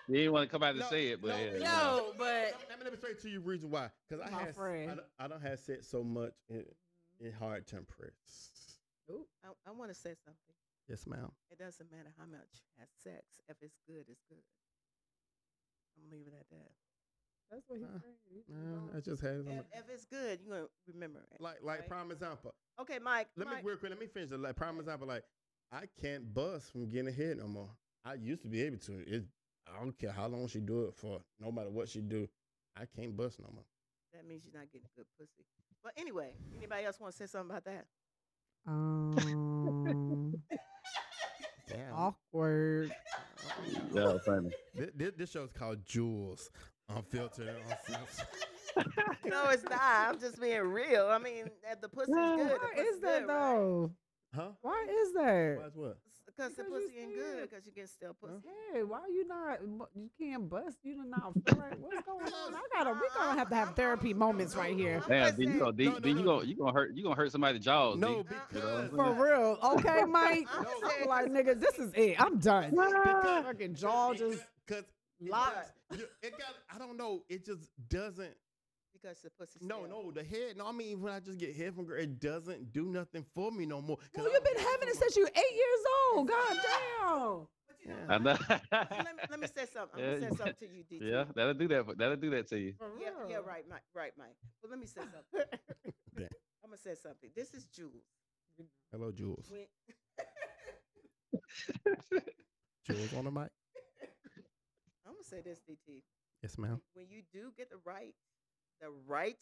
[0.09, 1.59] You didn't want to come out and No, say it, but no, yeah, no.
[1.59, 3.89] No, but Let me, let me straight to you reason why.
[4.07, 4.89] Because I My had friend.
[4.91, 6.31] I, don't- I don't have sex so much.
[6.47, 6.73] It,
[7.19, 8.13] it hard to impress.
[9.11, 9.25] Ooh.
[9.43, 10.55] I, I want to say something.
[10.87, 11.31] Yes, ma'am.
[11.51, 13.41] It doesn't matter how much you have sex.
[13.49, 14.43] If it's good, it's good.
[15.97, 16.71] I'm gonna leave it at that.
[17.51, 18.17] That's what he's Uh, saying.
[18.29, 21.41] You Uh, I just had it If, if it's good, you're gonna remember it.
[21.41, 21.87] like like right?
[21.89, 22.53] prime example.
[22.79, 23.27] Okay, Mike.
[23.35, 23.89] Let Mike, me real quick.
[23.91, 25.07] Let me finish the like prime example.
[25.07, 25.23] Like
[25.71, 27.69] I can't bust from getting ahead no more.
[28.05, 28.99] I used to be able to.
[29.07, 29.25] It.
[29.67, 31.21] I don't care how long she do it for.
[31.39, 32.29] No matter what she do,
[32.75, 33.65] I can't bust no more.
[34.13, 35.45] that means you're not getting good pussy.
[35.83, 37.85] But anyway, anybody else want to say something about that?
[38.65, 39.46] Um, Damn.
[41.97, 42.91] Awkward.
[43.93, 44.51] yeah, funny.
[44.75, 46.49] This, this, this show's called Jules,
[46.89, 47.47] unfiltered.
[47.49, 47.57] and
[47.89, 48.27] uncensored.
[49.25, 49.81] no, it's not.
[49.81, 51.07] I'm just being real.
[51.07, 52.39] I mean, if the pussy's good.
[52.39, 53.27] the Why pussy's is that good, right?
[53.27, 53.91] though?
[54.35, 54.49] huh?
[54.61, 55.57] Why is that?
[55.61, 55.97] Why's what?
[56.27, 57.49] Because the Because you pussy ain't good.
[57.49, 58.47] Because you can still pussy.
[58.73, 59.59] Hey, why you not?
[59.95, 60.77] You can't bust.
[60.83, 62.53] You do not feel like what's going on?
[62.53, 62.91] I gotta.
[62.91, 65.01] We gonna have to have therapy moments right here.
[65.03, 66.23] I'm Damn, just D, you saying- gonna, D, No, no, D, you no.
[66.23, 67.97] gonna, you gonna hurt, you gonna hurt somebody's jaws.
[67.97, 68.29] No, D.
[68.29, 68.81] Uh-uh.
[68.83, 70.47] because For real, okay, Mike.
[70.53, 70.65] I'm
[71.01, 72.21] I'm like, nigga, this is it.
[72.21, 72.75] I'm done.
[72.75, 74.83] Fucking jaw just because
[75.21, 75.71] locked.
[76.21, 76.53] it got.
[76.73, 77.23] I don't know.
[77.29, 78.33] It just doesn't.
[79.01, 79.59] Because the pussy.
[79.61, 80.57] No, no, the head.
[80.57, 83.51] No, I mean when I just get head from girl, it doesn't do nothing for
[83.51, 83.97] me no more.
[84.15, 85.83] Well, you've been having it since you eight years
[86.15, 86.27] old.
[86.27, 87.47] God damn.
[87.85, 87.93] Yeah.
[88.09, 88.37] I know.
[88.71, 90.03] let, me, let me say something.
[90.03, 91.09] I'm gonna Yeah, say something to you, DT.
[91.11, 91.85] yeah, that'll do that.
[91.85, 92.73] for- That'll do that to you.
[92.99, 93.83] Yeah, yeah, right, Mike.
[93.93, 94.35] Right, Mike.
[94.61, 95.59] But let me say something.
[96.63, 97.29] I'm gonna say something.
[97.35, 98.03] This is Jules.
[98.91, 99.49] Hello, Jules.
[99.49, 99.67] When,
[102.85, 103.49] Jules on the mic.
[105.05, 106.01] I'm gonna say this, DT.
[106.43, 106.81] Yes, ma'am.
[106.93, 108.13] When you do get the right,
[108.81, 109.41] the right,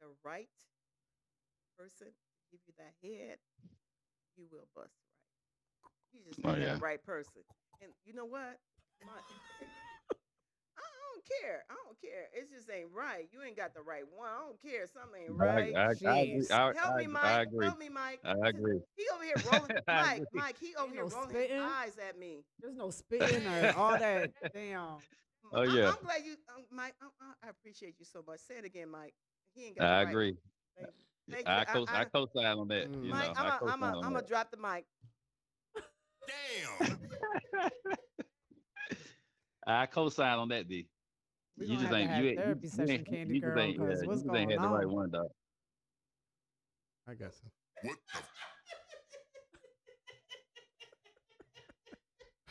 [0.00, 0.48] the right
[1.78, 3.38] person to give you that head,
[4.36, 5.20] you will bust right.
[6.12, 6.74] You just Oh, yeah.
[6.74, 7.42] the right person.
[7.82, 8.58] And you know what?
[9.04, 9.12] My,
[10.78, 10.82] I
[11.14, 11.64] don't care.
[11.70, 12.28] I don't care.
[12.34, 13.28] It just ain't right.
[13.32, 14.28] You ain't got the right one.
[14.28, 14.86] I don't care.
[14.86, 15.74] Something ain't right.
[15.74, 16.40] I, I, agree.
[16.40, 16.50] Jeez.
[16.50, 17.24] I, Help me, Mike.
[17.24, 17.66] I agree.
[17.66, 18.20] Help me, Mike.
[18.24, 18.80] I agree.
[18.96, 19.76] He over here rolling.
[19.88, 20.24] Mike.
[20.34, 21.56] Mike, he over Ain't here no rolling spitting.
[21.56, 22.44] his eyes at me.
[22.60, 24.30] There's no spitting or all that.
[24.54, 24.98] Damn.
[25.52, 25.90] Oh, I'm- yeah.
[25.90, 26.94] I'm glad you, um, Mike.
[27.00, 28.40] I, I- I appreciate you so much.
[28.40, 29.14] Say it again, Mike.
[29.54, 29.86] He ain't got.
[29.88, 30.36] I right- agree.
[30.76, 31.04] Thank you.
[31.34, 31.52] Thank you.
[31.52, 32.88] I I- co I I- co-sign on that.
[32.90, 33.04] Mm.
[33.04, 34.86] You Mike, know, I'm I a, I'm co-sign a, I'm gonna drop the mic.
[36.80, 37.00] Damn.
[39.66, 40.88] I co-sign on that, D.
[41.58, 43.40] We You just have to ain't have you ain't therapy you, session, ain't, Candy you
[43.40, 45.26] just ain't, yeah, 'cause you just ain't had going the right one, dog.
[47.08, 47.50] I got some.
[47.82, 48.20] What the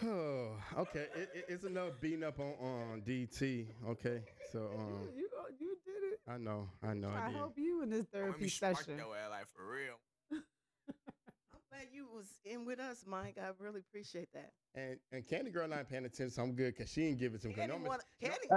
[0.05, 1.07] Oh, okay.
[1.15, 3.67] It, it, it's enough beating up on on DT.
[3.89, 4.21] Okay,
[4.51, 6.19] so um, you, you, you did it.
[6.27, 7.35] I know, I know, I I did.
[7.37, 8.97] help you in this Let therapy me spark session.
[8.97, 9.95] your ass like for real.
[10.31, 13.37] I'm glad you was in with us, Mike.
[13.41, 14.51] I really appreciate that.
[14.75, 17.41] And and Candy Girl not paying attention, so I'm good because she didn't give it
[17.41, 17.53] to me.
[17.53, 18.47] 'cause Candy, normally- wanna, Candy,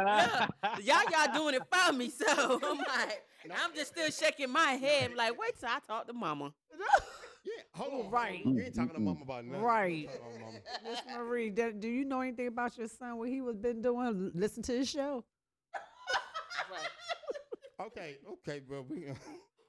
[0.72, 3.22] Look, y'all y'all doing it for me, so I'm like,
[3.60, 6.52] I'm just still shaking my head, like, wait till I talk to mama.
[7.44, 8.44] Yeah, hold on, Right.
[8.44, 9.62] You ain't talking to mama about nothing.
[9.62, 10.08] Right.
[10.22, 10.54] Hold.
[10.84, 13.18] Miss Marie, do, do you know anything about your son?
[13.18, 14.30] What he was been doing?
[14.34, 15.24] Listen to his show.
[17.80, 18.84] Okay, okay, bro.
[18.88, 19.06] We,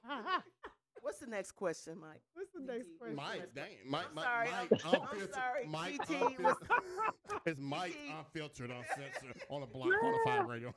[1.04, 2.22] What's the next question, Mike?
[2.32, 3.16] What's the next question.
[3.16, 5.34] Mike, dang, Mike, I'm Mike, sorry, Mike, I'm- I'm unfiltered.
[5.34, 6.44] sorry, Mike, DT unfiltered.
[6.44, 8.18] was- it's Mike DT.
[8.18, 10.74] unfiltered, uncensored on a block on a fire radio.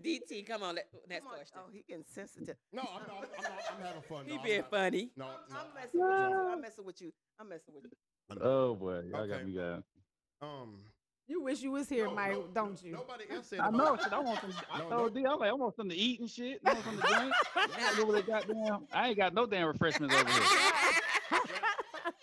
[0.00, 0.92] DT, come on, next
[1.24, 1.34] Come on.
[1.34, 1.58] question.
[1.60, 2.56] Oh, he getting sensitive.
[2.72, 3.28] No, I'm not.
[3.36, 4.26] I'm, not, I'm having fun.
[4.26, 4.70] he no, I'm being not.
[4.70, 5.10] funny.
[5.16, 5.40] No, I'm,
[5.92, 6.48] no.
[6.52, 7.12] I'm messing with you.
[7.40, 7.90] I'm messing with you.
[7.90, 8.38] I'm messing with you.
[8.40, 9.32] Oh boy, y'all Okay.
[9.32, 9.82] got me guys.
[10.40, 10.84] Um,
[11.26, 12.92] You wish you was here, no, Mike, no, don't no- you?
[12.92, 13.96] Nobody else said I about know.
[14.02, 14.52] Shit, I want some.
[14.70, 15.20] I No, told no.
[15.22, 16.60] D, I'm like, I want something to eat and shit.
[16.66, 17.34] I want something to drink.
[17.56, 18.86] I know what they got down.
[18.92, 20.42] I ain't got no damn refreshments over here.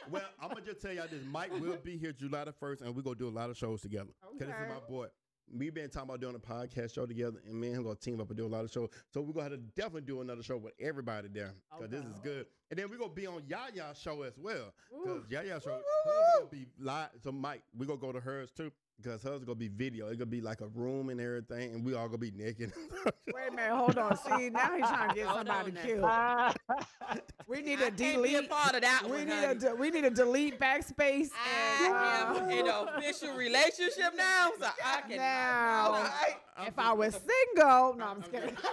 [0.10, 1.22] Well, I'm gonna just tell y'all this.
[1.32, 3.82] Mike will be here July the first, and we're gonna do a lot of shows
[3.82, 4.10] together.
[4.22, 4.68] Cause this is Okay.
[4.68, 5.08] my boy.
[5.54, 8.20] We've been talking about doing a podcast show together, and me and him gonna team
[8.22, 8.90] up and do a lot of shows.
[9.14, 12.20] So we're gonna have to definitely do another show with everybody there, cause this is
[12.24, 12.46] good.
[12.70, 14.74] And then we're gonna be on Yaya's show as well,
[15.06, 15.84] cause Yaya's show hers
[16.40, 17.10] gonna be live.
[17.24, 18.72] So Mike, we gonna go to hers too,
[19.02, 20.08] because hers gonna be video.
[20.08, 22.72] It's gonna be like a room and everything, and we all gonna be naked.
[23.34, 24.18] Wait a minute, hold on.
[24.18, 26.54] See, now he's trying to get Hold somebody on now.
[26.70, 27.22] killed.
[27.48, 28.50] We need I to can't be a delete.
[28.50, 29.46] part of that We one, need honey.
[29.48, 31.30] a de- we need to delete backspace.
[31.84, 35.18] and, I am uh, in an official relationship now, so I can.
[35.18, 35.94] Now,
[36.56, 38.56] I'm if just- I was single, no, I'm I'm just kidding.
[38.56, 38.66] just,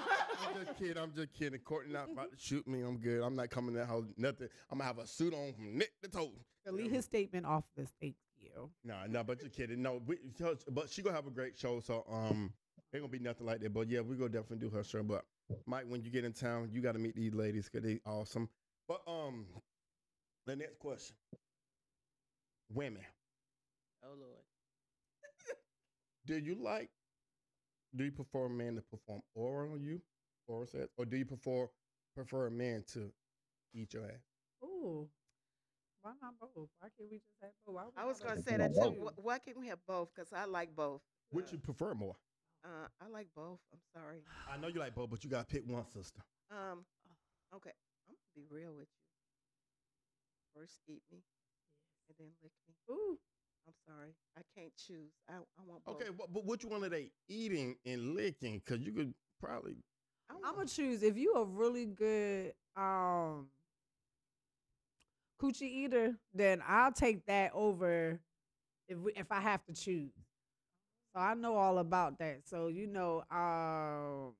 [0.46, 1.02] I'm just kidding.
[1.02, 1.60] I'm just kidding.
[1.60, 2.82] Courtney not about to shoot me.
[2.82, 3.20] I'm good.
[3.22, 4.04] I'm not coming to that house.
[4.16, 4.48] Nothing.
[4.70, 6.30] I'm gonna have a suit on from neck to toe.
[6.64, 7.88] delete his statement off this.
[8.00, 8.14] Thank
[8.54, 8.70] you.
[8.84, 9.82] Nah, no, but you're kidding.
[9.82, 11.80] No, we, so- but she gonna have a great show.
[11.80, 12.52] So um,
[12.94, 13.72] ain't gonna be nothing like that.
[13.72, 15.02] But yeah, we gonna definitely do her show.
[15.02, 15.24] But
[15.66, 18.48] Mike, when you get in town, you got to meet these ladies because they awesome.
[18.86, 19.46] But um,
[20.46, 21.16] the next question:
[22.70, 23.04] Women,
[24.04, 24.44] Oh Lord.
[26.26, 26.90] do you like?
[27.94, 30.00] Do you prefer a man to perform oral on you,
[30.46, 31.68] oral sex, or do you prefer
[32.14, 33.10] prefer a man to
[33.74, 34.22] eat your ass?
[34.64, 35.08] Ooh,
[36.08, 36.68] why not both?
[36.80, 37.74] Why can't we just have both?
[37.76, 38.90] Why I was gonna say that too.
[39.04, 40.08] Wh- Why can't we have both?
[40.14, 41.02] Because I like both.
[41.30, 42.16] Which you prefer more?
[42.64, 43.60] Uh, I like both.
[43.72, 44.20] I'm sorry.
[44.50, 46.20] I know you like both, but you gotta pick one, sister.
[46.50, 46.84] Um,
[47.54, 47.70] okay,
[48.08, 50.60] I'm gonna be real with you.
[50.60, 51.18] First eat me,
[52.08, 52.74] and then lick me.
[52.90, 53.18] Ooh,
[53.66, 55.12] I'm sorry, I can't choose.
[55.28, 56.00] I I want both.
[56.00, 58.62] Okay, but, but which one are they eating and licking?
[58.64, 59.76] Because you could probably.
[60.30, 63.48] I I'm gonna choose if you a really good um
[65.40, 68.20] coochie eater, then I'll take that over
[68.88, 70.12] if we, if I have to choose.
[71.14, 72.40] So I know all about that.
[72.46, 74.34] So you know, um,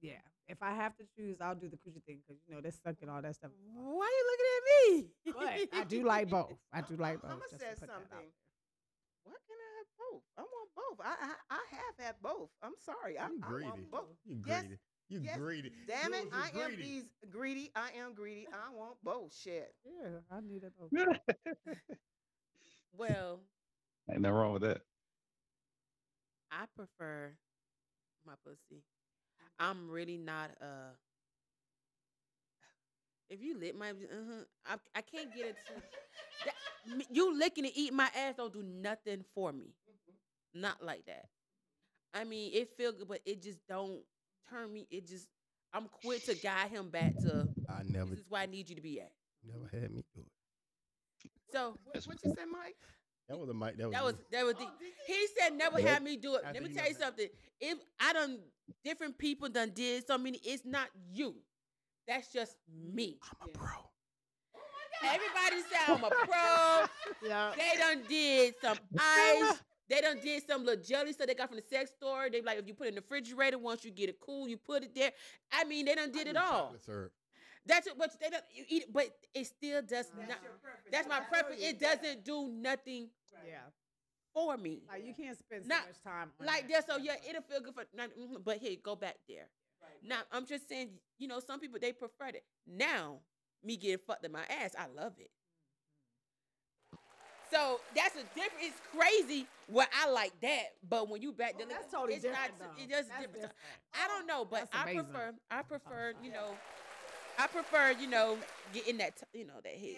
[0.00, 0.20] yeah.
[0.46, 3.08] If I have to choose, I'll do the coochie thing because you know they're sucking
[3.08, 3.50] all that stuff.
[3.72, 5.68] Why are you looking at me?
[5.72, 6.52] But I do like both.
[6.72, 7.30] I do like both.
[7.30, 8.18] I'm gonna say to put that out something.
[8.18, 8.34] there.
[9.24, 10.22] Why can't I have both?
[10.36, 10.98] I want both.
[11.00, 12.50] I I, I have had both.
[12.62, 13.18] I'm sorry.
[13.18, 13.70] I, You I greedy.
[13.70, 14.16] want both.
[14.26, 14.78] You Yes, greedy.
[15.08, 15.36] You yes.
[15.36, 15.70] greedy.
[15.86, 16.22] Damn it!
[16.22, 16.82] Jules, you I am greedy.
[16.82, 17.70] these greedy.
[17.76, 18.46] I am greedy.
[18.52, 19.74] I want bullshit.
[19.84, 20.90] Yeah, I need it both.
[22.96, 23.40] well,
[24.10, 24.82] Ain't nothing wrong with that.
[26.50, 27.32] I prefer
[28.26, 28.82] my pussy.
[29.58, 30.94] I'm really not uh
[33.30, 35.82] if you lick my uh-huh, I, I can't get it to
[36.46, 39.74] that, you licking and eating my ass don't do nothing for me.
[40.54, 41.26] Not like that.
[42.14, 44.00] I mean, it feel good, but it just don't
[44.50, 44.86] turn me.
[44.90, 45.28] It just
[45.72, 48.76] I'm quick to guide him back to I never, this is where I need you
[48.76, 49.10] to be at.
[49.44, 51.30] never had me do it.
[51.52, 52.76] So What, what you say, Mike?
[53.28, 53.78] That was a mic.
[53.78, 53.92] That was.
[53.94, 54.70] That was that was the, oh,
[55.06, 55.94] he said never Yeah.
[55.94, 56.42] have me do it.
[56.44, 57.28] After Let me you tell you never had- something.
[57.60, 58.38] If I done
[58.84, 61.34] different people done did so many, it's not you.
[62.06, 62.56] That's just
[62.92, 63.18] me.
[63.40, 63.68] I'm a pro.
[65.02, 66.86] Everybody say I'm a pro.
[67.28, 67.52] Yeah.
[67.56, 69.54] They done did some ice.
[69.88, 72.28] They done did some little jelly stuff they got from the sex store.
[72.30, 74.56] They like if you put it in the refrigerator, once you get it cool, you
[74.56, 75.12] put it there.
[75.52, 76.62] I mean, they done did I it all.
[76.64, 77.12] chocolate syrup.
[77.66, 77.94] That's it.
[77.98, 80.38] But they don't you eat it, but it still does not.
[80.90, 81.60] That's my preference.
[81.62, 83.08] It doesn't do nothing
[83.46, 83.58] Yeah.
[84.32, 84.82] for me.
[84.88, 86.86] Like you can't spend so Not much time on like that.
[86.86, 86.94] that.
[86.96, 87.84] So yeah, it'll feel good for.
[87.94, 89.48] not- mhm, But hey, go back there.
[90.02, 92.44] Now I'm just saying, you know, some people they prefer it.
[92.66, 93.20] Now
[93.62, 95.30] me getting fucked in my ass, I love it.
[97.54, 98.62] So that's a different.
[98.62, 102.24] It's crazy Well, I like that, but when you back there, Oh, that's totally it's
[102.24, 102.58] different.
[102.58, 103.32] Not, it does different.
[103.32, 103.52] different.
[103.94, 105.32] I don't know, but I prefer.
[105.50, 106.54] I prefer, you know,
[107.38, 108.38] I prefer, you know,
[108.72, 109.96] getting that, t- you know, that head,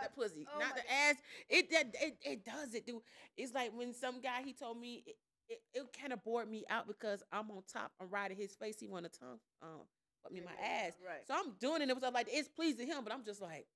[0.00, 1.16] that pussy, Oh not the ass.
[1.50, 3.02] It that it, it does it, dude.
[3.36, 5.16] It's like when some guy he told me it,
[5.48, 8.80] it, it kind of bored me out because I'm on top, I'm riding his face.
[8.80, 9.80] He want to tongue, um,
[10.22, 10.92] put me in my ass.
[11.06, 11.20] Right.
[11.28, 11.90] So I'm doing it.
[11.90, 13.66] It was like it's pleasing him, but I'm just like,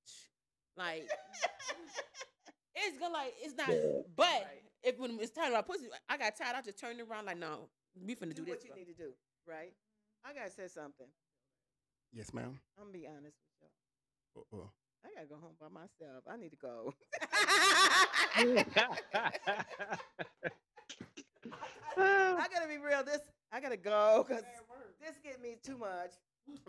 [0.77, 1.07] like
[2.87, 3.69] it's gonna like it's not.
[4.17, 4.63] But Right.
[4.83, 6.57] if when it's time about pussy, I got tired.
[6.57, 7.69] I just turned around like, no,
[8.01, 8.51] we finna do, do this.
[8.55, 8.79] what you bro.
[8.79, 9.13] need to do,
[9.47, 9.73] right?
[10.25, 11.07] I gotta say something.
[12.13, 12.59] Yes, ma'am.
[12.79, 14.59] I'm gonna be honest with y'all.
[14.61, 14.69] Uh-uh.
[15.05, 16.25] I gotta go home by myself.
[16.29, 16.95] I need to go.
[21.97, 23.03] I gotta be real.
[23.05, 23.21] This
[23.53, 24.45] I gotta go because
[25.01, 26.13] this get me too much.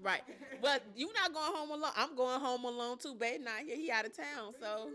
[0.01, 0.21] Right.
[0.61, 1.91] But you not going home alone.
[1.95, 3.15] I'm going home alone too.
[3.15, 3.75] Babe not here.
[3.75, 4.53] He out of town.
[4.59, 4.89] So.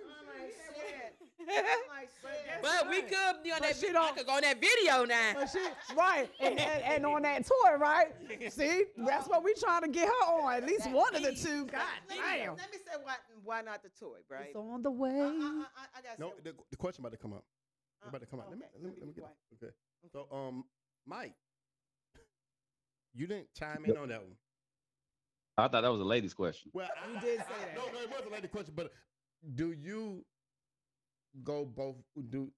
[2.62, 3.77] but we could be on But that.
[3.77, 5.35] she Vi- I could go on that video now.
[5.35, 5.59] But she
[5.94, 8.09] right, and, and, and on that tour, right?
[8.51, 10.55] See, that's what we trying to get her on.
[10.55, 11.66] At least one of the two.
[11.66, 12.56] God Let me, damn.
[12.56, 14.47] let me say why, why not the toy, right?
[14.47, 15.11] It's on the way.
[15.11, 17.44] I, I, I, I gotta No, the, the question about to come up.
[18.02, 18.47] Uh, about to come out.
[18.51, 19.65] Let me, okay, let me, let me get it.
[19.65, 19.73] Okay.
[20.12, 20.65] So, um,
[21.06, 21.35] Mike,
[23.15, 24.36] you didn't chime in on that one.
[25.57, 26.71] I thought that was a lady's question.
[26.75, 27.77] Well, I, You did say that.
[27.77, 28.91] No, no, it was a lady question, but
[29.55, 30.25] do you
[31.43, 31.97] go both?
[32.29, 32.51] Do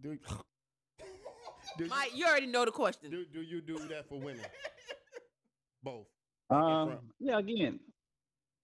[0.00, 0.18] do
[1.78, 3.10] do, Mike, you already know the question.
[3.10, 4.40] do do you do that for women?
[5.84, 6.06] Both.
[6.48, 7.80] Um, yeah, again,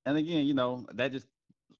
[0.06, 1.26] and again, you know, that just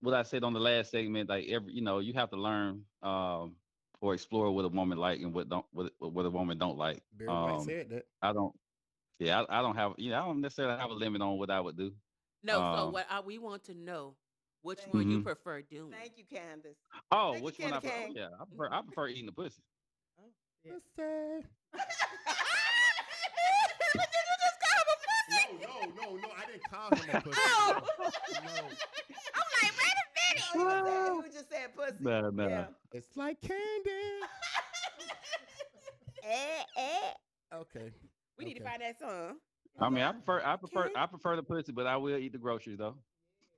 [0.00, 1.28] what I said on the last segment.
[1.28, 3.54] Like every, you know, you have to learn um,
[4.00, 7.02] or explore what a woman like and what don't what, what a woman don't like.
[7.12, 8.06] Barry White Um, said that.
[8.20, 8.52] I don't.
[9.18, 9.92] Yeah, I, I don't have.
[9.98, 11.92] You know, I don't necessarily have a limit on what I would do.
[12.42, 14.14] No, so um, what I, we want to know
[14.62, 15.24] which one you Mhm.
[15.24, 15.90] prefer doing.
[15.92, 16.76] thank you, Candace.
[17.10, 17.72] Oh, Thank you, which one?
[17.72, 17.96] I prefer?
[17.96, 18.12] Cane.
[18.16, 18.68] Yeah, I prefer.
[18.72, 19.60] I prefer eating the pussy.
[20.64, 21.44] Pussy.
[23.94, 25.28] What did you just call him a pussy?
[25.30, 26.28] No, no, no, no.
[26.36, 27.40] I didn't call him a pussy.
[27.50, 27.80] Oh.
[28.44, 28.50] No,
[29.34, 30.46] I'm like, wait a minute.
[30.52, 31.96] He was saying- he was just saying pussy.
[32.00, 32.48] Nah, nah.
[32.48, 32.66] Yeah.
[32.92, 34.20] it's like candy.
[36.24, 37.12] eh, eh.
[37.56, 37.90] Okay.
[38.38, 39.36] We need to find that song.
[39.80, 40.42] I mean, I prefer.
[40.44, 40.90] I prefer.
[40.96, 42.96] I prefer the pussy, but I will eat the groceries though.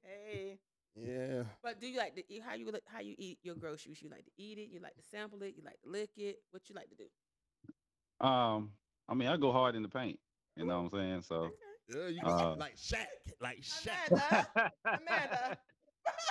[0.03, 0.59] Hey.
[0.97, 1.45] Yeah.
[1.63, 4.03] But do you like to eat how you how you eat your groceries?
[4.03, 6.39] You like to eat it, you like to sample it, you like to lick it.
[6.51, 8.27] What you like to do?
[8.27, 8.73] Um,
[9.09, 10.19] I mean, I go hard in the paint.
[10.57, 11.23] You know what I'm saying?
[11.23, 11.51] So
[11.89, 13.07] Yeah, you Uh, like Shaq,
[13.41, 14.09] like Shaq.
[14.11, 14.73] Amanda.
[14.85, 15.59] Amanda.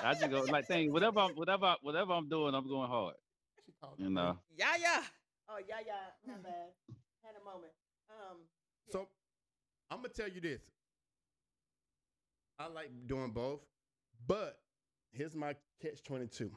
[0.03, 0.91] I just go like thing.
[0.91, 3.15] Whatever, I'm, whatever, whatever I'm doing, I'm going hard.
[3.97, 4.37] You know.
[4.55, 5.03] Yeah, yeah.
[5.49, 5.93] Oh yeah, yeah.
[6.27, 6.69] My bad.
[7.23, 7.71] Had a moment.
[8.19, 8.37] Um.
[8.91, 9.07] So
[9.91, 10.61] I'm gonna tell you this.
[12.59, 13.61] I like doing both,
[14.27, 14.59] but
[15.11, 16.51] here's my catch twenty two.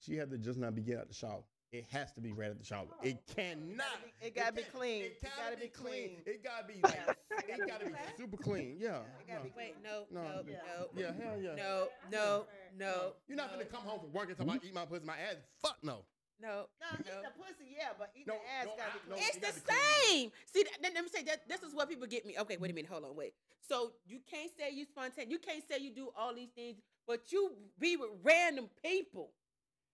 [0.00, 1.42] She had to just not be get out the shower.
[1.70, 2.86] It has to be right at the shower.
[3.02, 3.84] It cannot.
[4.20, 5.02] be- it gotta be can't- clean.
[5.02, 6.08] It It gotta, gotta be be clean.
[6.08, 6.22] clean.
[6.24, 7.18] It gotta be like.
[7.46, 8.76] It gotta be super clean.
[8.78, 9.00] Yeah.
[9.20, 9.44] It gotta no.
[9.44, 10.56] be Wait, no, No, no, yeah.
[10.78, 10.88] no.
[10.96, 11.54] Yeah, hell yeah.
[11.56, 12.46] No, no,
[12.78, 13.12] no.
[13.26, 15.18] You're not no, gonna come home from work and talk about eat my pussy, my
[15.18, 15.36] ass.
[15.60, 16.04] Fuck no.
[16.40, 17.22] No, No, eat no.
[17.22, 19.14] the pussy, yeah, but eat No, the ass no, gotta I- be no.
[19.16, 19.26] clean.
[19.28, 20.30] It's it the gotta clean.
[20.30, 20.32] same.
[20.52, 22.38] See, then let me say that this is what people get me.
[22.38, 23.34] Okay, wait a minute, hold on, wait.
[23.60, 25.30] So you can't say you spontaneous.
[25.30, 29.32] You can't say you do all these things, but you be with random people.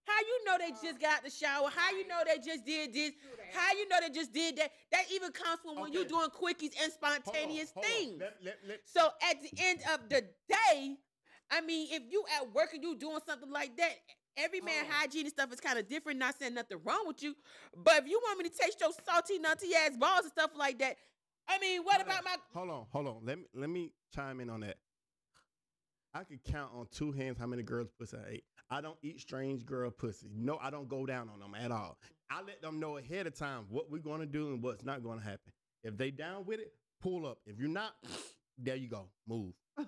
[0.07, 1.71] How you know they just uh, got out the shower?
[1.75, 3.13] How you know they just did this?
[3.55, 4.71] How you know they just did that?
[4.93, 7.91] That even comes from when you're doing quickies and Hold on, spontaneous hold on.
[7.93, 8.21] things.
[8.21, 10.97] Let, let, let, So at the end of the day,
[11.51, 13.93] I mean, if you at work and you doing something like that,
[14.37, 14.93] every man Oh.
[14.93, 16.19] hygiene and stuff is kind of different.
[16.19, 17.35] Not saying nothing wrong with you,
[17.77, 20.79] but if you want me to taste your salty, nutty ass balls and stuff like
[20.79, 20.97] that,
[21.49, 22.37] I mean, what Hold about on, my?
[22.55, 23.27] Hold on, hold on.
[23.27, 24.77] Let me let me chime in on that.
[26.15, 28.45] I could count on two hands how many girls' pussy I ate.
[28.71, 30.29] I don't eat strange girl pussy.
[30.35, 31.99] No, I don't go down on them at all.
[32.31, 35.21] I let them know ahead of time what we're gonna do and what's not gonna
[35.21, 35.53] happen.
[35.83, 37.39] If they down with it, pull up.
[37.47, 37.95] If you're not,
[38.57, 39.09] there you go.
[39.29, 39.53] Move.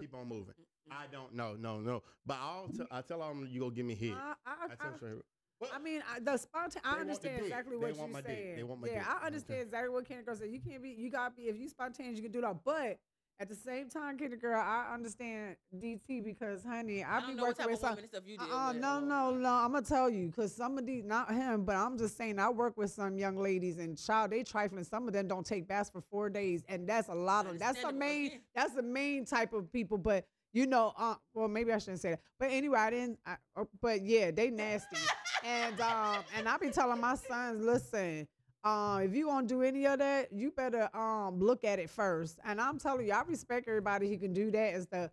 [0.00, 0.54] Keep on moving.
[0.90, 2.02] I don't know, no, no.
[2.26, 4.14] But I'll tell I tell them you go give me head.
[4.14, 5.14] I, I, I tell I, straight.
[5.60, 6.82] Well, I mean, I, the spontaneous.
[6.84, 8.56] I want the understand exactly what want you're my dick.
[8.56, 9.08] They want my yeah, dick.
[9.08, 9.26] I Okay.
[9.26, 10.50] understand exactly what Candy Girl said.
[10.50, 10.90] You can't be.
[10.90, 11.42] You gotta be.
[11.44, 12.56] If you spontaneous, you can do that.
[12.64, 12.98] But
[13.38, 17.36] at the same time, Candy Girl, I understand DT because, honey, I, I be don't
[17.36, 17.90] know what working type with of some.
[17.90, 19.48] woman and stuff you deal Uh, no, no, no.
[19.50, 22.50] I'm gonna tell you, cause some of these, not him, but I'm just saying, I
[22.50, 24.84] work with some young ladies and child, they trifling.
[24.84, 27.58] Some of them don't take baths for four days, and that's a lot of.
[27.58, 28.40] That's the main.
[28.54, 29.96] That's the main type of people.
[29.98, 32.20] But you know, uh, well, maybe I shouldn't say that.
[32.38, 33.18] But anyway, I didn't.
[33.26, 34.96] I, uh, but yeah, they nasty,
[35.44, 38.26] and um, and I be telling my sons, listen.
[38.62, 42.38] Uh, if you gonna do any of that, you better um look at it first.
[42.44, 44.74] And I'm telling you, I respect everybody who can do that.
[44.74, 45.10] Is the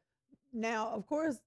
[0.54, 1.40] now, of course,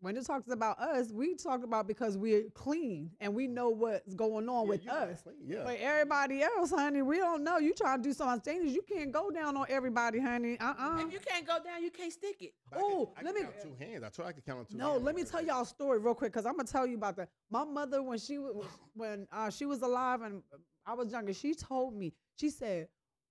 [0.00, 4.14] when it talks about us, we talk about because we're clean and we know what's
[4.14, 5.22] going on yeah, with us.
[5.22, 5.62] clean, Yeah.
[5.64, 7.58] But everybody else, honey, we don't know.
[7.58, 8.74] You trying to do something dangerous.
[8.74, 10.58] You can't go down on everybody, honey.
[10.58, 11.04] Uh-uh.
[11.06, 12.54] If you can't go down, you can't stick it.
[12.74, 14.02] Oh, let me- count two hands.
[14.02, 14.78] I told I could count on two.
[14.78, 15.04] No, hands.
[15.04, 17.28] let me tell y'all a story real quick because I'm gonna tell you about that.
[17.50, 18.64] My mother, when she was
[18.94, 20.42] when uh, she was alive and
[20.86, 22.88] I was younger, she told me she said,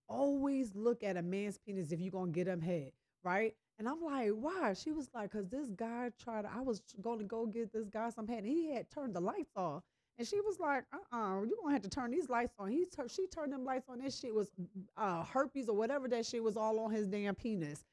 [0.07, 2.91] always look at a man's penis if you're gonna get him head,
[3.23, 3.55] right?
[3.79, 4.73] And I'm like, why?
[4.73, 6.43] She was like, cause this guy tried.
[6.43, 9.15] To, I was going to go get this guy some head, and he had turned
[9.15, 9.83] the lights off.
[10.17, 12.69] And she was like, uh-uh, you're gonna have to turn these lights on.
[12.69, 13.99] He tur- she turned them lights on.
[13.99, 14.51] This shit was
[14.97, 17.85] uh, herpes or whatever that shit was all on his damn penis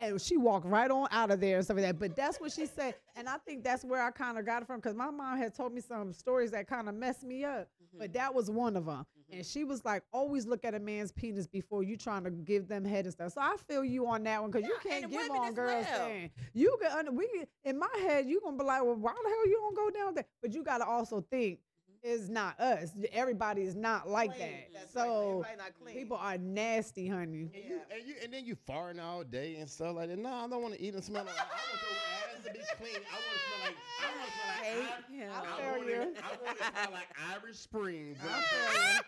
[0.00, 1.98] and she walked right on out of there and stuff like that.
[1.98, 4.66] But that's what she said, and I think that's where I kind of got it
[4.66, 7.68] from because my mom had told me some stories that kind of messed me up.
[7.98, 9.06] but that was one of them.
[9.30, 9.36] Mhm.
[9.36, 12.68] And she was like, always look at a man's penis before you trying to give
[12.68, 13.32] them head and stuff.
[13.32, 16.06] So I feel you on that one because you can't give on girls well.
[16.06, 16.92] saying you can.
[16.92, 17.28] Under, we
[17.64, 20.14] in my head, you gonna be like, well, why the hell you don't go down
[20.14, 20.26] there?
[20.42, 21.60] But you gotta also think
[22.04, 22.90] it's not us.
[23.12, 24.48] Everybody is not like Clean.
[24.50, 24.72] that.
[24.74, 25.04] That's right.
[25.04, 25.94] So Everybody not clean.
[25.96, 27.50] people are nasty, honey.
[27.54, 30.18] And you, and you and then you farting all day and stuff like that.
[30.18, 31.34] No, I don't want to eat and smell like.
[31.34, 31.90] I want your
[32.36, 33.02] ass to be clean.
[33.10, 33.76] I want to smell like.
[34.00, 34.64] I want to smell like.
[34.64, 35.30] Hate I, him.
[35.32, 35.94] I I feel want you.
[35.94, 37.08] it, I want to smell like
[37.42, 38.18] Irish Springs.
[38.22, 39.00] when I feel you.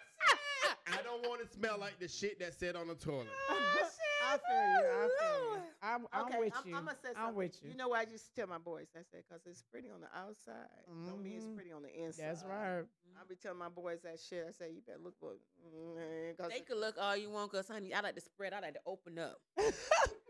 [0.98, 3.26] I don't want to smell like the shit that sat on the toilet.
[3.50, 3.88] Oh,
[4.26, 4.86] I feel you.
[4.90, 5.62] I feel you.
[5.82, 6.76] I'm, I'm okay, with I'm, you.
[6.76, 7.22] I'm gonna say something.
[7.28, 7.70] I'm with you.
[7.70, 8.88] You know why I just tell my boys?
[8.96, 10.66] I said, because it's pretty on the outside.
[11.06, 11.54] Don't mean it's Mhm.
[11.54, 12.24] pretty on the inside.
[12.26, 12.82] That's right.
[13.16, 14.44] I be telling my boys that shit.
[14.48, 15.32] I say, you better look for.
[15.64, 18.52] Mm, 'cause They it- could look all you want, cause honey, I like to spread.
[18.52, 19.38] I like to open up.
[19.58, 19.62] I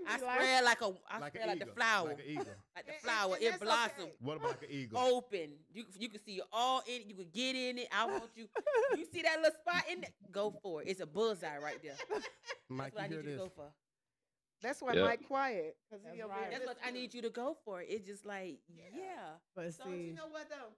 [0.09, 1.67] like- spread like a, I like spread like eagle.
[1.69, 2.45] the flower, Like an eagle.
[2.77, 3.35] like the And- flower.
[3.35, 3.93] and It that's blossom.
[4.03, 4.13] okay.
[4.21, 4.99] What about like an eagle?
[5.01, 5.51] Open.
[5.73, 7.07] You you can see all in it.
[7.07, 7.89] You can get in it.
[7.93, 8.47] I want you.
[8.97, 10.13] You see that little spot in it?
[10.31, 10.89] Go for it.
[10.89, 11.97] It's a bullseye right there.
[12.11, 12.27] That's
[12.69, 13.49] Mike, what I you need hear you to this?
[13.49, 13.73] go for.
[14.63, 15.05] That's why Yeah.
[15.05, 15.77] Mike quiet.
[15.91, 16.51] Cause That's he right.
[16.51, 17.83] That's what I need you to go for.
[17.83, 18.85] It's just like, Yeah.
[18.95, 19.37] yeah.
[19.55, 20.73] But So see, you know what though?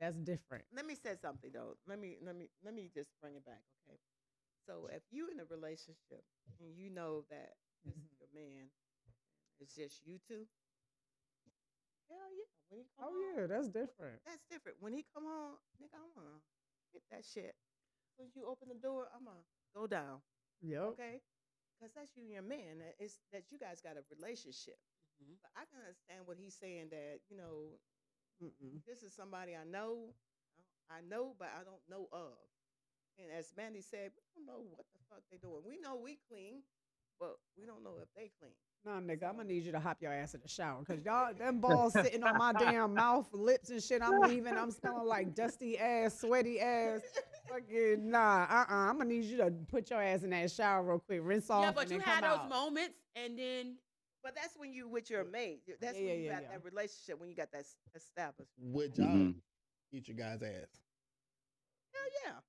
[0.00, 0.64] that's different.
[0.74, 1.76] Let me say something though.
[1.86, 3.98] Let me let me let me just bring it back, okay?
[4.66, 6.24] So if you in a relationship
[6.60, 7.54] and you know that
[7.84, 8.18] this is Mhm.
[8.20, 8.70] your man,
[9.60, 10.46] it's just you two.
[12.08, 12.44] Hell yeah!
[12.68, 14.22] When he come Oh home, yeah, that's different.
[14.24, 14.78] that's different.
[14.80, 16.40] When he come home, nigga, I'm gonna
[16.92, 17.54] hit that shit.
[18.16, 19.42] When you open the door, I'm gonna
[19.74, 20.22] go down,
[20.62, 20.82] Yep.
[20.94, 21.20] okay?
[21.76, 22.80] Because that's you and your man.
[22.98, 24.78] It's that you guys got a relationship.
[25.22, 25.36] Mhm.
[25.42, 27.78] But I can understand what he's saying that you know
[28.42, 28.84] Mm-mm.
[28.86, 30.14] this is somebody I know,
[30.90, 32.36] I know, but I don't know of.
[33.18, 35.62] And as Mandy said, we don't know what the fuck they doing.
[35.66, 36.62] We know we clean,
[37.18, 38.52] but we don't know if they clean.
[38.84, 41.32] Nah, nigga, I'm gonna need you to hop your ass in the shower because y'all
[41.38, 44.02] them balls sitting on my damn mouth, lips and shit.
[44.02, 44.56] I'm leaving.
[44.56, 47.00] I'm smelling like dusty ass, sweaty ass.
[47.48, 50.82] Fucking nah, uh, uh I'm gonna need you to put your ass in that shower
[50.82, 52.48] real quick, rinse off, Yeah, but and you then had those out.
[52.48, 53.76] moments, and then
[54.22, 55.62] But that's when you with your mate.
[55.80, 56.48] That's Yeah, when yeah, you yeah, got yeah.
[56.52, 57.64] that relationship, when you got that
[57.94, 58.50] established.
[58.58, 59.34] Would y'all Mhm.
[59.92, 60.80] eat your guy's ass?
[61.92, 62.40] Hell yeah.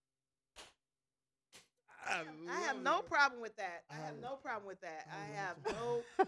[2.49, 3.83] I, I have no problem with that.
[3.91, 5.07] I have no problem with that.
[5.11, 6.01] I I have no,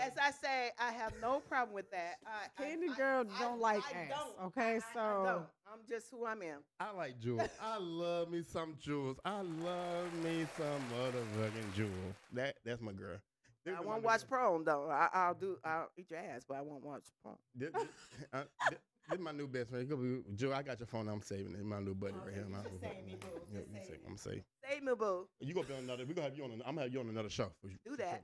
[0.00, 2.16] as I say, I have no problem with that.
[2.26, 4.46] I, I- Candy I- girl I- don't like I ass, don't.
[4.46, 4.74] okay?
[4.74, 5.46] I- I So- don't.
[5.72, 6.56] I'm just who I'm in.
[6.80, 7.48] I like jewels.
[7.62, 9.16] I love me some jewels.
[9.24, 12.14] I love me some motherfucking jewels.
[12.32, 13.16] That that's my girl.
[13.64, 14.90] This I won't watch best- porn though.
[14.90, 15.56] I, I'll do.
[15.64, 17.36] I'll eat your ass, but I won't watch porn.
[17.54, 17.84] This, this,
[18.32, 18.42] uh,
[19.08, 19.88] this, this my new best friend.
[19.88, 21.08] Go be- Jewel, I got your phone.
[21.08, 21.64] I'm saving it.
[21.64, 22.42] My new buddy right here.
[22.44, 23.28] Okay, My, just say me, boo.
[23.52, 23.98] Yeah, Just you say say- me.
[24.08, 24.42] I'm say.
[24.68, 25.28] Save me, boo.
[25.40, 26.04] You gonna be on another.
[26.06, 26.50] We gonna have you on.
[26.52, 27.50] An, I'm gonna have you on another show.
[27.60, 28.22] For Do that.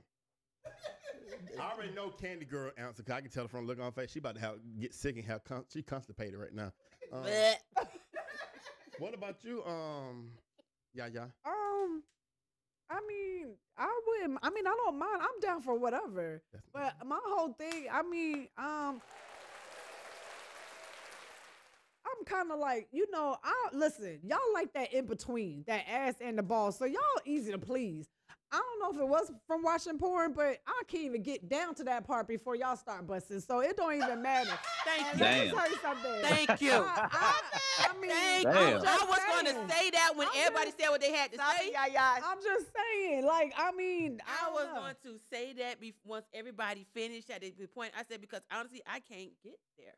[0.65, 1.61] sure.
[1.61, 3.03] I already know Candy Girl answer.
[3.03, 4.11] Cause I can tell from the look on her face.
[4.11, 6.71] She about to have get sick and have con- she constipated right now.
[7.13, 7.23] Um,
[8.99, 9.63] what about you?
[9.65, 10.31] Um,
[10.93, 11.25] yeah, yeah.
[11.45, 12.03] Um,
[12.89, 14.39] I mean, I wouldn't.
[14.41, 15.21] I mean, I don't mind.
[15.21, 16.41] I'm down for whatever.
[16.51, 19.01] That's But my whole thing, I mean, um,
[22.17, 24.19] I'm kind of like, you know, I listen.
[24.23, 26.71] Y'all like that in between, that ass and the ball.
[26.71, 28.07] So y'all easy to please.
[28.51, 31.75] I don't know if it was from watching porn, but I can't even get down
[31.75, 33.41] to that part before y'all start busting.
[33.41, 34.49] So it don't even matter.
[34.85, 35.19] Thank you.
[35.23, 36.11] let me tell you something.
[36.23, 36.71] Thank you.
[36.73, 37.41] I, I,
[37.91, 38.69] I mean, Thank Damn.
[38.69, 38.77] you.
[38.79, 41.29] I'm I was going to say that when I'm everybody just- said what they had
[41.31, 41.67] to Stop say.
[41.67, 42.15] it, yeah, yeah.
[42.25, 44.81] I'm just saying, like, I mean, I, I was know.
[44.81, 47.91] going to say that bef- once everybody finished at the point.
[47.95, 49.93] I said because honestly, I can't get there.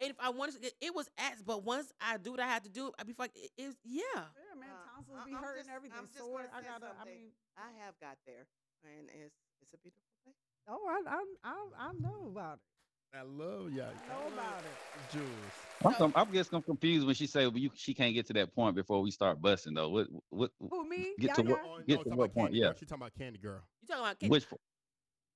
[0.00, 1.44] And if I wanted to, get, it was asked.
[1.44, 4.00] But once I do what I have to do, I'd be like, it is yeah.
[4.14, 5.98] Yeah, man, Uh, tonsils I- be I'm hurting just- everything.
[5.98, 6.38] I'm just Sore.
[6.38, 6.86] gonna I say gotta.
[6.86, 7.14] I something.
[7.14, 8.46] mean, I have got there,
[8.84, 10.36] and it's it's a beautiful place.
[10.68, 12.60] oh, I, I, I, I know about it.
[13.12, 13.88] I love y'all.
[13.90, 15.12] I know about it.
[15.12, 15.26] Jules.
[15.84, 18.32] I'm, com- I'm just I'm confused when she say well, you, she can't get to
[18.34, 19.88] that point before we start busting though.
[19.88, 21.12] What what Who me?
[21.18, 21.50] Get to Yaya?
[21.54, 22.72] what- Oh, Get no, to what point, Candy yeah.
[22.78, 23.60] She talking about Candy Girl.
[23.82, 24.46] You talking about Ken- which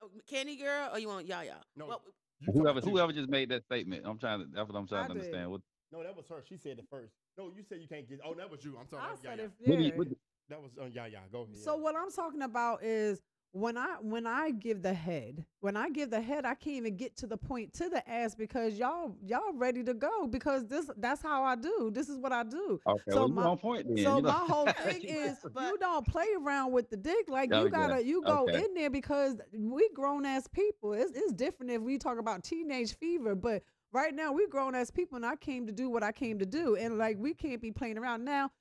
[0.01, 1.55] oh, Candy Girl or you want Yaya?
[1.75, 2.91] No, What- You talking whoever about you.
[2.91, 4.03] whoever just made that statement.
[4.05, 5.19] I'm trying to that's what I'm trying I to did.
[5.21, 5.51] understand.
[5.51, 6.43] What No, that was her.
[6.47, 7.13] She said it first.
[7.37, 8.19] No, you said you can't get.
[8.25, 8.77] Oh, that was you.
[8.79, 9.03] I'm sorry.
[9.03, 9.87] I that was said Yaya.
[9.89, 10.13] if what yeah.
[10.49, 11.19] That was uh, yeah, yeah.
[11.31, 11.57] Go ahead.
[11.57, 13.19] So what I'm talking about is
[13.55, 16.97] when I when I give the head, when I give the head, I can't even
[16.97, 20.89] get to the point to the ass because y'all y'all ready to go because this
[20.97, 21.89] that's how I do.
[21.93, 22.81] This is what I do.
[22.85, 23.95] okay, So well, my- on point then.
[24.03, 24.29] So you know?
[24.29, 27.29] my whole thing is you don't play around with the dick.
[27.29, 28.61] Like Oh, you gotta you go Okay.
[28.65, 30.91] in there because we grown ass people.
[30.91, 33.63] It's it's different if we talk about teenage fever, but
[33.95, 36.45] right now we grown as people and I came to do what I came to
[36.45, 36.75] do.
[36.75, 38.25] And like we can't be playing around.
[38.25, 38.51] Now,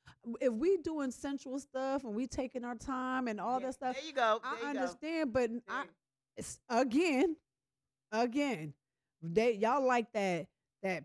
[0.41, 3.97] if we doing sensual stuff and we taking our time and all Yeah, that stuff,
[3.97, 4.41] There you go.
[4.45, 4.81] I there you go.
[4.81, 5.85] understand, but I
[6.37, 7.37] There- again,
[8.13, 8.75] again,
[9.23, 10.47] they y'all like that
[10.83, 11.05] that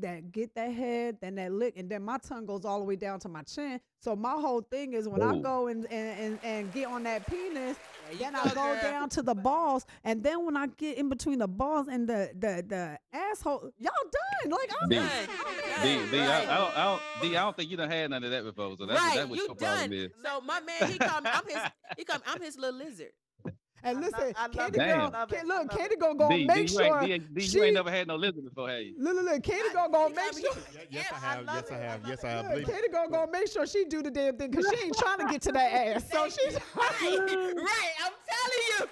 [0.00, 2.96] that get that head, then that lick, and then my tongue goes all the way
[2.96, 3.80] down to my chin.
[4.00, 7.26] So my whole thing is when I go and, and, and, and get on that
[7.26, 7.76] penis,
[8.10, 8.82] There you then go, I go girl.
[8.82, 12.30] down to the balls, and then when I get in between the balls and the
[12.38, 14.50] the, the asshole, y'all done.
[14.50, 15.08] Like I'm D, done.
[15.08, 15.28] Done.
[15.78, 16.10] I'm D, done.
[16.10, 16.48] D, I, Right.
[16.48, 18.76] I don't, I don't, D, I don't think you done had none of that before.
[18.78, 20.12] So that's, right, that's what you your problem is.
[20.24, 21.24] So my man, he come.
[21.26, 21.58] I'm his.
[21.96, 22.22] He come.
[22.26, 23.10] I'm his little lizard.
[23.84, 24.72] And I love- listen, I love Katie it.
[24.94, 25.34] girl, Love it.
[25.36, 26.00] Ka- I look, love Katie it.
[26.00, 27.02] gonna go D, D, make you sure.
[27.02, 28.94] ain't, D, D, she, you ain't never had no lizard before, have you?
[28.98, 30.62] Look, look, look, Katie I- gonna go he make sure.
[30.74, 31.44] Yeah, yes, I I have.
[31.46, 32.00] love Yes, I have.
[32.08, 32.24] Yes.
[32.24, 32.44] I have.
[32.44, 34.96] Look, Believe Katie gonna go make sure she do the damn thing because she ain't
[34.98, 36.10] trying to get to that ass.
[36.10, 37.92] So she's Right, right.
[38.04, 38.88] I'm telling you.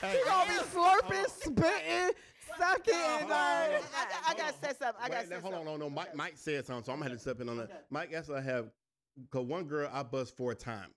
[0.00, 2.10] Hey, she gonna be slurping, spitting,
[2.58, 3.80] sucking, and Hold on, uh, hold on.
[3.96, 5.00] I, got- I gotta say something.
[5.00, 5.78] I Wait, gotta now, say hold on, something.
[5.80, 5.90] no, no.
[5.90, 7.64] Mike, Mike said something, so I'm gonna have to step in on that.
[7.64, 7.74] Okay.
[7.90, 8.66] Mike, yes, I have.
[9.30, 10.92] Cause one girl I bust four times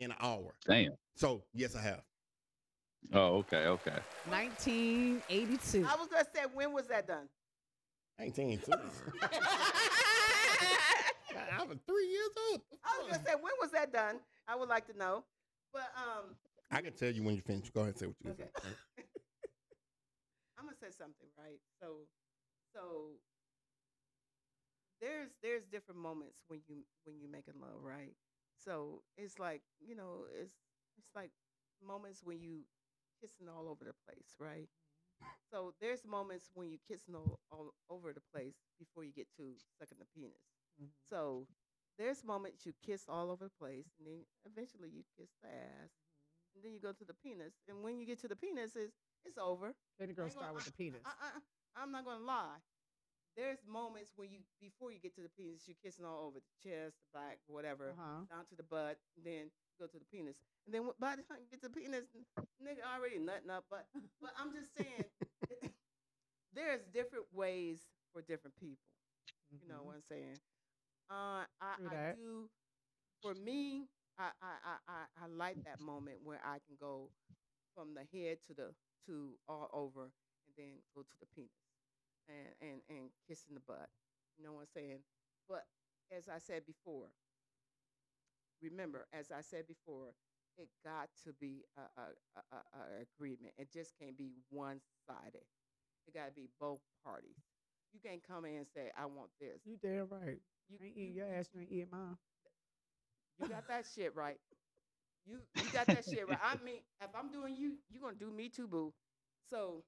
[0.00, 0.52] in an hour.
[0.66, 0.92] Damn.
[1.14, 2.02] So yes, I have.
[3.12, 3.98] Oh, okay, okay.
[4.28, 5.84] 1982.
[5.86, 7.28] I was gonna say, when was that done?
[8.18, 8.72] 19 too.
[11.52, 12.62] I was three years old.
[12.84, 14.16] I was gonna say, when was that done?
[14.46, 15.24] I would like to know.
[15.72, 16.36] But um,
[16.70, 17.70] I can tell you when you finish.
[17.70, 18.48] Go ahead and say what you Okay.
[18.62, 18.68] say.
[20.58, 21.58] I'm gonna say something, right?
[21.80, 22.06] So,
[22.72, 23.16] so
[25.00, 28.14] there's there's different moments when you when you making love, right?
[28.64, 30.54] So it's like you know, it's
[30.98, 31.30] it's like
[31.84, 32.60] moments when you
[33.22, 34.66] kissing all over the place, right?
[34.68, 35.30] Mm-hmm.
[35.50, 39.54] So there's moments when you kissing all, all over the place before you get to
[39.78, 40.42] sucking the penis.
[40.80, 40.90] Mm-hmm.
[41.08, 41.46] So
[41.98, 45.92] there's moments you kiss all over the place, and then eventually you kiss the ass,
[45.94, 46.56] mm-hmm.
[46.56, 48.96] and then you go to the penis, and when you get to the penis, it's
[49.24, 49.74] it's over.
[50.00, 51.02] the girl start gonna- with the uh, uh, penis.
[51.06, 52.58] I, I, I'm not gonna lie.
[53.36, 56.54] There's moments when you before you get to the penis, you're kissing all over the
[56.60, 58.26] chest, the back, whatever, Uh-huh.
[58.28, 59.48] down to the butt, then
[59.82, 60.36] go to the penis,
[60.66, 62.06] and then by the time you get to the penis,
[62.62, 63.66] nigga already nutting up.
[63.70, 63.86] But
[64.22, 65.04] but I'm just saying,
[66.54, 67.80] there's different ways
[68.12, 68.86] for different people.
[69.62, 70.38] You know what I'm saying?
[71.10, 72.50] Uh, I, True I do.
[73.22, 73.88] For me,
[74.18, 77.10] I, I, I, I, I like that moment where I can go
[77.74, 78.74] from the head to the
[79.06, 80.04] to all over,
[80.46, 81.50] and then go to the penis,
[82.28, 83.88] and and and kissing the butt.
[84.38, 84.98] You know what I'm saying?
[85.48, 85.64] But
[86.10, 87.08] as I said before,
[88.62, 90.14] remember, as I said before,
[90.58, 92.04] it got to be a, a,
[92.36, 93.54] a, a, agreement.
[93.56, 95.44] It just can't be one sided.
[96.06, 97.38] It got to be both parties.
[97.92, 100.40] You can't come in and say, "I want this." You damn right.
[100.68, 102.16] You, I ain't you, eating your ass, you ain't eating mine.
[103.40, 104.38] you got that shit right.
[105.26, 106.38] You you got that shit right.
[106.42, 108.92] I mean, if I'm doing you, you're gonna do me too, boo.
[109.50, 109.84] So,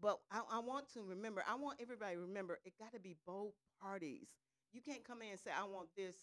[0.00, 1.44] but I, I want to remember.
[1.48, 2.58] I want everybody to remember.
[2.64, 4.28] It got to be both parties.
[4.72, 6.16] You can't come in and say, "I want this,"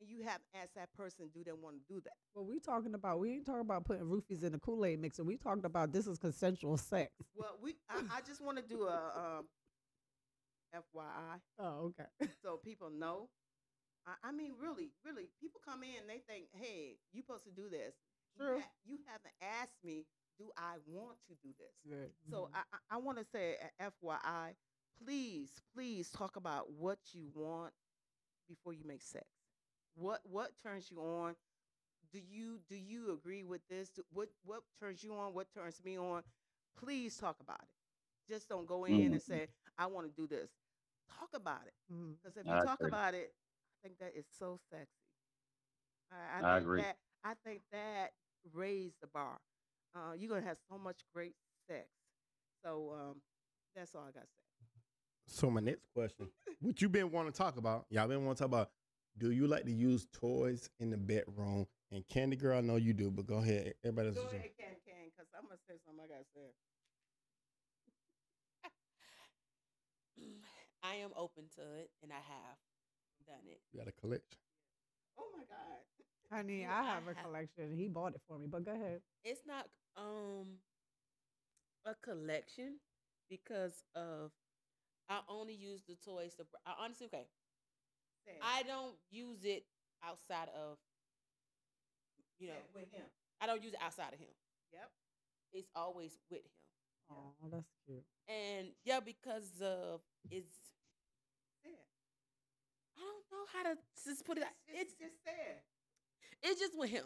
[0.00, 3.20] you have asked that person, "Do they want to do that?" Well, we're talking about
[3.20, 5.24] we ain't talking about putting roofies in the Kool Aid mixer.
[5.24, 7.12] We talking about this is consensual sex.
[7.34, 9.48] Well, we I, I just want to do a um,
[10.74, 12.06] FYI Oh, okay.
[12.42, 13.30] so people know.
[14.06, 17.50] I, I mean, really, really, people come in and they think, "Hey, you supposed to
[17.50, 17.94] do this."
[18.36, 20.06] You ha- You haven't asked me,
[20.38, 21.74] "Do I want to do this?"
[22.30, 24.54] So I, I, I want to say, FYI,
[25.04, 27.72] please, please talk about what you want
[28.48, 29.26] before you make sex.
[29.94, 31.34] What what turns you on?
[32.12, 33.90] Do you do you agree with this?
[33.90, 35.34] Do, what what turns you on?
[35.34, 36.22] What turns me on?
[36.78, 38.32] Please talk about it.
[38.32, 39.48] Just don't go in and say,
[39.78, 40.50] "I want to do this."
[41.18, 41.74] Talk about it.
[42.22, 42.88] Because if you I talk agree.
[42.88, 43.32] about it,
[43.84, 44.86] I think that is so sexy.
[46.12, 46.82] I, I think agree.
[46.82, 48.10] That, I think that
[48.54, 49.38] raised the bar.
[49.94, 51.34] Uh, you're gonna have so much great
[51.68, 51.88] sex.
[52.64, 53.16] So um,
[53.74, 54.42] that's all I got to say.
[55.26, 56.28] So my next question,
[56.60, 57.86] what you been wanting to talk about?
[57.90, 58.70] Y'all been wanting to talk about?
[59.18, 61.66] Do you like to use toys in the bedroom?
[61.90, 63.74] And Candy Girl, I know you do, but go ahead.
[63.84, 64.16] Everybody else.
[64.18, 66.52] Go ahead, Can Can, because I'm gonna say something I gotta say.
[70.82, 72.58] I am open to it, and I have
[73.26, 73.60] done it.
[73.72, 74.38] You got a collection.
[75.18, 75.82] Oh my God.
[76.32, 77.74] Honey, I I have a have- collection.
[77.76, 79.00] He bought it for me, but go ahead.
[79.24, 79.66] It's not
[79.96, 80.58] um
[81.84, 82.78] a collection
[83.28, 84.30] because of
[85.08, 86.44] I only use the toys to.
[86.66, 87.26] I honestly okay.
[88.26, 88.32] Say.
[88.42, 89.64] I don't use it
[90.04, 90.78] outside of
[92.38, 92.54] you know.
[92.74, 93.04] With him.
[93.40, 94.28] I don't use it outside of him.
[94.72, 94.90] Yep.
[95.52, 96.52] It's always with him.
[97.10, 98.04] Oh, that's cute.
[98.28, 100.00] And yeah, because of
[100.30, 100.52] it's
[101.64, 101.86] Say it.
[102.96, 104.50] I don't know how to just put it out.
[104.68, 105.62] Just, It's just, sad.
[106.42, 107.04] it's just with him.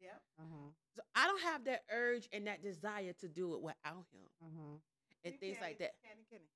[0.00, 0.20] Yep.
[0.40, 0.70] Uh huh.
[0.96, 4.50] So I don't have that urge and that desire to do it without him Uh
[4.58, 4.76] huh.
[5.24, 5.92] and You things Candy, like that.
[6.04, 6.46] Candy, Candy.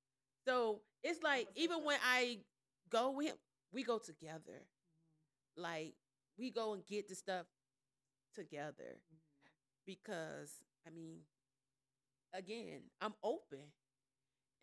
[0.45, 2.39] So it's like even when I
[2.89, 3.35] go with him,
[3.71, 4.63] we go together.
[4.63, 5.61] Mm-hmm.
[5.61, 5.93] Like
[6.37, 7.45] we go and get the stuff
[8.35, 9.17] together mm-hmm.
[9.85, 10.51] because
[10.87, 11.19] I mean,
[12.33, 13.73] again, I'm open,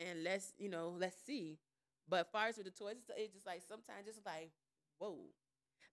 [0.00, 1.58] and let's you know let's see.
[2.08, 4.50] But far as with the toys, it's, it's just like sometimes just like
[4.98, 5.18] whoa,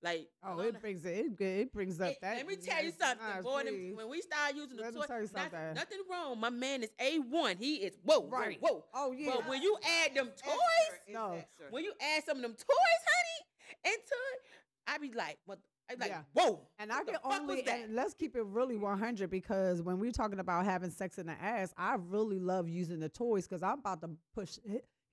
[0.03, 1.25] like Oh, it brings it.
[1.39, 2.37] It, it brings up it- that.
[2.37, 3.25] let me tell you something.
[3.27, 6.39] nice, boy, them- when we start using the toy, not- nothing wrong.
[6.39, 7.57] My man is a one.
[7.57, 8.47] He is whoa, right?
[8.47, 8.57] Right.
[8.61, 8.83] Whoa.
[8.93, 9.33] Oh yeah.
[9.35, 11.41] But when you add them toys, No.
[11.69, 14.41] when you add some of them toys, honey, into it,
[14.87, 15.59] I be like, what?
[15.89, 16.21] I be like, Yeah.
[16.33, 16.61] whoa.
[16.79, 20.65] And I can only and let's keep it really 100 because when we're talking about
[20.65, 24.11] having sex in the ass, I really love using the toys because I'm about to
[24.33, 24.57] push.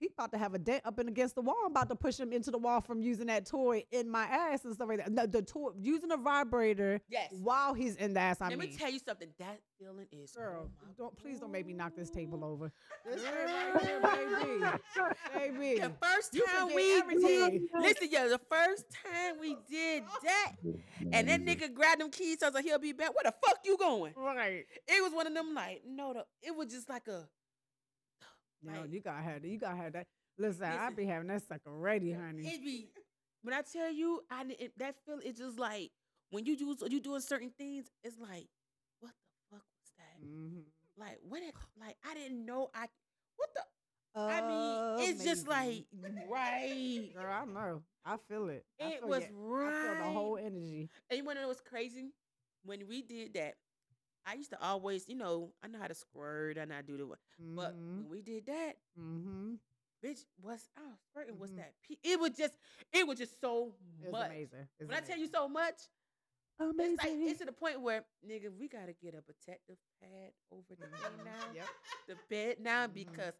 [0.00, 1.56] He, about to have a dent up and against the wall.
[1.64, 4.64] I'm about to push him into the wall from using that toy in my ass
[4.64, 5.12] and stuff like that.
[5.12, 7.30] No, the toy using a vibrator Yes.
[7.42, 8.40] while he's in the ass.
[8.40, 9.28] I Let mean, me tell you something.
[9.38, 12.72] That feeling is girl, oh don't please don't make me knock this table over.
[13.10, 14.00] This right here,
[15.34, 15.80] baby, baby.
[15.80, 17.50] The first time we everything.
[17.50, 20.52] did, listen, yo, the first time we did that,
[21.12, 23.14] and that nigga grabbed them keys, I was like, he'll be back.
[23.14, 24.12] Where the fuck you going?
[24.16, 24.64] Right.
[24.88, 27.26] It was one of them like, no, the, it was just like a,
[28.62, 29.48] No, Like- you gotta have that.
[29.48, 30.06] You gotta have that.
[30.38, 30.94] Listen, I Listen.
[30.96, 32.46] be having that sucker ready, honey.
[32.46, 32.88] it be,
[33.42, 35.90] when I tell you, I di- it, that feel, it's just like,
[36.30, 38.46] when you do, you doing certain things, it's like,
[39.00, 40.26] what the fuck was that?
[40.26, 40.64] Mhm.
[40.96, 42.86] Like, what, it, like, I didn't know I,
[43.36, 43.62] what the,
[44.20, 44.40] I
[44.98, 45.84] mean, it's just like,
[46.28, 47.10] right.
[47.14, 47.82] Girl, I know.
[48.04, 48.64] I feel it.
[48.80, 49.74] I It feel was right.
[49.74, 50.88] I feel the whole energy.
[51.10, 52.12] And you wanna know what's crazy?
[52.64, 53.56] When we did that,
[54.26, 57.06] I used to always, you know, I know how to squirt and I do the,
[57.06, 57.96] but Mhm.
[58.02, 59.54] when we did that, mm-hmm.
[60.04, 61.56] bitch, what's oh squirting was Mhm.
[61.56, 61.74] that?
[61.82, 62.58] Pe- it was just,
[62.92, 64.26] it was just so It's much.
[64.26, 64.68] amazing.
[64.78, 65.88] It's When I tell you so much,
[66.58, 66.94] amazing.
[66.94, 70.74] it's like it's to the point where nigga, we gotta get a protective pad over
[70.74, 71.24] the thing Mhm.
[71.24, 71.68] now, Yep.
[72.08, 72.94] the bed now Mhm.
[72.94, 73.34] because.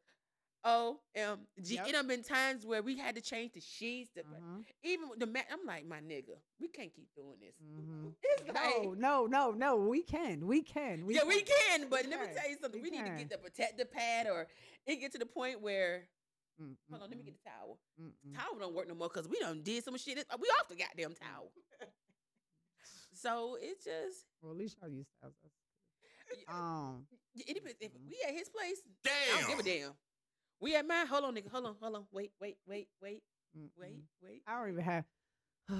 [0.63, 1.89] Oh, um, G, Yep.
[1.89, 4.11] it done been times where we had to change the sheets.
[4.15, 4.65] The, Mhm.
[4.83, 7.55] Even with the mat, I'm like, my nigga, we can't keep doing this.
[7.63, 8.15] Mhm.
[8.23, 9.77] It's like, No, no, no, no.
[9.77, 10.47] We can.
[10.47, 11.07] We can.
[11.07, 11.81] We yeah, we can.
[11.81, 12.83] can, but We let me tell you something.
[12.83, 14.49] We We, need to get the protective pad, or
[14.87, 16.09] it get to the point where
[16.61, 17.81] Mm, hold on, let me get the towel.
[17.99, 20.19] mm, mm, Towel don't work no more because we done did some shit.
[20.39, 21.51] We off the goddamn towel.
[23.15, 25.53] so it just Well, at least y'all used to have us.
[26.47, 27.07] y- Um.
[27.35, 27.79] it depends.
[27.81, 28.09] If Mhm.
[28.11, 29.13] we at his place, damn.
[29.15, 29.41] I Damn.
[29.41, 29.99] don't give a damn.
[30.61, 31.07] We at mine.
[31.07, 31.51] Hold on, nigga.
[31.51, 32.05] Hold on, hold on.
[32.13, 33.23] Wait, wait, wait, wait,
[33.59, 34.43] mm, wait, wait.
[34.47, 35.05] I don't even have.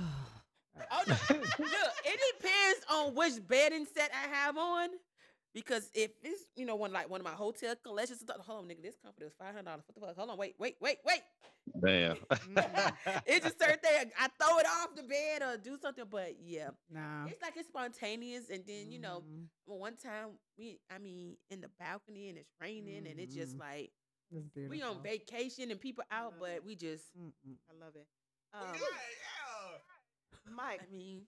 [0.93, 1.15] Oh no!
[1.31, 4.89] Look, it depends on which bedding set I have on.
[5.53, 8.61] Because if it's you know one like one of my hotel collections, and stuff, hold
[8.65, 9.83] on, nigga, this comforter is five hundred dollars.
[9.89, 10.17] What the fuck?
[10.17, 11.23] Hold on, wait, wait, wait, wait.
[11.85, 12.17] Damn.
[13.27, 14.13] it's just certain thing.
[14.19, 17.27] I throw it off the bed or do something, but yeah, Nah.
[17.27, 18.49] it's like it's spontaneous.
[18.49, 19.47] And then you know, Mhm.
[19.67, 23.91] one time we, I mean, in the balcony and it's raining and it's just like
[24.33, 24.77] It's beautiful.
[24.77, 26.65] we on vacation and people out, but it.
[26.65, 27.57] we just, Mm-mm.
[27.69, 28.07] I love it.
[28.55, 31.23] Um, Yeah, Mike, I mean,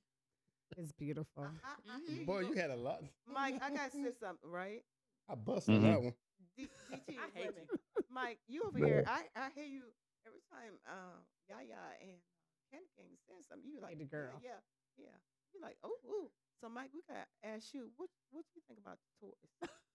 [0.77, 1.45] It's beautiful.
[1.65, 3.03] I, I, I hear you Boy, you had a lot.
[3.33, 4.83] Mike, I gotta say something, right?
[5.29, 5.83] I busted Mhm.
[5.83, 6.15] that one.
[6.57, 7.69] D- DT, I hate a minute.
[8.11, 9.05] Mike, you over here.
[9.07, 9.83] I, I hear you
[10.27, 11.19] every time uh,
[11.49, 12.19] Yaya and
[12.70, 13.69] Candy King saying something.
[13.70, 14.41] You like the girl.
[14.43, 14.59] Yeah,
[14.97, 15.07] yeah.
[15.07, 15.19] yeah.
[15.55, 16.31] You like, oh, ooh.
[16.61, 19.53] So Mike, we gotta ask you, what what do you think about the toys?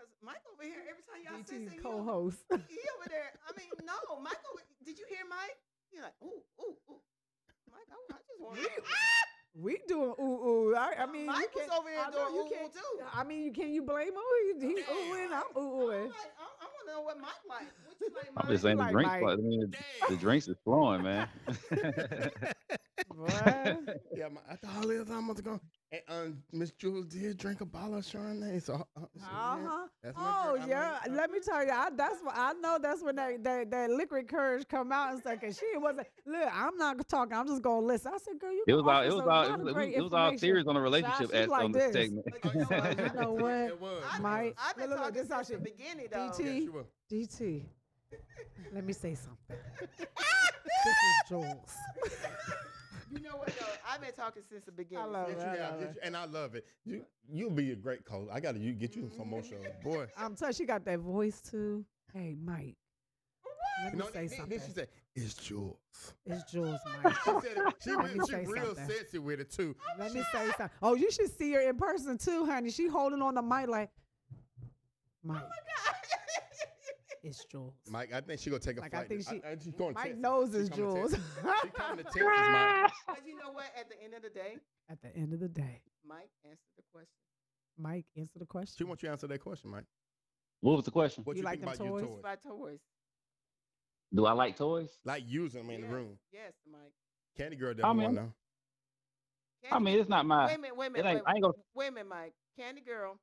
[0.00, 2.40] Because Mike over here, every time y'all say DT's something, co-host.
[2.72, 3.36] he over there.
[3.44, 4.40] I mean, no, Mike.
[4.48, 5.60] Over, did you hear Mike?
[5.92, 7.00] He like, ooh, ooh, ooh.
[7.70, 8.64] Mike, I, I just want to.
[9.60, 10.74] we doing ooh ooh.
[10.74, 12.48] I, I mean, you Mike was can't- over here I know doing you ooh, ooh,
[12.48, 13.04] can't- too.
[13.12, 14.24] I mean, you can you blame him?
[14.56, 16.08] He, he ooh and I'm ooh I'm oohing.
[16.08, 17.68] like, I, I want to know what Mike like.
[17.84, 18.44] What you like, Mike?
[18.44, 19.12] I'm just saying the like drinks.
[19.20, 19.32] Mike.
[19.32, 19.74] I mean,
[20.08, 21.28] the drinks is flowing, man.
[23.20, 23.76] Boy.
[24.16, 25.60] Yeah, my, after all this time I was going,
[25.92, 28.62] and um, Miss Jules did drink a bottle of Chardonnay.
[28.62, 29.86] So, uh, so Uh-huh.
[30.02, 30.68] that's my Oh girl.
[30.68, 32.78] Yeah, like- let me tell you, I, that's what I know.
[32.80, 35.40] That's when that, that that liquid courage come out and stuff.
[35.40, 36.06] Cause she wasn't.
[36.26, 37.32] Look, I'm not talking.
[37.36, 38.12] I'm just gonna listen.
[38.14, 38.64] I said, girl, you.
[38.66, 38.90] it can was all.
[38.90, 39.42] offer It was some all.
[39.42, 40.38] It of was, it was, all information.
[40.38, 41.92] serious on the relationship she as like on the this.
[41.92, 42.26] segment.
[42.44, 42.98] Oh, you know what?
[42.98, 43.52] You know what?
[43.52, 44.04] It was.
[44.12, 46.30] I've Mike, been, I've been look, look, talking this how since the she- beginning, though.
[46.30, 46.68] DT.
[47.10, 47.18] Yeah.
[47.26, 47.62] DT,
[48.74, 49.56] let me say something.
[49.98, 51.76] this is Jules.
[53.10, 53.66] You know what though?
[53.88, 55.12] I've been talking since the beginning.
[55.12, 55.44] love Yes, it.
[55.44, 55.72] you I have.
[55.74, 55.96] love it.
[56.02, 56.64] and I love it.
[56.84, 58.28] You you'll be a great coach.
[58.32, 59.88] I got to you get you some more shows, mm-hmm.
[59.90, 60.06] boy.
[60.16, 61.84] I'm telling she got that voice too.
[62.14, 62.76] Hey, Mike.
[63.82, 64.60] Let me know, say then, then something.
[64.66, 65.76] she said, "It's Jules."
[66.26, 67.14] It's Jules, oh Mike.
[67.24, 67.74] She said it.
[67.82, 68.88] She, Let me real, she real something.
[68.96, 69.74] sexy with it too.
[69.80, 70.70] Oh Let me say something.
[70.82, 72.70] Oh, you should see her in person too, honey.
[72.70, 73.90] She holding on the mic like,
[74.62, 74.68] oh
[75.24, 75.42] Mike,
[77.22, 77.74] it's Jules.
[77.88, 79.08] Mike, I think she gonna take a Like, I flight.
[79.08, 80.20] think she- I, she's going Mike Texas.
[80.22, 81.10] knows She it's coming to Jules.
[81.12, 81.30] Texas.
[81.62, 82.92] She coming to Texas, Mike.
[83.06, 83.66] But you know what?
[83.78, 84.56] At the end of the day,
[84.88, 87.14] At the end of the day, Mike answered the question.
[87.78, 88.74] Mike, answer the question.
[88.78, 89.84] She wants you to answer that question, Mike.
[90.60, 91.24] What was the question?
[91.24, 92.08] What You you, like think them about your toys?
[92.08, 92.18] toys?
[92.20, 92.78] About toys.
[94.14, 94.98] Do I like toys?
[95.04, 95.88] Like using them in yes.
[95.90, 96.18] the room.
[96.32, 96.92] Yes, Mike.
[97.38, 98.32] Candy Girl I doesn't mean, want to know.
[99.70, 100.46] I mean, it's not my.
[100.46, 101.54] wait a minute, wait a minute, wait, I ain't gonna.
[101.74, 102.32] wait a minute, Mike.
[102.58, 103.16] Candy Girl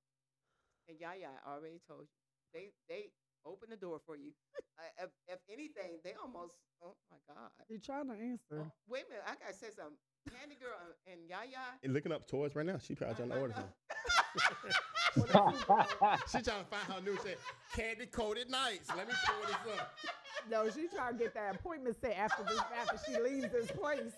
[0.88, 2.08] and Yaya already told you.
[2.54, 3.10] They they
[3.46, 4.32] open the door for you.
[4.78, 6.54] Uh, if, if anything, they almost.
[6.84, 7.50] Oh my God.
[7.70, 8.62] You trying to answer?
[8.62, 9.98] Oh, wait a minute, I gotta say something.
[10.30, 10.76] Candy Girl
[11.08, 11.80] and, and Yaya.
[11.84, 12.78] And looking up toys right now.
[12.78, 13.74] She probably trying to order something.
[15.18, 17.40] She trying to find her new shit.
[17.76, 18.90] Candy coated nights.
[18.96, 19.92] Let me pull this up.
[20.50, 24.14] No, she trying to get that appointment set after this after she leaves this place.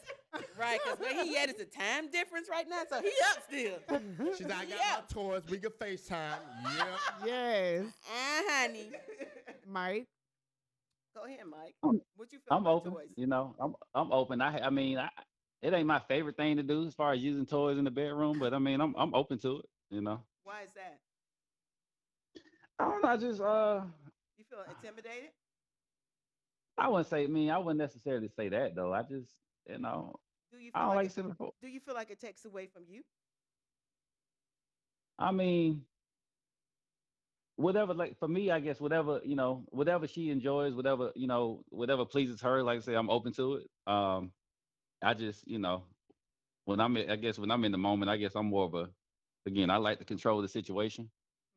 [0.59, 4.33] Right, because where he at is a time difference right now, so he up still.
[4.37, 4.95] She's like, I got Yeah.
[4.97, 5.43] my toys.
[5.49, 6.37] We can FaceTime.
[6.77, 6.87] Yep.
[7.25, 8.91] yes, Uh, honey.
[9.67, 10.07] Mike.
[11.15, 11.75] Go ahead, Mike.
[11.83, 12.91] I'm- What you feel I'm about open.
[12.93, 13.07] toys?
[13.15, 14.41] You know, I'm I'm open.
[14.41, 15.09] I I mean, I,
[15.63, 18.37] it ain't my favorite thing to do as far as using toys in the bedroom,
[18.39, 19.65] but I mean, I'm I'm open to it.
[19.89, 20.99] You know, Why is that?
[22.79, 23.09] I don't know.
[23.09, 23.81] I just uh,
[24.37, 25.31] You feel intimidated?
[26.77, 27.23] I wouldn't say.
[27.23, 28.93] I mean, I wouldn't necessarily say that though.
[28.93, 29.31] I just
[29.67, 30.15] you know,
[30.51, 31.51] Do you I feel don't like, like it, sitting for.
[31.61, 33.03] do you feel like it takes away from you?
[35.17, 35.85] I mean,
[37.55, 37.93] whatever.
[37.93, 42.05] Like for me, I guess whatever you know, whatever she enjoys, whatever you know, whatever
[42.05, 42.63] pleases her.
[42.63, 43.67] Like I say, I'm open to it.
[43.87, 44.31] Um,
[45.01, 45.83] I just you know,
[46.65, 48.89] when I'm I guess when I'm in the moment, I guess I'm more of a.
[49.49, 51.09] Again, I like to control the situation.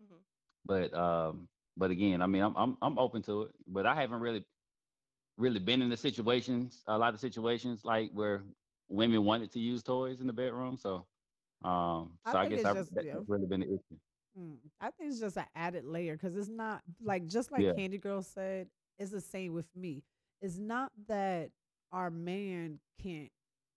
[0.02, 0.18] Mhm.
[0.64, 3.50] But um, but again, I mean, I'm I'm I'm open to it.
[3.66, 4.44] But I haven't really,
[5.36, 8.42] really been in the situations, a lot of situations like where
[8.88, 10.76] women wanted to use toys in the bedroom.
[10.76, 11.06] So,
[11.64, 13.14] um, I so I, think guess I've, just- that- yeah.
[13.14, 13.98] that's really been the issue.
[14.38, 17.74] Mm, I think it's just an added layer because it's not like just like Yeah.
[17.74, 20.02] Candy Girl said, it's the same with me.
[20.40, 21.50] It's not that
[21.92, 23.30] our man can't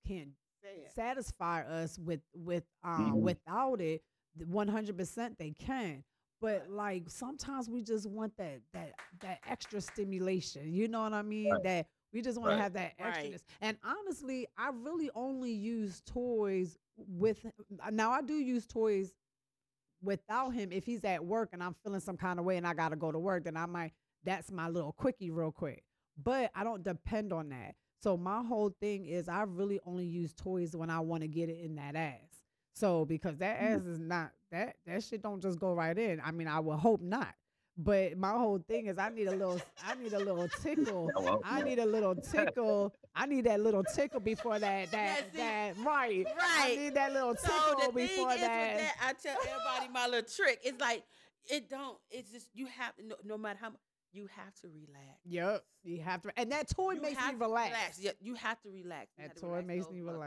[0.07, 0.29] can't
[0.75, 3.21] Say satisfy us with with um Mhm.
[3.21, 4.03] without it.
[4.45, 6.03] One hundred percent they can.
[6.41, 10.73] But like sometimes we just want that that that extra stimulation.
[10.73, 11.51] You know what I mean?
[11.51, 11.63] Right.
[11.63, 13.41] That we just want to have that Right.
[13.61, 17.45] And honestly, I really only use toys with
[17.91, 19.13] now I do use toys
[20.01, 22.73] without him if he's at work and I'm feeling some kind of way and I
[22.73, 23.93] gotta go to work, then I might
[24.23, 25.83] that's my little quickie real quick.
[26.21, 27.75] But I don't depend on that.
[28.01, 31.49] So my whole thing is I really only use toys when I want to get
[31.49, 32.19] it in that ass.
[32.73, 33.75] So because that Mm.
[33.75, 36.21] ass is not that that shit don't just go right in.
[36.23, 37.33] I mean, I would hope not.
[37.77, 41.11] But my whole thing is I need a little I need a little tickle.
[41.17, 42.93] Yeah, well, I need a little tickle.
[43.15, 46.25] I need that little tickle before that that that right.
[46.25, 46.35] Right.
[46.37, 48.73] I need that little tickle So tickle the thing before is that.
[48.75, 50.59] with that, I tell everybody my little trick.
[50.63, 51.03] It's like
[51.49, 51.97] it don't.
[52.09, 53.79] It's just you have no, no matter how much
[54.15, 55.19] you have to relax.
[55.25, 55.63] Yep.
[55.83, 57.99] You have to and that toy You makes have me to relax.
[57.99, 59.11] Yeah, you have to relax.
[59.17, 60.23] You That to toy relax makes me muscles.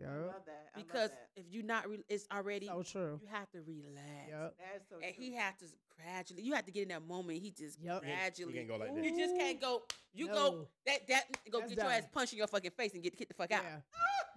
[0.00, 0.22] Relax.
[0.22, 0.66] I love that.
[0.74, 1.28] I love Because that.
[1.36, 2.66] if you're not, re- it's already.
[2.66, 3.20] So true.
[3.22, 4.28] You have to relax.
[4.28, 4.54] Yep.
[4.58, 5.24] That is so And true.
[5.24, 5.66] he has to
[5.96, 6.42] gradually.
[6.42, 7.40] You have to get in that moment.
[7.42, 8.02] He just Yep.
[8.02, 8.52] Gradually.
[8.52, 9.04] he can't go like that.
[9.04, 9.82] You just can't go.
[10.12, 10.34] You No.
[10.34, 12.10] go that that go That's get your ass done.
[12.12, 13.62] punched in your fucking face and get hit the fuck out.
[13.62, 13.80] Yeah.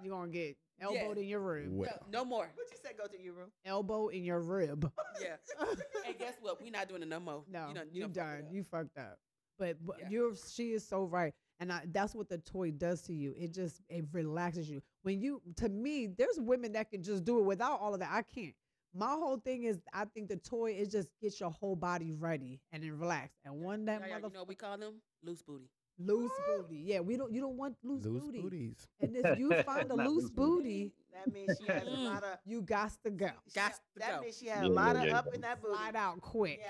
[0.03, 1.68] You're gonna get elbowed in your rib.
[1.72, 2.49] Well, No more.
[2.53, 2.91] What you say?
[2.98, 3.52] Go to your room.
[3.65, 4.91] Elbow in your rib.
[5.22, 5.35] Yeah.
[6.07, 6.60] and guess what?
[6.61, 7.44] We're not doing it no more.
[7.48, 8.53] No, you, you, done, you, done fucked up.
[8.53, 9.19] You fucked up.
[9.60, 10.10] But, but Yeah.
[10.10, 11.34] you're she is so right,
[11.64, 13.34] and I, that's what the toy does to you.
[13.38, 14.81] It just it relaxes you.
[15.03, 18.10] When you to me, there's women that can just do it without all of that.
[18.11, 18.53] I can't.
[18.94, 22.60] My whole thing is, I think the toy is just get your whole body ready
[22.73, 23.31] and then relax.
[23.45, 25.69] And one that Yeah, yeah, mother you know what we call them loose booty.
[25.98, 26.81] loose booty.
[26.85, 27.31] Yeah, we don't.
[27.34, 28.41] You don't want loose, loose booty.
[28.41, 28.88] booties.
[28.99, 30.91] And if you find a Not loose loose booty.
[30.91, 32.06] booty, That means she has a Mm.
[32.06, 32.38] lot of.
[32.45, 33.30] you got to go.
[33.48, 34.22] she Gots ha- to that go.
[34.22, 35.18] means she has Yeah, a lot yeah, of yeah.
[35.19, 35.73] up in that booty.
[35.76, 36.60] Slide out quick.
[36.61, 36.69] Yeah.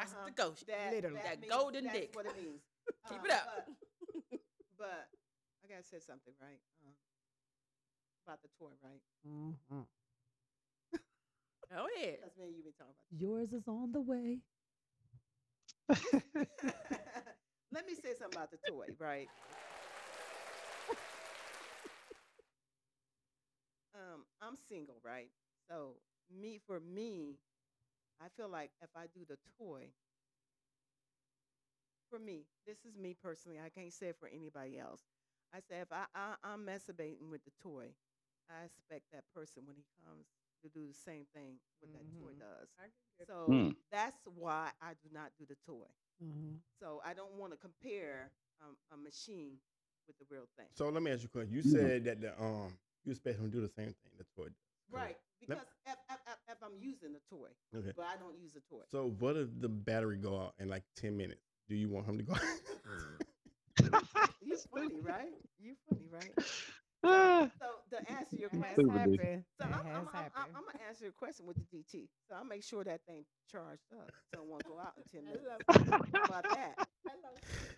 [0.00, 0.26] Gots uh-huh.
[0.26, 0.54] to go.
[0.68, 1.20] That, Literally.
[1.24, 2.10] That means- golden that's dick.
[2.14, 2.60] what it means.
[3.08, 3.68] Keep Uh, it up.
[4.78, 5.08] But,
[5.60, 6.60] but I gotta say something, right?
[6.86, 6.92] Uh,
[8.26, 9.02] about the toy, right?
[9.26, 9.82] Mm-hmm.
[11.70, 12.18] Go ahead.
[12.22, 12.48] That's me.
[12.56, 13.06] You been talking about.
[13.10, 14.40] Yours is on the way.
[17.72, 19.30] Let me say something about the toy, right?
[23.94, 25.30] um, I'm single, right?
[25.68, 25.96] So
[26.30, 27.38] me for me,
[28.20, 29.90] I feel like if I do the toy,
[32.10, 33.58] for me, this is me personally.
[33.60, 35.02] I can't say it for anybody else.
[35.54, 37.88] I say if I, I I'm masturbating with the toy,
[38.50, 40.26] I expect that person when he comes
[40.62, 42.38] to do the same thing what that toy Mhm.
[42.38, 42.68] does.
[42.78, 43.70] I can get So Hmm.
[43.90, 45.86] that's why I do not do the toy.
[46.20, 46.62] Mhm.
[46.80, 48.32] So I don't want to compare
[48.62, 49.58] um, a machine
[50.06, 50.68] with the real thing.
[50.74, 51.54] So let me ask you a question.
[51.54, 51.90] You Mhm.
[51.90, 54.48] said that the um you expect him to do the same thing the toy.
[54.92, 55.16] does, Right.
[55.46, 55.64] correct?
[55.64, 57.92] Because if, if, if, if I'm using the toy, Okay.
[57.96, 58.84] but I don't use the toy.
[58.90, 61.47] So what if the battery go out in like ten minutes?
[61.68, 62.34] Do you want him to go?
[64.40, 65.34] You funny, right?
[65.58, 66.34] You funny, right?
[67.04, 69.18] Ah, So to answer your question, Super duper.
[69.20, 69.44] happened.
[69.60, 70.46] so I'm, I'm, I'm.
[70.54, 72.08] I'm, gonna answer your question with the DT.
[72.28, 74.12] So I'll make sure that thing charged up.
[74.32, 75.46] So it won't go out in ten minutes.
[76.14, 76.76] How about that?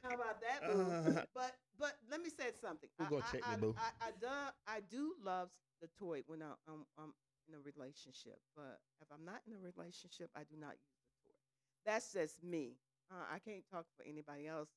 [0.03, 0.65] How about that.
[0.65, 2.89] Uh, But but let me say something.
[2.99, 3.77] We'll I, go I, check I, me, boo.
[3.77, 4.29] I, I, do,
[4.67, 5.51] I do love
[5.81, 7.13] the toy when I, I'm, I'm
[7.49, 11.29] in a relationship, but if I'm not in a relationship, I do not use the
[11.29, 11.37] toy.
[11.85, 12.77] That's just me.
[13.11, 14.71] Uh, I can't talk for anybody else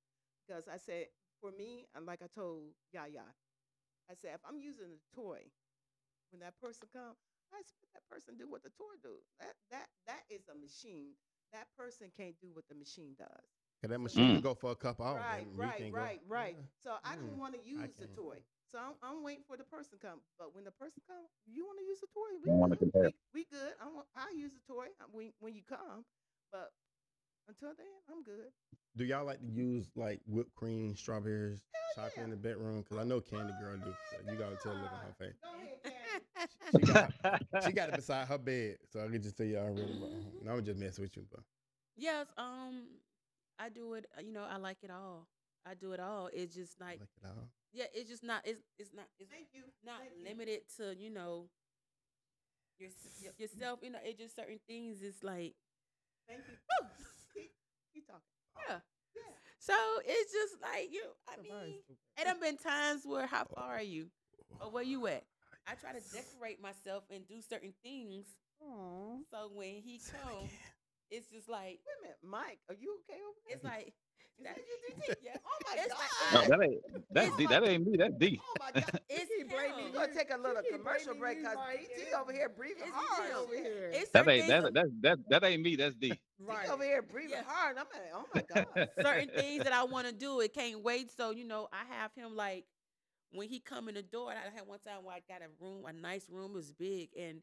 [0.48, 1.08] because I said
[1.42, 3.26] for me, and like I told Yaya,
[4.10, 5.42] I said if I'm using a toy,
[6.32, 7.16] when that person come,
[7.54, 9.22] I expect that person do what the toy do.
[9.40, 11.16] That that that is a machine.
[11.54, 13.48] That person can't do what the machine does.
[13.82, 14.36] Cause that machine Mm.
[14.36, 15.26] can go for a couple hours.
[15.26, 15.92] right, and we right, go.
[15.92, 16.58] right, right.
[16.58, 16.64] Yeah.
[16.80, 18.44] So I don't Mm, want to use the toy.
[18.66, 20.22] So I'm, I'm waiting for the person come.
[20.40, 22.38] But when the person come, you want to use the toy?
[22.42, 22.80] We good.
[23.02, 23.74] We, we good.
[23.82, 24.08] I want.
[24.16, 26.06] I'll use the toy uh, when when you come.
[26.52, 26.72] But
[27.48, 28.52] until then, I'm good.
[28.96, 31.62] Do y'all like to use like whipped cream, strawberries,
[31.96, 32.24] chocolate yeah.
[32.26, 32.84] in the bedroom?
[32.88, 33.94] Cause I know Candy Girl do.
[34.12, 35.36] So you gotta tell the look on her face.
[35.42, 36.52] Go ahead, Candy.
[36.72, 39.94] She got, she got it beside her bed, so I can just tell y'all really.
[40.00, 41.42] But, no, I'm just messing with you, but
[41.96, 42.86] Yes, um,
[43.60, 44.06] I do it.
[44.18, 45.28] uh, You know, I like it all.
[45.66, 46.30] I do it all.
[46.34, 47.48] It's just like, like it all.
[47.72, 48.42] yeah, it's just not.
[48.46, 49.06] It's it's not.
[49.20, 49.64] It's Thank you.
[49.86, 50.24] not Thank you.
[50.30, 51.50] limited to you know.
[52.80, 53.42] Your, Mm-hmm.
[53.42, 55.02] yourself, you know, it's just certain things.
[55.04, 55.54] It's like,
[56.28, 56.56] Thank you.
[57.34, 57.52] keep,
[57.94, 58.22] keep talking.
[58.68, 58.80] yeah.
[59.16, 59.53] Yeah.
[59.64, 59.74] So
[60.04, 61.04] it's just like you.
[61.30, 61.76] I mean,
[62.20, 64.08] it done been times where how far are you,
[64.60, 65.24] or where you at?
[65.68, 68.26] I try to decorate myself and do certain things.
[68.60, 69.24] Aw.
[69.32, 70.52] So when he Say comes,
[71.10, 72.60] it's just like Wait a minute, Mike.
[72.68, 73.56] Are you okay over there?
[73.56, 73.94] it's like Is
[74.42, 75.16] that, that DT?
[75.24, 75.32] yeah.
[75.46, 76.48] Oh my God.
[76.50, 76.82] No, that ain't
[77.12, 77.46] that's D.
[77.48, 77.98] That ain't me.
[77.98, 78.40] That's D.
[78.42, 78.84] Oh my God.
[79.10, 79.84] It's You keep blaming me.
[79.84, 79.92] him.
[79.94, 82.92] We're gonna take a little keep commercial break because you, DT over here breathing It's
[82.96, 83.38] hard him.
[83.38, 83.90] over here.
[83.94, 85.76] It's That ain't that that that that ain't me.
[85.76, 86.20] That's D.
[86.42, 87.44] DT over here breathing Yeah.
[87.46, 87.78] hard.
[87.78, 88.90] I'm like, oh my God.
[89.02, 90.40] certain things that I want to do.
[90.42, 91.12] It can't wait.
[91.12, 92.66] So you know, I have him like
[93.32, 94.32] when he come in the door.
[94.32, 96.72] And I had one time where I got a room, a nice room, it was
[96.72, 97.42] big, and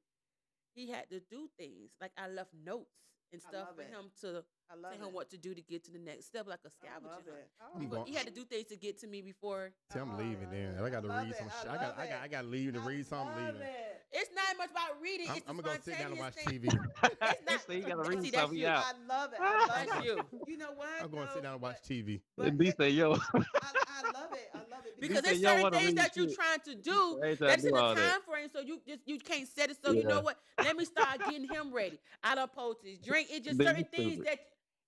[0.74, 2.90] he had to do things like I left notes
[3.32, 3.88] and stuff for it.
[3.90, 5.14] him to I love tell him it.
[5.14, 7.38] what to do to get to the next step, like a I scavenger love hunt.
[7.38, 7.51] it.
[7.76, 9.72] I'm But going- he had to do things to get to me before.
[9.92, 10.76] Tell I'm Oh, leaving then.
[10.82, 11.52] I got to read some it.
[11.68, 12.22] I I got I got.
[12.22, 13.34] I got to leave to read something.
[13.36, 13.62] love Leaving.
[13.68, 13.97] it.
[14.12, 15.28] It's not much about reading.
[15.30, 16.80] I'm, I'm gonna sit down and watch spontaneous TV.
[16.80, 16.90] thing.
[17.22, 18.66] It's not- said he gotta See, read that's something you.
[18.66, 18.84] out.
[18.84, 19.38] I love it.
[19.40, 20.20] I love you.
[20.48, 20.88] You know what?
[21.02, 21.34] I'm going to though?
[21.34, 22.20] sit down and watch But- TV.
[22.36, 23.12] but And D say, yo.
[23.12, 24.51] I, I love it.
[24.55, 27.62] I love it Because said there's certain things that you're trying to do Every that's
[27.64, 29.76] in do the time frame, so you just you can't set it.
[29.84, 30.38] So you know what?
[30.59, 31.98] Let me start getting him ready.
[32.24, 33.28] I done post his drink.
[33.30, 34.38] It's just certain things that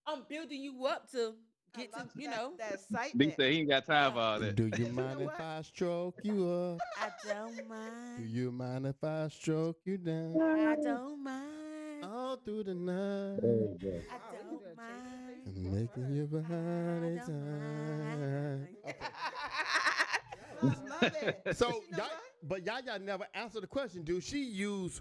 [0.07, 1.35] I'm building you up to
[1.75, 2.09] get to.
[2.17, 3.35] You that, know, that D excitement.
[3.37, 4.57] said he ain't got time for all that.
[4.57, 5.41] Do you You know mind if?
[5.41, 6.81] I stroke you up?
[7.01, 8.17] I don't mind.
[8.19, 10.41] Do you mind if I stroke you down?
[10.41, 12.05] I don't mind.
[12.05, 13.41] All through the night.
[13.41, 13.79] I oh,
[14.11, 15.43] Wow, don't changed mind.
[15.47, 18.21] I'm making you behind I the don't time.
[18.21, 18.69] mind.
[18.89, 18.97] Okay.
[20.63, 21.43] I love it.
[21.57, 22.13] So, you know y'all, what?
[22.43, 24.03] but Yaya never answered the question.
[24.03, 25.01] Do she use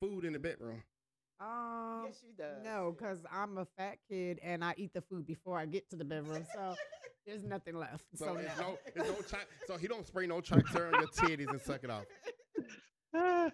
[0.00, 0.82] food in the bedroom?
[1.40, 2.62] Um, Yes, she does.
[2.64, 5.96] no, because I'm a fat kid and I eat the food before I get to
[5.96, 6.74] the bedroom, so
[7.26, 8.04] there's nothing left.
[8.16, 8.42] So, So, no.
[8.58, 11.82] no, it's no chi- So he don't spray no tricter on your titties and suck
[11.84, 12.04] it off.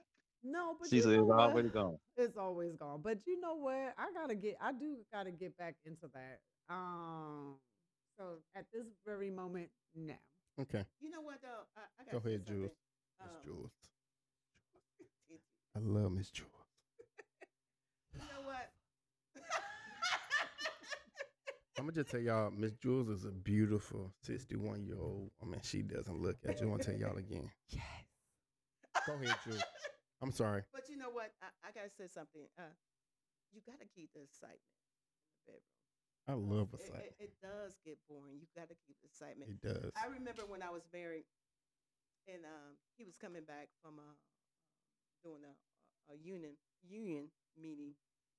[0.49, 1.41] No, but she's you know it's what?
[1.41, 1.97] already gone.
[2.17, 3.01] It's always gone.
[3.03, 3.95] But you know what?
[3.99, 4.57] I gotta get.
[4.61, 6.39] I do gotta get back into that.
[6.71, 7.57] Um.
[8.17, 10.15] So at this very moment, no.
[10.61, 11.67] Okay, You know what though?
[11.77, 12.71] I, I go ahead, Jules.
[12.71, 12.71] something.
[13.25, 13.73] Miss Um, Jules.
[15.77, 16.51] I love Miss Jules.
[18.15, 18.71] You know what?
[21.79, 25.31] I'm gonna just tell y'all, Miss Jules is a beautiful 61 year old.
[25.43, 26.37] I mean, she doesn't look.
[26.49, 27.51] I just want to tell y'all again.
[27.69, 29.05] Yes.
[29.07, 29.61] Go ahead, Jules.
[30.23, 30.65] I'm sorry.
[30.73, 31.37] But you know what?
[31.45, 32.49] I, I gotta say something.
[32.57, 32.73] Uh,
[33.53, 34.89] you gotta keep the excitement in
[35.45, 35.77] the bedroom.
[36.27, 38.41] I love a It, it, it does get boring.
[38.41, 39.53] You gotta keep the excitement.
[39.53, 39.93] It does.
[40.01, 41.29] I remember when I was married,
[42.25, 44.17] and um, he was coming back from uh,
[45.21, 45.55] doing a,
[46.09, 46.57] a union
[46.89, 47.29] union
[47.61, 47.93] meeting.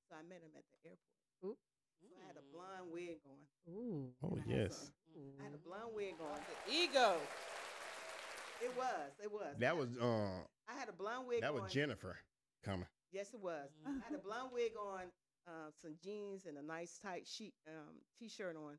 [0.09, 1.22] So I met him at the airport.
[1.45, 1.57] Ooh.
[2.01, 3.73] So I had a blonde wig on.
[3.73, 4.13] Ooh.
[4.23, 4.93] Oh I yes, some-
[5.39, 6.39] I had a blonde wig on.
[6.69, 7.17] Ego.
[8.61, 9.11] It was.
[9.21, 9.53] It was.
[9.59, 11.61] That was uh, I had a blonde wig that on.
[11.61, 12.17] was Jennifer
[12.63, 12.87] coming.
[13.11, 13.69] Yes, it was.
[13.85, 15.09] I had a blonde wig on,
[15.47, 18.77] uh, some jeans, and a nice tight sheet um, t-shirt on.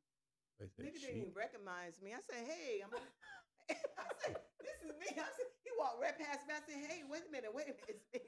[0.59, 2.11] They Nigga didn't even recognize me.
[2.13, 2.99] I said, "Hey, I'm." A,
[3.71, 7.03] I said, "This is me." I said, "He walked right past me." I said, "Hey,
[7.07, 8.21] wait a minute, wait a minute, it's me."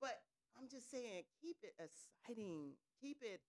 [0.00, 0.14] But
[0.58, 3.42] I'm just saying, keep it exciting, keep it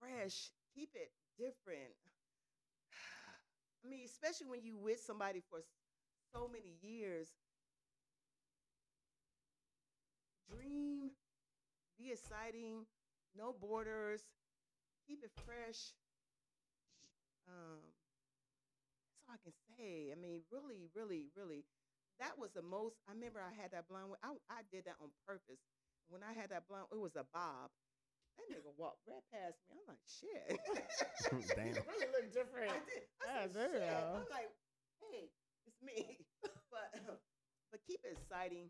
[0.00, 1.94] fresh, keep it different.
[3.84, 5.62] I mean, especially when you with somebody for
[6.34, 7.28] so many years.
[10.48, 11.10] Dream,
[11.98, 12.86] be exciting,
[13.36, 14.22] no borders,
[15.06, 15.94] keep it fresh.
[17.48, 17.80] Um,
[19.10, 20.12] that's all I can say.
[20.12, 21.64] I mean, really, really, really,
[22.20, 22.96] that was the most.
[23.08, 24.14] I remember I had that blonde.
[24.22, 25.60] I I did that on purpose.
[26.08, 27.70] When I had that blonde, it was a bob.
[28.36, 29.80] That nigga walked right past me.
[29.80, 30.44] I'm like, shit.
[31.56, 31.72] Damn.
[31.72, 32.72] You really look different.
[32.72, 33.04] I did.
[33.20, 34.04] I yeah, said, shit.
[34.16, 34.50] I'm like,
[35.00, 35.32] hey,
[35.64, 36.20] it's me.
[36.72, 37.16] but um,
[37.72, 38.68] but keep it exciting,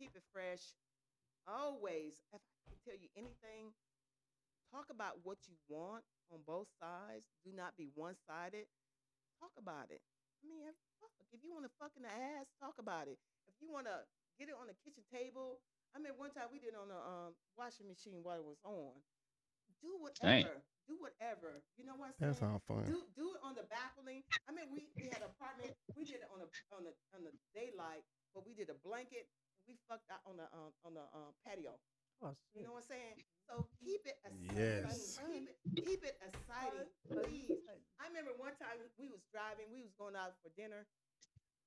[0.00, 0.62] keep it fresh.
[1.44, 3.76] Always, if I can tell you anything,
[4.72, 6.02] talk talk about what you want
[6.32, 7.30] on both sides.
[7.46, 8.66] Do not be one sided.
[9.38, 10.02] Talk about it.
[10.42, 13.16] I mean, fuck, if you want to fuck in the ass, talk about it.
[13.46, 14.02] If you want to
[14.36, 15.62] get it on the kitchen table,
[15.94, 18.58] I mean, one time we did it on the um, washing machine while it was
[18.66, 18.98] on.
[19.78, 20.58] Do whatever.
[20.90, 21.62] Do whatever.
[21.78, 22.34] You know what I'm saying?
[22.34, 22.84] That sounds fun.
[22.84, 24.26] Do do it on the balcony.
[24.44, 25.72] I mean, we, we had an apartment.
[25.96, 28.04] We did it on the on the on the daylight,
[28.36, 29.30] but we did a blanket.
[29.64, 31.78] We fucked out on the um, on the um, patio.
[32.22, 33.16] Oh, You know what I'm saying?
[33.48, 34.56] So keep it exciting.
[34.56, 35.20] Yes.
[35.20, 37.60] Keep it keep it exciting, please.
[38.00, 39.68] I remember one time we was driving.
[39.72, 40.84] We was going out for dinner.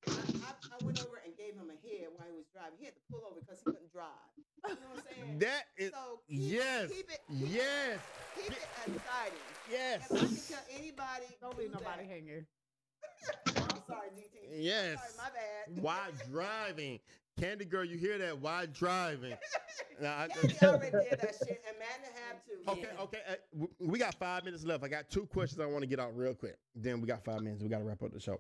[0.07, 2.77] I, I, I went over and gave him a head while he was driving.
[2.79, 4.07] He had to pull over because he couldn't drive.
[4.67, 5.39] You know what I'm saying?
[5.39, 7.99] That is so keep, yes, keep it keep, yes,
[8.35, 9.45] keep it exciting.
[9.71, 12.09] yes, If I can tell anybody, Don't do leave nobody that.
[12.09, 12.45] hanging.
[13.47, 14.49] I'm sorry, DT.
[14.57, 14.97] yes.
[14.97, 15.83] Sorry, my bad.
[15.83, 15.99] Why
[16.31, 16.99] driving?
[17.39, 18.39] Candy girl, you hear that?
[18.39, 19.33] Why driving?
[19.99, 22.71] Now, I- Candy already did that shit, and Madden had to.
[22.71, 23.19] Okay, okay.
[23.27, 24.83] Uh, we got five minutes left.
[24.83, 26.55] I got two questions I want to get out real quick.
[26.75, 27.63] Then we got five minutes.
[27.63, 28.39] We got to wrap up the show.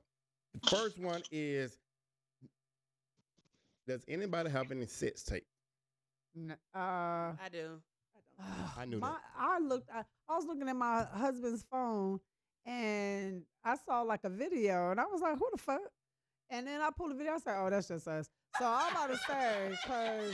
[0.53, 1.77] The first one is
[3.87, 5.47] Does anybody have any sex tape?
[6.35, 6.77] N- Uh,
[7.39, 7.81] I do.
[8.77, 9.21] I knew my, that.
[9.35, 9.89] I looked.
[9.91, 12.19] I, I was looking at my husband's phone,
[12.65, 15.81] and I saw like a video, and I was like, "Who the fuck?"
[16.49, 17.33] And then I pulled the video.
[17.33, 18.29] I said, "Oh, that's just us."
[18.59, 20.33] So I'm about to say, cause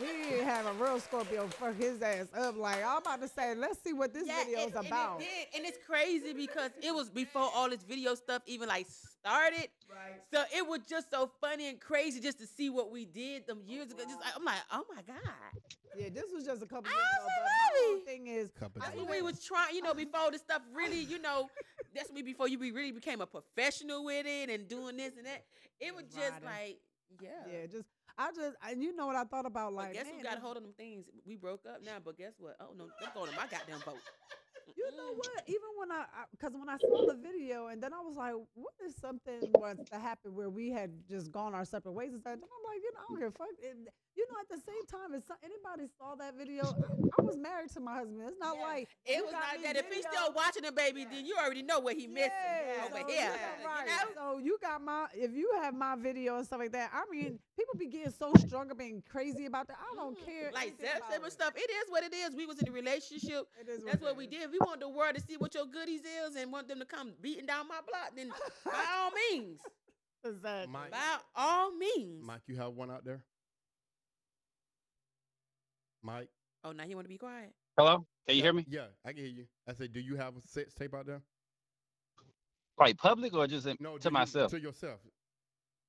[0.00, 2.56] he have a real Scorpio fuck his ass up.
[2.56, 5.18] Like I'm about to say, let's see what this video is and- and it about.
[5.18, 9.68] did, and it's crazy because it was before all this video stuff even like started.
[9.90, 10.20] Right.
[10.32, 13.60] So it was just so funny and crazy just to see what we did them
[13.66, 14.02] years ago.
[14.04, 15.16] Just like, I'm like, oh my god,
[15.96, 17.26] Yeah, this was just a couple of years ago.
[17.26, 19.74] But my thing is, Couple I that's when we was trying.
[19.74, 21.48] You know, before this stuff really, you know,
[21.94, 25.26] that's when before you be really became a professional with it and doing this and
[25.26, 25.44] that.
[25.80, 26.44] It was just Riding.
[26.46, 26.78] like,
[27.20, 27.30] yeah.
[27.50, 27.86] yeah, just
[28.18, 30.38] I just, and you know what I thought about, But like, guess man, who got
[30.38, 31.06] a hold of them things?
[31.26, 32.56] We broke up now, but guess what?
[32.60, 34.00] Oh no, them going to my goddamn vote.
[34.76, 35.18] You know Mm.
[35.18, 35.42] what?
[35.46, 38.74] Even when I, because when I saw the video, and then I was like, what
[38.80, 42.34] if something was to happen where we had just gone our separate ways and stuff?
[42.34, 43.48] And I'm like, you know, I don't give a fuck.
[43.70, 47.70] And, you know, at the same time, if anybody saw that video, I, was married
[47.72, 48.20] to my husband.
[48.26, 48.62] It's not Yeah.
[48.62, 49.76] like It was not that.
[49.76, 52.98] If he's still watching the baby, then you already know what he missing Yeah, over
[52.98, 53.16] so here.
[53.16, 54.14] yeah, got You know?
[54.14, 57.38] So you got my, if you have my video and stuff like that, I mean,
[57.58, 59.78] people be getting so strung up and crazy about that.
[59.80, 60.50] I don't care.
[60.52, 61.52] Like about and stuff.
[61.56, 62.34] It is what it is.
[62.36, 63.44] We was in a relationship.
[63.60, 64.30] It is That's what we is.
[64.52, 64.58] Did.
[64.60, 67.12] We want the world to see what your goodies is and want them to come
[67.20, 68.12] beating down my block.
[68.16, 68.28] Then
[68.64, 69.60] by all means,
[70.24, 70.72] Exactly.
[70.72, 72.24] Mike, by all means.
[72.24, 73.22] Mike, you have one out there?
[76.02, 76.28] Mike?
[76.64, 77.52] Oh, now you want to be quiet?
[77.76, 78.64] Hello, can you hear me?
[78.68, 79.46] Yeah, I can hear you.
[79.68, 81.22] I said, do you have a sex tape out there?
[82.78, 84.50] Like public or just in, No, do to you- myself?
[84.52, 85.00] To yourself.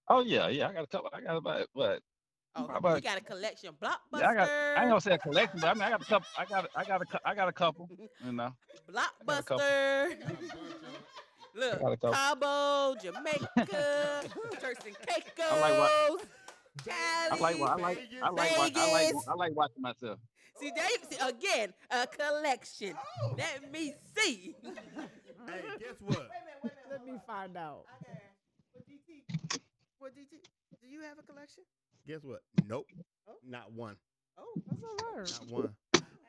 [0.10, 0.68] Oh yeah, yeah.
[0.68, 1.10] I got a couple.
[1.14, 2.00] I got about what?
[2.56, 3.74] Oh, How we about- got a collection.
[3.82, 4.20] Blockbuster.
[4.20, 4.50] Yeah, I got.
[4.50, 6.28] I ain't gonna say a collection, but I mean, I got a couple.
[6.38, 6.70] I got.
[6.76, 7.06] I got a.
[7.06, 7.90] cou- I got a couple.
[8.24, 8.54] You know.
[8.94, 9.58] got a couple.
[9.58, 10.16] Blockbuster.
[11.56, 12.14] Look, got a couple.
[12.14, 13.50] Cabo, Jamaica,
[14.60, 16.26] Turks and Caicos, I like what-
[16.86, 17.32] Cali.
[17.32, 17.56] I like.
[17.62, 18.10] I like.
[18.24, 18.78] I like.
[18.78, 19.14] I like.
[19.28, 20.20] I like watching myself.
[20.60, 22.94] See, there you see, again, a collection.
[23.24, 23.34] Oh.
[23.38, 24.56] Let me see.
[24.64, 26.18] Hey, guess what?
[26.20, 26.92] Wait a minute, wait a minute.
[26.92, 27.22] Let me on.
[27.26, 27.86] find out.
[27.90, 28.22] I got
[28.74, 29.60] what DT.
[30.00, 30.40] What DT?
[30.82, 31.64] Do you have a collection?
[32.08, 32.42] Guess what?
[32.68, 32.88] Nope.
[33.28, 33.34] Oh.
[33.48, 33.96] Not one.
[34.38, 35.32] Oh, That's all right.
[35.42, 35.76] Not one.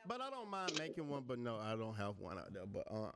[0.06, 2.66] But I don't mind making one, but no, I don't have one out there.
[2.66, 3.10] But uh,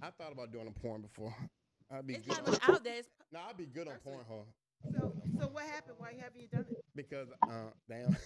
[0.00, 1.34] I thought about doing a porn before.
[1.92, 2.46] I'd be It's good.
[2.46, 3.02] not On, out there.
[3.32, 4.18] No, I'd be good on Personally.
[4.28, 4.44] Pornhub
[4.90, 5.96] so so what happened?
[5.98, 6.84] Why haven't you done it?
[6.94, 8.16] because uh, damn,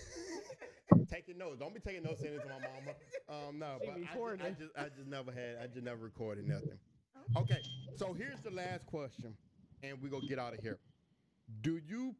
[1.10, 1.58] taking notes.
[1.60, 3.48] Don't be taking notes sending it to my mama.
[3.48, 5.58] Um, no, She but I just, I just, I just never had.
[5.62, 6.78] I just never recorded nothing.
[7.36, 7.60] Okay,
[7.96, 9.36] so here's the last question,
[9.82, 10.78] and we gonna get out of here.
[11.60, 12.14] Do you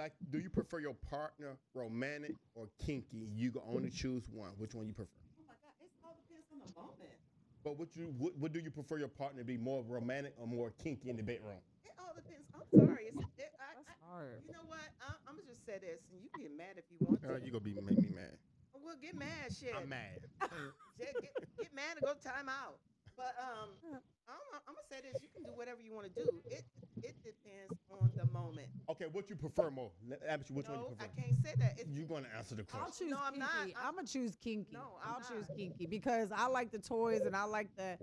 [0.00, 0.12] like?
[0.30, 3.28] Do you prefer your partner romantic or kinky?
[3.34, 4.50] You can only choose one.
[4.56, 5.10] Which one you prefer?
[5.38, 7.16] Oh my God, it all depends on the moment.
[7.62, 10.46] But what you what, what do you prefer your partner to be more romantic or
[10.46, 11.60] more kinky in the bedroom?
[11.84, 12.48] It all depends.
[12.56, 13.12] I'm sorry.
[13.12, 14.40] It's, it, I, That's I, hard.
[14.46, 14.80] you know what?
[15.04, 17.36] I, I'm gonna just say this, and you can get mad if you want Uh,
[17.36, 17.44] to.
[17.44, 18.40] you gonna be make me mad.
[18.72, 19.76] well, get mad, shit.
[19.76, 20.24] I'm mad.
[21.00, 22.76] Get, get, get mad and go time out.
[23.20, 23.68] But um,
[24.28, 26.28] I'm, I'm gonna say this: you can do whatever you want to do.
[26.48, 26.64] It
[27.02, 28.68] it depends on the moment.
[28.90, 29.90] Okay, what you prefer more?
[30.08, 31.04] Let- Ask you which one you prefer?
[31.04, 31.74] no, I can't say that.
[31.78, 33.08] It's, You gonna answer the I'll question?
[33.08, 33.40] choose No, I'm kinky.
[33.40, 33.60] not.
[33.60, 34.72] I'm- I'm gonna choose kinky.
[34.72, 35.56] No, I'm I'll choose not.
[35.56, 37.98] kinky because I like the toys and I like the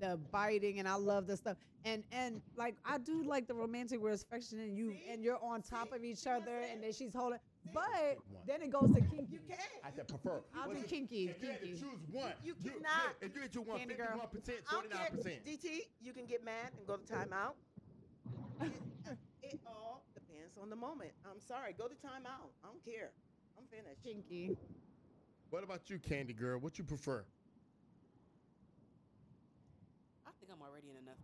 [0.00, 1.56] the biting and I love the stuff.
[1.84, 5.06] And and like I do like the romantic where it's affectionate and you See?
[5.10, 5.96] and you're on top See?
[5.96, 6.72] of each See what I'm other saying?
[6.74, 7.38] and then she's holding.
[7.72, 9.28] But then it goes to kinky.
[9.30, 9.58] You can.
[9.84, 10.42] I said prefer.
[10.54, 11.28] I'll do kinky.
[11.30, 13.14] If you had to choose one, You cannot.
[13.20, 14.28] If you had to choose one, Candy girl.
[14.30, 15.08] percent, I don't care.
[15.08, 15.46] forty-nine percent.
[15.46, 17.54] DT, you can get mad and go to timeout.
[18.60, 18.72] It,
[19.42, 21.10] it all depends on the moment.
[21.24, 21.72] I'm sorry.
[21.76, 22.50] Go to timeout.
[22.64, 23.10] I don't care.
[23.56, 24.02] I'm finished.
[24.02, 24.56] Kinky.
[25.50, 26.58] What about you, Candy Girl?
[26.58, 27.24] What you prefer?
[30.26, 31.18] I think I'm already in enough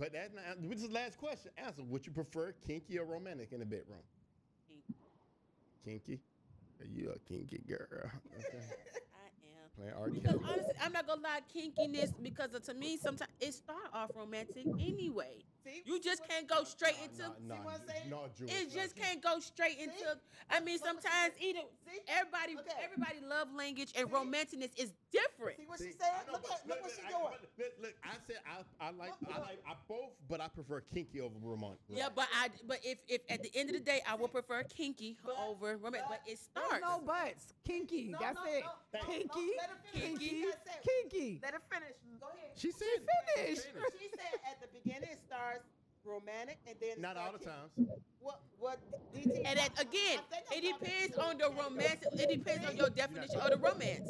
[0.00, 0.34] but that's.
[0.62, 1.50] This is the last question.
[1.58, 1.82] Answer.
[1.82, 3.98] Would you prefer kinky or romantic in the bedroom?
[5.84, 5.94] Kinky.
[6.06, 6.20] Kinky.
[6.80, 8.10] Are you a kinky girl.
[8.38, 8.64] Okay.
[9.82, 9.94] I am.
[9.94, 10.10] Playing R.
[10.10, 10.44] Because Kelly.
[10.52, 14.66] honestly, I'm not gonna lie, kinkiness because of, to me sometimes it start off romantic
[14.78, 15.44] anyway.
[15.64, 15.82] See?
[15.84, 17.22] You just can't go straight into.
[17.46, 18.48] Nah, nah, See what I'm saying?
[18.62, 20.16] It just can't go straight into.
[20.50, 22.00] I mean, sometimes either See?
[22.08, 22.80] everybody, Okay.
[22.82, 24.14] everybody love language and See?
[24.14, 25.58] romanticness is different.
[25.58, 26.08] See what See, she said?
[26.16, 27.40] I know, Look but at look look, what she I- doing.
[27.58, 30.80] Look, look, I said I, I like I Look, like I both, but I prefer
[30.94, 31.78] kinky over romantic.
[31.90, 34.62] Yeah, but I, but if, if at the end of the day, I would prefer
[34.64, 36.08] kinky But- over romantic.
[36.08, 36.80] But it There's starts.
[36.82, 37.52] no buts.
[37.66, 38.08] Kinky.
[38.12, 38.64] No, That's no, it.
[38.64, 39.50] no, no, Kinky.
[39.70, 40.18] Her finish.
[40.18, 40.26] Kinky.
[40.26, 40.44] She
[40.86, 41.40] Kinky.
[41.42, 41.94] Let her finish.
[42.20, 42.52] Go ahead.
[42.56, 42.88] She said
[43.36, 43.66] finished.
[43.98, 45.64] She said at the beginning it starts
[46.04, 47.70] romantic and then Not all the times.
[48.20, 48.78] What what
[49.14, 49.42] DT?
[49.44, 52.04] And that, again, I think I'm it depends on the romance.
[52.12, 54.08] It depends on your definition of the romance.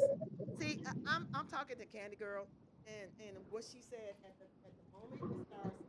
[0.59, 2.47] See, I- I'm I'm talking to Candy Girl,
[2.87, 5.79] and and what she said at the at the moment it starts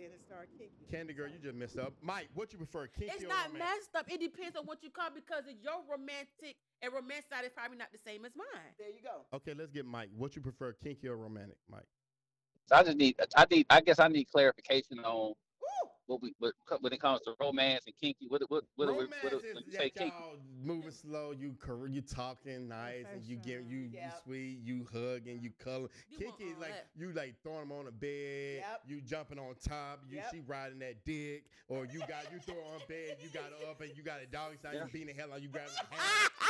[0.00, 0.84] then it starts kinky.
[0.90, 1.92] Candy girl, you just messed up.
[2.02, 3.58] Mike, what you prefer, kinky It's or not romantic?
[3.60, 4.06] messed up.
[4.10, 7.76] It depends on what you call because of your romantic and romance side is probably
[7.76, 8.72] not the same as mine.
[8.78, 9.26] There you go.
[9.36, 10.08] Okay, let's get Mike.
[10.16, 11.86] What you prefer, kinky or romantic, Mike?
[12.66, 15.36] So I just need, I need, I guess I need clarification on Woo!
[16.10, 18.26] What we, what, when it comes to romance and kinky.
[18.28, 20.12] What, what, what, do we- Romance what, do- is when you say that kinky?
[20.18, 24.20] y'all moving slow, you cor- you talking nice, and you give you you Yep.
[24.24, 25.88] sweet, you hugging, you color.
[26.10, 26.86] You want Kinky is like that.
[26.98, 28.80] you like throwing them on the bed, Yep.
[28.88, 30.26] you jumping on top, you Yep.
[30.32, 33.80] she riding that dick, or you got you throw on bed, you got her up
[33.80, 34.84] and you got a dog style, Yeah.
[34.86, 36.30] you beating the hell out, you grabbing her hand.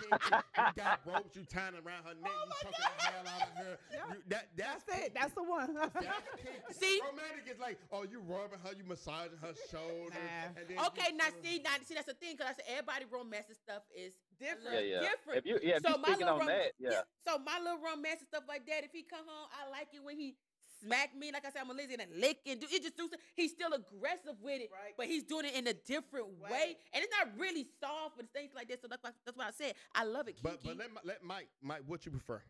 [0.00, 3.56] You got ropes, you tying around her neck, oh you choking the hell out of
[3.56, 3.78] her.
[3.92, 3.98] Yeah.
[4.14, 5.14] You, that that's, That's it.
[5.14, 5.74] That's the one.
[5.74, 6.58] That's kinky.
[6.72, 7.00] See?
[7.04, 10.14] romantic is like, oh, you rubbing her, you massaging her shoulders.
[10.16, 10.86] Nah.
[10.88, 13.82] Okay, now see, now see that's the thing because I said everybody romance and stuff
[13.94, 14.70] is Different.
[14.72, 15.00] Yeah, yeah.
[15.00, 15.38] different.
[15.38, 17.02] If you, yeah, if so my speaking little on rom- that, yeah.
[17.26, 18.84] So my little romance and stuff like that.
[18.84, 20.36] If he come home, I like it when he
[20.78, 21.32] smack me.
[21.32, 22.82] Like I said, I'm a lazy and lick and do it.
[22.82, 23.08] Just do.
[23.10, 24.94] some- He's still aggressive with it, Right.
[24.96, 28.52] but he's doing it in a different way, and it's not really soft and things
[28.54, 28.80] like that.
[28.80, 30.36] So that's why, that's why I said I love it.
[30.38, 30.42] Kinky.
[30.44, 32.40] But but let let Mike Mike what you prefer?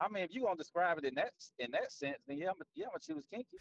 [0.00, 1.30] I mean, if you gonna describe it in that
[1.60, 3.58] in that sense, then yeah, I'm, yeah, I'm gonna choose kinky.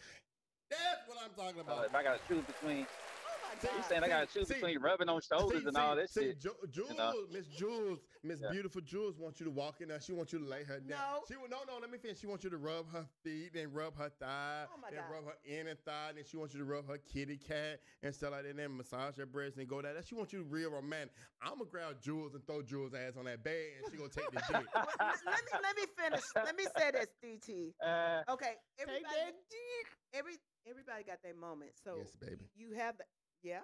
[0.69, 1.85] That's what I'm talking Uh, about.
[1.85, 2.85] if I gotta choose between,
[3.29, 3.85] Oh my See, you God.
[3.85, 6.21] saying I gotta choose see, between rubbing on shoulders See, and all see, that see,
[6.21, 6.39] shit.
[6.41, 7.25] Ju- Jules, know?
[7.31, 8.51] Miss Jules, Miss Yeah.
[8.51, 10.01] Beautiful Jules wants you to walk in there.
[10.01, 10.89] She wants you to lay her down.
[10.89, 11.23] No.
[11.27, 12.19] She will, no, no, let me finish.
[12.19, 15.11] She wants you to rub her feet and rub her thigh Oh my and God.
[15.11, 16.09] rub her inner thigh.
[16.09, 18.49] And then she wants you to rub her kitty cat and stuff like that.
[18.49, 19.95] And then massage her breasts and go that.
[20.05, 21.13] She wants you to real romantic.
[21.41, 24.09] I'm going to grab Jules and throw Jules' ass on that bed and she going
[24.09, 24.67] to take the dick.
[24.75, 26.23] Let, let me let me finish.
[26.35, 27.73] Let me say this, DT.
[27.83, 29.87] Uh, Okay, Take everybody, that dick.
[30.13, 30.33] every
[30.69, 31.71] everybody got their moment.
[31.83, 32.45] So Yes, baby.
[32.55, 33.07] you have that.
[33.43, 33.61] Yeah,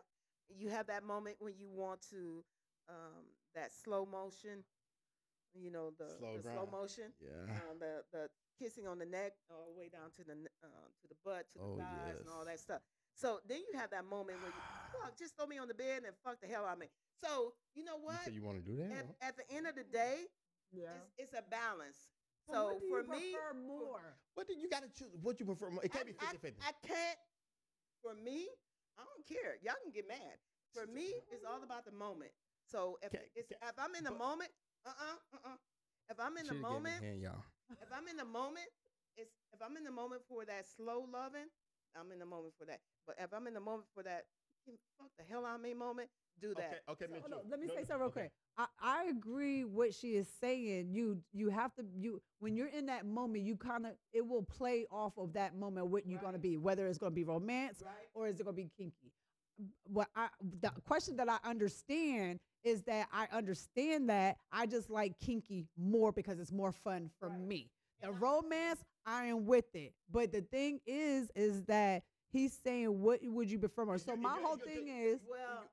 [0.50, 2.44] you have that moment when you want to
[2.90, 3.26] um,
[3.56, 4.64] that slow motion.
[5.54, 7.14] You know the Slow the slow motion.
[7.22, 7.54] Yeah.
[7.70, 11.08] um, the the kissing on the neck all the way down to the uh, to
[11.10, 12.82] the butt to the Oh, thighs and all that stuff.
[13.16, 14.64] So then you have that moment where you
[15.02, 16.88] fuck, just throw me on the bed and fuck the hell out of me.
[17.22, 18.26] So you know what?
[18.26, 18.92] say you want to do that?
[19.22, 20.26] At, at the end of the day,
[20.74, 20.90] Yeah.
[21.18, 21.98] it's, it's a balance.
[22.48, 24.02] But So what do for you me, prefer more.
[24.36, 25.16] What do you got to choose?
[25.22, 25.70] What you prefer?
[25.70, 25.84] more?
[25.84, 26.62] It can't be I, 50 50.
[26.62, 27.18] I, I can't.
[28.02, 28.50] For me,
[28.98, 29.56] I don't care.
[29.64, 30.38] Y'all can get mad.
[30.74, 32.32] For me, it's all about the moment.
[32.66, 34.52] So if Okay, it's, okay, if I'm in the but- moment,
[34.86, 35.58] uh uh-uh, uh uh.
[36.10, 37.44] If I'm in the moment, Hand, y'all.
[37.82, 38.68] if I'm in the moment,
[39.16, 41.48] it's if I'm in the moment for that slow loving,
[41.96, 42.82] I'm in the moment for that.
[43.08, 44.26] But if I'm in the moment for that,
[45.00, 46.10] fuck the hell out of me moment,
[46.40, 46.84] do that.
[46.90, 48.22] okay, So, Miss hold on, let me No, say no, something real okay.
[48.28, 48.43] quick.
[48.58, 50.90] I, I agree what she is saying.
[50.94, 54.44] You you have to you when you're in that moment, you kind of it will
[54.44, 57.94] play off of that moment what you're gonna be, whether it's gonna be romance Right.
[58.14, 59.12] or is it gonna be kinky.
[59.86, 60.30] What I
[60.62, 66.12] the question that I understand is that I understand that I just like kinky more
[66.12, 67.40] because it's more fun for Right.
[67.40, 67.72] me.
[68.02, 69.94] The I- romance, I am with it.
[70.12, 73.98] But the thing is, is that he's saying, what would you prefer more?
[73.98, 75.64] So my whole thing is, Well,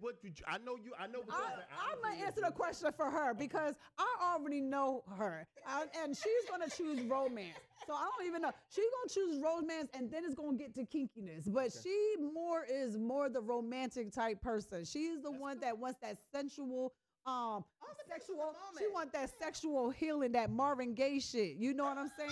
[0.00, 0.92] What you, I know you.
[0.98, 1.20] I know.
[1.20, 1.92] What you're I.
[1.92, 6.44] I'm gonna answer the question for her because I already know her, I- and she's
[6.50, 7.56] gonna choose romance.
[7.86, 8.52] So I don't even know.
[8.68, 11.52] She's gonna choose romance, and then it's gonna get to kinkiness.
[11.52, 14.84] But she more is more the romantic type person.
[14.84, 16.92] She's the one that wants that sensual,
[17.30, 18.54] um, All depends on the sexual.
[18.78, 21.56] She want that sexual healing, that Marvin Gaye shit.
[21.56, 22.30] You know what I'm saying?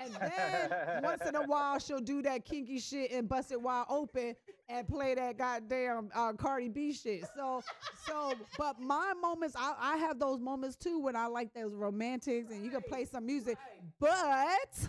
[0.00, 3.84] And then once in a while, she'll do that kinky shit and bust it wide
[3.88, 4.34] open
[4.68, 7.24] and play that goddamn uh, Cardi B shit.
[7.36, 7.62] So,
[8.06, 12.50] so, but my moments, I, I have those moments too when I like those romantics
[12.50, 13.58] and you can play some music,
[14.00, 14.88] but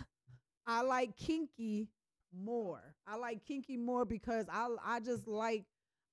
[0.66, 1.88] I like kinky
[2.32, 2.80] more.
[3.06, 5.64] I like kinky more because I I just like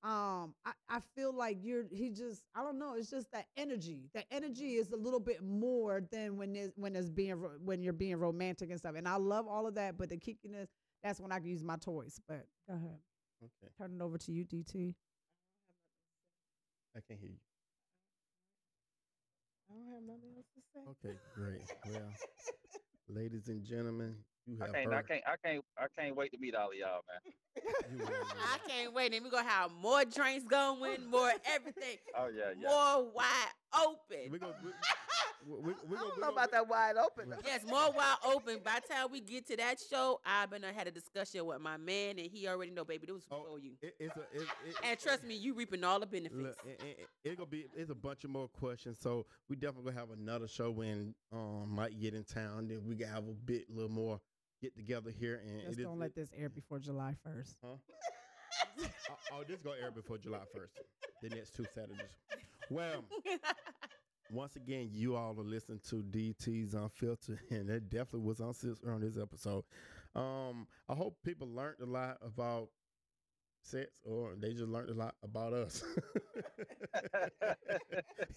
[0.03, 4.10] um I, I feel like you're he just I don't know it's just that energy
[4.14, 7.34] that energy is a little bit more than when it's when it's being
[7.65, 10.68] when you're being romantic and stuff and I love all of that but the kickiness
[11.03, 12.99] that's when I can use my toys but go ahead
[13.44, 13.72] Okay.
[13.78, 14.94] turn it over to you DT
[16.95, 17.38] I can't hear you.
[19.69, 20.82] I don't have nothing else to say.
[21.10, 21.61] Okay, great.
[21.86, 22.11] Well,
[23.10, 24.15] ladies and gentlemen,
[24.48, 27.02] you I can't, I can't, I can't, I can't wait to meet all of y'all,
[27.07, 27.34] man.
[28.07, 29.14] I can't wait.
[29.14, 32.68] And we're gonna have more drinks going, more everything, Oh yeah, yeah.
[32.69, 34.32] more wide open.
[34.32, 34.53] we go.
[34.64, 34.72] We,
[35.48, 37.30] we, we, we I go- don't we know go- about that wide open.
[37.32, 37.40] Right.
[37.45, 38.60] Yes, more wide open.
[38.64, 41.78] By the time we get to that show, I've been had a discussion with my
[41.78, 43.72] man, and he already know, baby, this was Oh, before you.
[43.82, 44.22] It, it's a.
[44.22, 46.36] It, it, And trust me, you reaping all the benefits.
[46.40, 48.98] Look, it, it, it's gonna be it's a bunch of more questions.
[49.02, 52.68] So we definitely gonna have another show when um Mike get in town.
[52.68, 54.19] Then we can have a bit a little more
[54.61, 57.75] get together here and just it is- don't let this air before July 1st Huh?
[59.09, 60.73] oh, oh, this gonna air before July first.
[61.21, 62.17] The next two Saturdays.
[62.69, 63.03] Well,
[64.31, 68.53] once again, you all are listening to DT's Unfiltered, and that definitely was on
[68.88, 69.63] on this episode.
[70.15, 72.69] Um, I hope people learned a lot about
[73.61, 75.84] sex, or they just learned a lot about us.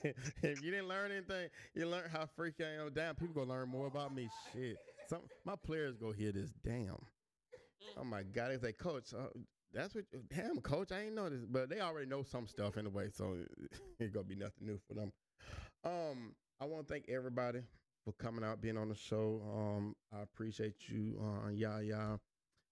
[0.02, 2.90] if you didn't learn anything, you learned how freaky I am.
[2.92, 4.28] Damn, people gonna learn more about me.
[4.52, 4.76] Shit,
[5.10, 6.50] some my players go hear this.
[6.64, 6.96] Damn.
[7.98, 8.52] Oh my God!
[8.52, 9.26] They say, Coach, uh,
[9.72, 10.04] that's what.
[10.28, 13.36] Damn, Coach, I ain't know this, but they already know some stuff anyway, so
[13.98, 15.12] it gonna be nothing new for them.
[15.84, 17.60] Um, I want to thank everybody
[18.04, 19.42] for coming out, being on the show.
[19.52, 22.18] Um, I appreciate you, uh, Yaya,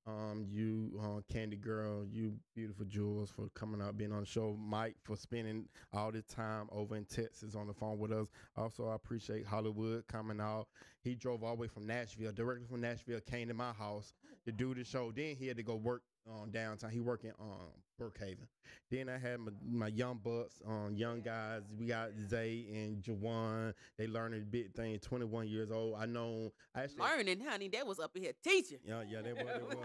[0.08, 4.56] um, you, uh, Candy Girl, you, beautiful Jules, for coming out, being on the show.
[4.58, 8.28] Mike for spending all this time over in Texas on the phone with us.
[8.56, 10.68] Also, I appreciate Hollywood coming out.
[11.02, 14.14] He drove all the way from Nashville, directly from Nashville, came to my house
[14.46, 15.12] to do the show.
[15.14, 16.90] Then he had to go work um, downtown.
[16.90, 18.46] He working um Brookhaven.
[18.90, 21.62] Then I had my, my young bucks, um, young guys.
[21.78, 23.74] We got Zay and Jawan.
[23.96, 24.98] They learning a big thing.
[25.00, 25.96] Twenty one years old.
[25.98, 26.52] I know.
[26.74, 27.02] I actually.
[27.02, 28.78] Learning, honey, that was up in here teaching.
[28.84, 29.38] Yeah, yeah, they were.
[29.38, 29.82] They were.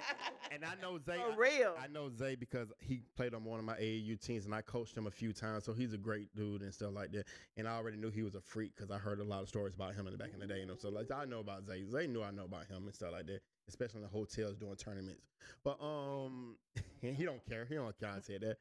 [0.52, 1.16] and I know Zay.
[1.16, 1.74] For real.
[1.82, 4.96] I know Zay because he played on one of my AAU teams and I coached
[4.96, 5.64] him a few times.
[5.64, 7.26] So he's a great dude and stuff like that.
[7.56, 9.74] And I already knew he was a freak because I heard a lot of stories
[9.74, 10.60] about him in the back in the day.
[10.60, 11.84] You know, so like I know about Zay.
[11.90, 14.76] Zay knew I know about him and stuff like that, especially in the hotels doing
[14.76, 15.26] tournaments.
[15.64, 16.56] But um,
[17.00, 17.64] he don't care.
[17.64, 18.10] He don't care.
[18.10, 18.56] I said that.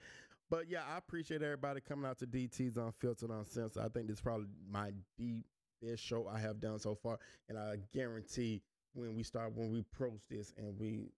[0.49, 3.83] But yeah, I appreciate everybody coming out to DT's on Unfiltered Uncensored.
[3.83, 5.43] I think this is probably my the
[5.81, 7.17] best show I have done so far,
[7.49, 8.61] and I guarantee
[8.93, 11.11] when we start when we post this and we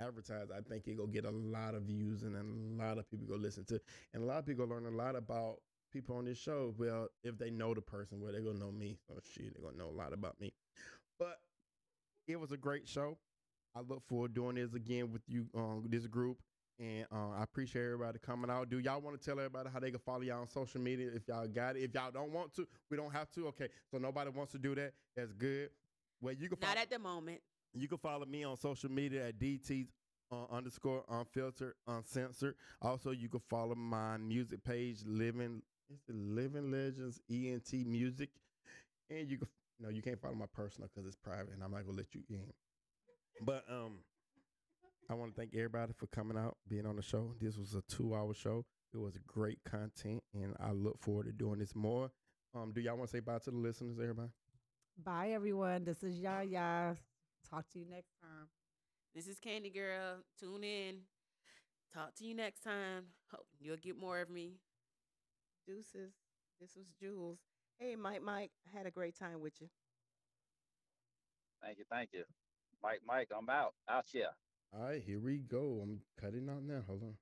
[0.00, 3.26] advertise, I think it go get a lot of views and a lot of people
[3.26, 3.80] go listen to,
[4.12, 5.56] and a lot of people learn a lot about
[5.92, 6.74] people on this show.
[6.78, 8.98] Well, if they know the person, well, they're gonna know me.
[9.08, 10.52] So shit, they're gonna know a lot about me.
[11.18, 11.38] But
[12.32, 13.18] it was a great show.
[13.74, 16.38] I look forward to doing this again with you, um, this group.
[16.78, 18.70] And uh, I appreciate everybody coming out.
[18.70, 21.28] Do y'all want to tell everybody how they can follow y'all on social media if
[21.28, 21.80] y'all got it?
[21.80, 23.48] If y'all don't want to, we don't have to.
[23.48, 24.92] Okay, so nobody wants to do that.
[25.14, 25.68] That's good.
[26.22, 27.40] Well, you can follow, Not at the moment.
[27.74, 29.88] you can follow me on social media at DT's
[30.32, 32.54] uh, underscore unfiltered uncensored.
[32.80, 38.30] Also, you can follow my music page, Living it's Living Legends ENT Music,
[39.10, 39.48] and you can
[39.80, 42.22] no, you can't follow my personal because it's private, and I'm not gonna let you
[42.28, 42.52] in.
[43.42, 43.98] But um,
[45.10, 47.34] I want to thank everybody for coming out, being on the show.
[47.40, 48.64] This was a two-hour show.
[48.92, 52.10] It was great content, and I look forward to doing this more.
[52.54, 54.30] Um, do y'all want to say bye to the listeners, everybody?
[55.02, 56.94] bye everyone this is Yaya
[57.48, 58.48] talk to you next time
[59.14, 60.18] This is Candy Girl.
[60.38, 60.96] Tune in.
[61.92, 63.06] Talk to you next time.
[63.32, 64.60] Hope you'll get more of me.
[65.66, 66.12] Deuces.
[66.60, 67.38] This was Jules.
[67.80, 69.66] Hey, Mike, Mike, I had a great time with you.
[71.62, 72.24] Thank you, thank you.
[72.82, 73.72] Mike, Mike, I'm out.
[73.88, 74.28] Out here.
[74.74, 75.80] All right, here we go.
[75.82, 76.82] I'm cutting out now.
[76.86, 77.14] Hold on.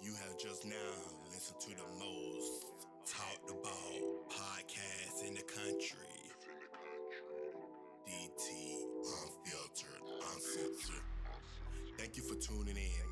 [0.00, 0.92] You have just now
[1.34, 2.66] listened to the most
[3.06, 5.98] talked about podcast in the country.
[8.06, 11.02] DT Unfiltered, Uncensored.
[11.98, 13.11] Thank you for tuning in.